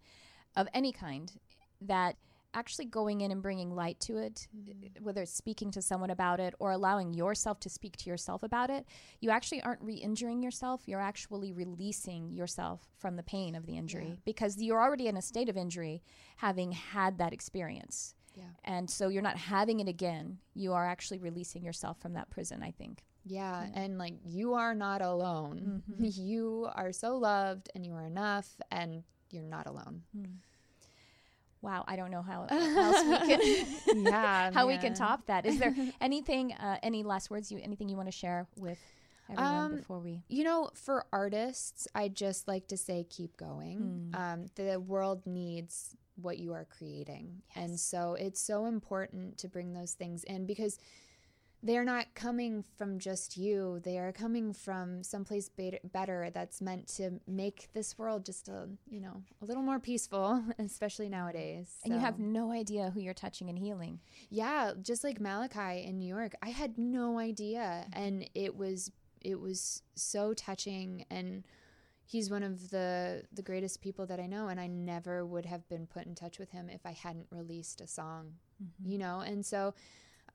of 0.55 0.67
any 0.73 0.91
kind, 0.91 1.31
that 1.87 2.15
actually 2.55 2.85
going 2.85 3.21
in 3.21 3.31
and 3.31 3.41
bringing 3.41 3.75
light 3.75 3.99
to 3.99 4.17
it, 4.17 4.47
mm-hmm. 4.55 5.03
whether 5.03 5.21
it's 5.21 5.33
speaking 5.33 5.69
to 5.71 5.81
someone 5.81 6.09
about 6.09 6.39
it 6.39 6.55
or 6.59 6.71
allowing 6.71 7.13
yourself 7.13 7.59
to 7.59 7.69
speak 7.69 7.97
to 7.97 8.09
yourself 8.09 8.43
about 8.43 8.69
it, 8.69 8.85
you 9.19 9.29
actually 9.29 9.61
aren't 9.61 9.81
re 9.81 9.95
injuring 9.95 10.41
yourself. 10.41 10.81
You're 10.85 11.01
actually 11.01 11.51
releasing 11.51 12.31
yourself 12.31 12.81
from 12.97 13.17
the 13.17 13.23
pain 13.23 13.55
of 13.55 13.65
the 13.65 13.77
injury 13.77 14.19
because 14.25 14.61
you're 14.61 14.81
already 14.81 15.07
in 15.07 15.17
a 15.17 15.21
state 15.21 15.49
of 15.49 15.57
injury 15.57 16.01
having 16.37 16.71
had 16.71 17.17
that 17.17 17.33
experience. 17.33 18.15
Yeah. 18.33 18.43
And 18.63 18.89
so 18.89 19.09
you're 19.09 19.21
not 19.21 19.37
having 19.37 19.79
it 19.79 19.87
again. 19.87 20.39
You 20.53 20.73
are 20.73 20.85
actually 20.85 21.19
releasing 21.19 21.63
yourself 21.63 21.99
from 22.01 22.13
that 22.13 22.29
prison, 22.29 22.63
I 22.63 22.71
think. 22.71 23.03
Yeah, 23.27 23.65
and 23.73 23.97
like 23.97 24.13
you 24.23 24.53
are 24.53 24.75
not 24.75 25.01
alone. 25.01 25.83
Mm-hmm. 25.89 26.05
You 26.25 26.69
are 26.75 26.91
so 26.91 27.17
loved 27.17 27.69
and 27.75 27.85
you 27.85 27.93
are 27.93 28.05
enough 28.05 28.47
and 28.71 29.03
you're 29.31 29.43
not 29.43 29.67
alone. 29.67 30.03
Hmm. 30.15 30.35
Wow, 31.61 31.83
I 31.87 31.95
don't 31.95 32.11
know 32.11 32.21
how 32.21 32.45
else 32.49 33.03
we 33.03 33.35
can 33.35 34.03
yeah. 34.03 34.51
how 34.53 34.67
we 34.67 34.77
can 34.77 34.93
top 34.93 35.25
that. 35.27 35.45
Is 35.45 35.57
there 35.57 35.75
anything 36.01 36.53
uh, 36.53 36.77
any 36.83 37.03
last 37.03 37.29
words 37.29 37.51
you 37.51 37.59
anything 37.63 37.89
you 37.89 37.95
want 37.95 38.07
to 38.07 38.17
share 38.17 38.47
with 38.55 38.77
everyone 39.29 39.53
Um, 39.53 39.75
before 39.77 39.99
we 39.99 40.21
You 40.27 40.43
know, 40.43 40.69
for 40.75 41.05
artists, 41.11 41.87
I 41.95 42.09
just 42.09 42.47
like 42.47 42.67
to 42.67 42.77
say 42.77 43.05
keep 43.09 43.35
going. 43.37 44.11
Hmm. 44.13 44.21
Um, 44.21 44.45
the 44.55 44.79
world 44.79 45.25
needs 45.25 45.95
what 46.15 46.37
you 46.37 46.53
are 46.53 46.65
creating. 46.65 47.41
And 47.55 47.79
so 47.79 48.13
it's 48.13 48.41
so 48.41 48.65
important 48.65 49.37
to 49.39 49.47
bring 49.49 49.73
those 49.73 49.93
things 49.93 50.23
in 50.23 50.45
because 50.45 50.79
they're 51.63 51.83
not 51.83 52.13
coming 52.13 52.63
from 52.77 52.99
just 52.99 53.37
you. 53.37 53.79
They 53.83 53.97
are 53.97 54.11
coming 54.11 54.53
from 54.53 55.01
someplace 55.03 55.49
bet- 55.49 55.91
better 55.91 56.29
that's 56.31 56.61
meant 56.61 56.87
to 56.97 57.19
make 57.27 57.69
this 57.73 57.97
world 57.97 58.23
just 58.25 58.47
a, 58.49 58.69
you 58.87 59.01
know, 59.01 59.23
a 59.41 59.45
little 59.45 59.63
more 59.63 59.79
peaceful, 59.79 60.43
especially 60.59 61.09
nowadays. 61.09 61.69
and 61.83 61.93
you 61.93 61.99
have 61.99 62.19
no 62.19 62.51
idea 62.51 62.91
who 62.93 62.99
you're 62.99 63.13
touching 63.15 63.49
and 63.49 63.57
healing. 63.57 63.99
yeah, 64.29 64.73
just 64.81 65.03
like 65.03 65.19
Malachi 65.19 65.83
in 65.83 65.97
New 65.97 66.07
York, 66.07 66.33
I 66.41 66.49
had 66.49 66.77
no 66.77 67.17
idea, 67.19 67.87
and 67.93 68.29
it 68.35 68.55
was 68.55 68.91
it 69.21 69.39
was 69.39 69.81
so 69.95 70.33
touching. 70.35 71.05
And 71.09 71.43
he's 72.05 72.29
one 72.29 72.43
of 72.43 72.69
the 72.69 73.23
the 73.33 73.41
greatest 73.41 73.81
people 73.81 74.05
that 74.05 74.19
I 74.19 74.27
know, 74.27 74.49
and 74.49 74.59
I 74.59 74.67
never 74.67 75.25
would 75.25 75.45
have 75.47 75.67
been 75.67 75.87
put 75.87 76.05
in 76.05 76.13
touch 76.13 76.37
with 76.37 76.51
him 76.51 76.69
if 76.69 76.85
I 76.85 76.91
hadn't 76.91 77.25
released 77.31 77.81
a 77.81 77.87
song, 77.87 78.33
you 78.83 78.99
know. 78.99 79.21
And 79.21 79.43
so, 79.43 79.73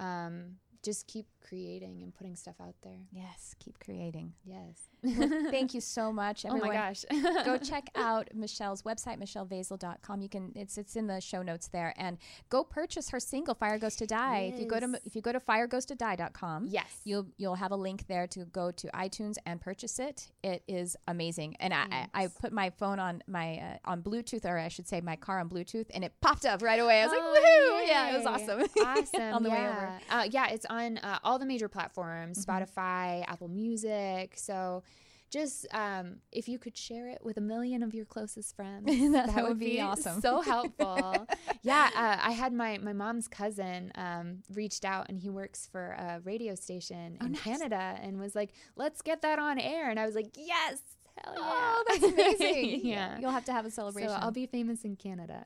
um, 0.01 0.57
just 0.83 1.07
keep 1.07 1.27
creating 1.47 2.03
and 2.03 2.15
putting 2.15 2.37
stuff 2.37 2.57
out 2.61 2.75
there. 2.83 3.07
Yes, 3.13 3.55
keep 3.59 3.79
creating. 3.81 4.35
Yes. 4.45 4.90
Well, 5.03 5.29
thank 5.51 5.75
you 5.75 5.81
so 5.81 6.13
much. 6.13 6.45
oh 6.45 6.49
Everyone, 6.49 6.69
my 6.69 6.75
gosh. 6.75 7.05
go 7.45 7.57
check 7.73 7.89
out 7.95 8.29
Michelle's 8.35 8.83
website, 8.83 9.19
michellevazel.com. 9.21 10.21
You 10.21 10.29
can 10.29 10.53
it's 10.55 10.79
it's 10.79 10.97
in 10.97 11.07
the 11.07 11.21
show 11.21 11.43
notes 11.43 11.69
there 11.69 11.95
and 11.97 12.19
go 12.49 12.65
purchase 12.65 13.11
her 13.11 13.21
single 13.21 13.55
Fire 13.55 13.79
Goes 13.79 13.97
to 13.97 14.07
Die. 14.07 14.51
If 14.55 14.61
you 14.61 14.67
go 14.67 14.79
to 14.81 14.89
Yes. 14.91 15.01
if 15.05 15.15
you 15.17 15.23
go 15.23 15.33
to 15.33 15.41
firegoes2die.com, 15.41 16.67
Yes. 16.69 17.01
you'll 17.05 17.27
you'll 17.37 17.55
have 17.57 17.71
a 17.73 17.77
link 17.77 18.07
there 18.09 18.27
to 18.29 18.45
go 18.47 18.71
to 18.71 18.87
iTunes 18.89 19.37
and 19.47 19.61
purchase 19.61 19.99
it. 19.99 20.31
It 20.43 20.63
is 20.69 20.97
amazing. 21.09 21.57
And 21.61 21.73
I, 21.75 22.09
I, 22.15 22.25
I 22.25 22.27
put 22.29 22.53
my 22.53 22.71
phone 22.71 22.99
on 22.99 23.23
my 23.27 23.59
uh, 23.59 23.91
on 23.91 24.03
Bluetooth 24.03 24.45
or 24.45 24.59
I 24.59 24.69
should 24.69 24.89
say 24.89 25.01
my 25.01 25.17
car 25.17 25.41
on 25.41 25.49
Bluetooth 25.49 25.87
and 25.95 26.05
it 26.05 26.13
popped 26.21 26.45
up 26.45 26.63
right 26.63 26.79
away. 26.81 27.03
I 27.03 27.07
was 27.07 27.13
like, 27.13 27.23
"Woohoo!" 27.23 27.87
Yeah, 27.89 28.11
it 28.15 28.17
was 28.17 28.27
awesome. 28.27 28.61
Awesome. 28.91 29.35
on 29.35 29.43
the 29.43 29.51
way 29.51 29.57
yeah. 29.57 29.71
over. 29.71 29.93
Uh, 30.11 30.29
yeah, 30.31 30.49
it's 30.49 30.67
on 30.67 30.99
uh, 30.99 31.19
all 31.25 31.39
the 31.39 31.47
major 31.47 31.69
platforms 31.69 32.45
Mm-hmm. 32.45 32.51
Spotify, 32.51 33.25
Apple 33.29 33.49
Music. 33.49 34.33
So 34.37 34.83
just 35.31 35.67
um, 35.73 36.17
if 36.33 36.49
you 36.49 36.59
could 36.59 36.77
share 36.77 37.09
it 37.09 37.21
with 37.23 37.37
a 37.37 37.41
million 37.41 37.83
of 37.83 37.95
your 37.95 38.05
closest 38.05 38.55
friends, 38.57 38.87
That 39.13 39.45
would 39.49 39.59
be 39.59 39.81
awesome. 39.81 40.21
So 40.21 40.41
helpful. 40.41 41.27
yeah, 41.63 41.89
uh, 41.97 42.17
I 42.29 42.33
had 42.33 42.53
my, 42.53 42.79
my 42.79 42.93
mom's 42.93 43.29
cousin 43.29 43.93
um, 43.95 44.43
reached 44.53 44.85
out 44.85 45.09
and 45.09 45.19
he 45.19 45.31
works 45.31 45.69
for 45.71 45.91
a 45.93 46.21
radio 46.25 46.55
station 46.55 47.17
Oh, 47.21 47.27
in 47.27 47.35
Canada 47.35 47.99
and 48.03 48.19
was 48.19 48.35
like, 48.35 48.51
let's 48.77 49.03
get 49.03 49.23
that 49.23 49.39
on 49.39 49.59
air. 49.59 49.89
And 49.91 49.99
I 50.01 50.07
was 50.07 50.15
like, 50.15 50.31
yes. 50.37 50.81
Hell 51.25 51.35
yeah. 51.37 51.43
Oh, 51.45 51.85
that's 51.89 52.03
amazing. 52.13 52.81
yeah. 52.85 53.19
You'll 53.19 53.31
have 53.33 53.45
to 53.47 53.53
have 53.53 53.67
a 53.67 53.71
celebration. 53.71 54.11
So. 54.11 54.17
I'll 54.17 54.31
be 54.31 54.47
famous 54.47 54.85
in 54.85 54.97
Canada. 54.97 55.43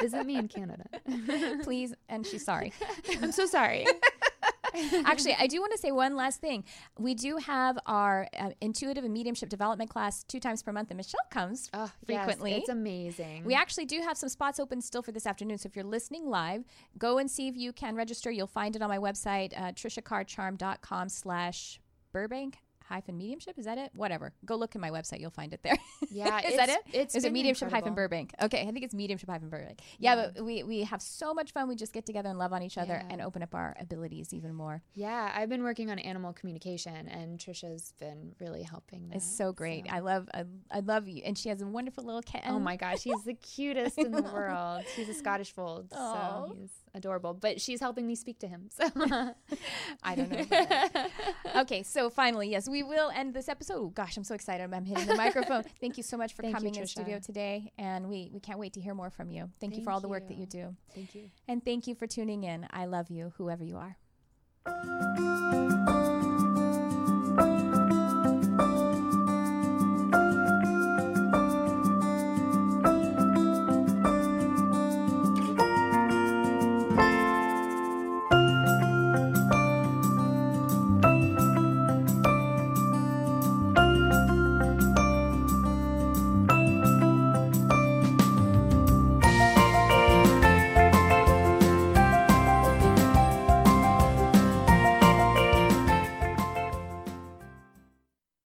Visit 0.00 0.24
me 0.24 0.36
in 0.36 0.48
Canada. 0.48 0.84
Please. 1.62 1.94
And 2.08 2.24
she's 2.26 2.44
sorry. 2.44 2.72
I'm 3.20 3.32
so 3.32 3.46
sorry. 3.46 3.86
Actually, 5.04 5.34
I 5.38 5.46
do 5.46 5.60
want 5.60 5.72
to 5.72 5.78
say 5.78 5.92
one 5.92 6.16
last 6.16 6.40
thing. 6.40 6.64
We 6.98 7.14
do 7.14 7.36
have 7.38 7.78
our 7.86 8.26
uh, 8.38 8.50
intuitive 8.60 9.04
and 9.04 9.12
mediumship 9.12 9.48
development 9.48 9.90
class 9.90 10.24
two 10.24 10.40
times 10.40 10.62
per 10.62 10.72
month, 10.72 10.90
and 10.90 10.96
Michelle 10.96 11.20
comes 11.30 11.70
Oh, 11.72 11.90
frequently. 12.06 12.50
Yes, 12.52 12.60
it's 12.60 12.68
amazing. 12.68 13.44
we 13.44 13.54
actually 13.54 13.84
do 13.86 14.00
have 14.00 14.16
some 14.16 14.28
spots 14.28 14.58
open 14.58 14.80
still 14.80 15.02
for 15.02 15.12
this 15.12 15.26
afternoon. 15.26 15.58
So 15.58 15.68
if 15.68 15.76
you're 15.76 15.84
listening 15.84 16.28
live, 16.28 16.64
go 16.98 17.18
and 17.18 17.30
see 17.30 17.48
if 17.48 17.56
you 17.56 17.72
can 17.72 17.94
register. 17.94 18.30
You'll 18.30 18.46
find 18.46 18.74
it 18.76 18.82
on 18.82 18.88
my 18.88 18.98
website, 18.98 19.52
uh, 19.56 19.72
trishacarcharm.com 19.72 21.08
slash 21.08 21.80
Burbank. 22.12 22.58
Hyphen 22.88 23.16
mediumship. 23.18 23.58
Is 23.58 23.64
that 23.64 23.78
it? 23.78 23.90
Whatever. 23.94 24.32
Go 24.44 24.56
look 24.56 24.74
at 24.74 24.80
my 24.80 24.90
website. 24.90 25.20
You'll 25.20 25.30
find 25.30 25.52
it 25.52 25.62
there. 25.62 25.76
Yeah, 26.10 26.46
is 26.46 26.56
that 26.56 26.68
it? 26.68 26.78
it's- 26.92 27.14
Is 27.16 27.24
it 27.24 27.32
mediumship 27.32 27.70
hyphen. 27.70 27.94
Burbank? 27.94 28.34
Okay, 28.40 28.60
I 28.60 28.70
think 28.70 28.84
it's 28.84 28.94
mediumship 28.94 29.28
hyphen 29.28 29.48
Burbank. 29.48 29.80
Yeah, 29.98 30.14
but 30.34 30.44
we 30.44 30.62
we 30.62 30.82
have 30.84 31.02
so 31.02 31.34
much 31.34 31.52
fun. 31.52 31.66
We 31.66 31.74
just 31.74 31.92
get 31.92 32.06
together 32.06 32.28
and 32.28 32.38
love 32.38 32.52
on 32.52 32.62
each 32.62 32.78
other 32.78 33.02
Yeah. 33.02 33.08
and 33.10 33.20
open 33.20 33.42
up 33.42 33.52
our 33.54 33.74
abilities 33.80 34.32
even 34.32 34.54
more. 34.54 34.82
Yeah, 34.94 35.32
I've 35.34 35.48
been 35.48 35.62
working 35.64 35.90
on 35.90 35.98
animal 35.98 36.32
communication, 36.32 37.08
and 37.08 37.38
Trisha's 37.38 37.94
been 37.98 38.34
really 38.38 38.62
helping. 38.62 39.08
That, 39.08 39.16
It's 39.16 39.36
so 39.36 39.52
great. 39.52 39.86
I 39.90 40.00
love 40.00 40.28
I, 40.32 40.44
I 40.70 40.80
love 40.80 41.08
you, 41.08 41.22
and 41.24 41.36
she 41.36 41.48
has 41.48 41.62
a 41.62 41.66
wonderful 41.66 42.04
little 42.04 42.22
cat. 42.22 42.44
Oh 42.46 42.60
my 42.60 42.76
gosh, 42.76 43.02
he's 43.02 43.24
the 43.24 43.34
cutest 43.54 43.98
in 43.98 44.12
the 44.12 44.22
world. 44.22 44.84
He's 44.94 45.08
a 45.08 45.14
Scottish 45.14 45.52
fold, 45.52 45.88
Aw. 45.92 46.46
so 46.46 46.54
he's 46.54 46.70
adorable. 46.94 47.34
But 47.34 47.60
she's 47.60 47.80
helping 47.80 48.06
me 48.06 48.14
speak 48.14 48.38
to 48.40 48.46
him. 48.48 48.68
So 48.70 48.84
I 50.02 50.14
don't 50.14 50.30
know. 50.30 51.06
okay, 51.62 51.82
so 51.82 52.10
finally, 52.10 52.50
yes, 52.50 52.68
we 52.68 52.82
will 52.82 53.10
end 53.10 53.34
this 53.34 53.48
episode. 53.48 53.76
Oh, 53.76 53.88
gosh, 53.88 54.16
I'm 54.16 54.24
so 54.24 54.34
excited. 54.34 54.72
I'm 54.72 54.84
hitting 54.84 55.06
the 55.06 55.16
microphone. 55.16 55.64
Thank 55.80 55.96
you 55.96 56.02
so 56.02 56.16
much 56.16 56.34
for 56.34 56.42
Thank 56.42 56.54
you, 56.54 56.58
coming 56.58 56.74
in 56.74 56.82
Trisha. 56.84 56.88
studio 56.88 57.18
today, 57.18 57.72
and 57.78 58.08
we 58.08 58.30
we 58.32 58.40
can't 58.40 58.58
wait 58.58 58.72
to 58.74 58.80
hear 58.80 58.94
more 58.94 59.10
from 59.10 59.30
you. 59.30 59.50
Thank, 59.60 59.76
you 59.76 59.82
for 59.84 59.90
all 59.90 60.00
the 60.00 60.08
work 60.08 60.28
that 60.28 60.34
you 60.34 60.42
you. 60.42 60.46
do, 60.46 60.76
thank 60.94 61.14
you. 61.14 61.30
and 61.48 61.64
thank 61.64 61.86
you 61.86 61.94
for 61.94 62.06
tuning 62.06 62.44
in. 62.44 62.66
I 62.70 62.86
love 62.86 63.10
you, 63.10 63.32
whoever 63.36 63.64
you 63.64 63.76
are. 63.76 63.96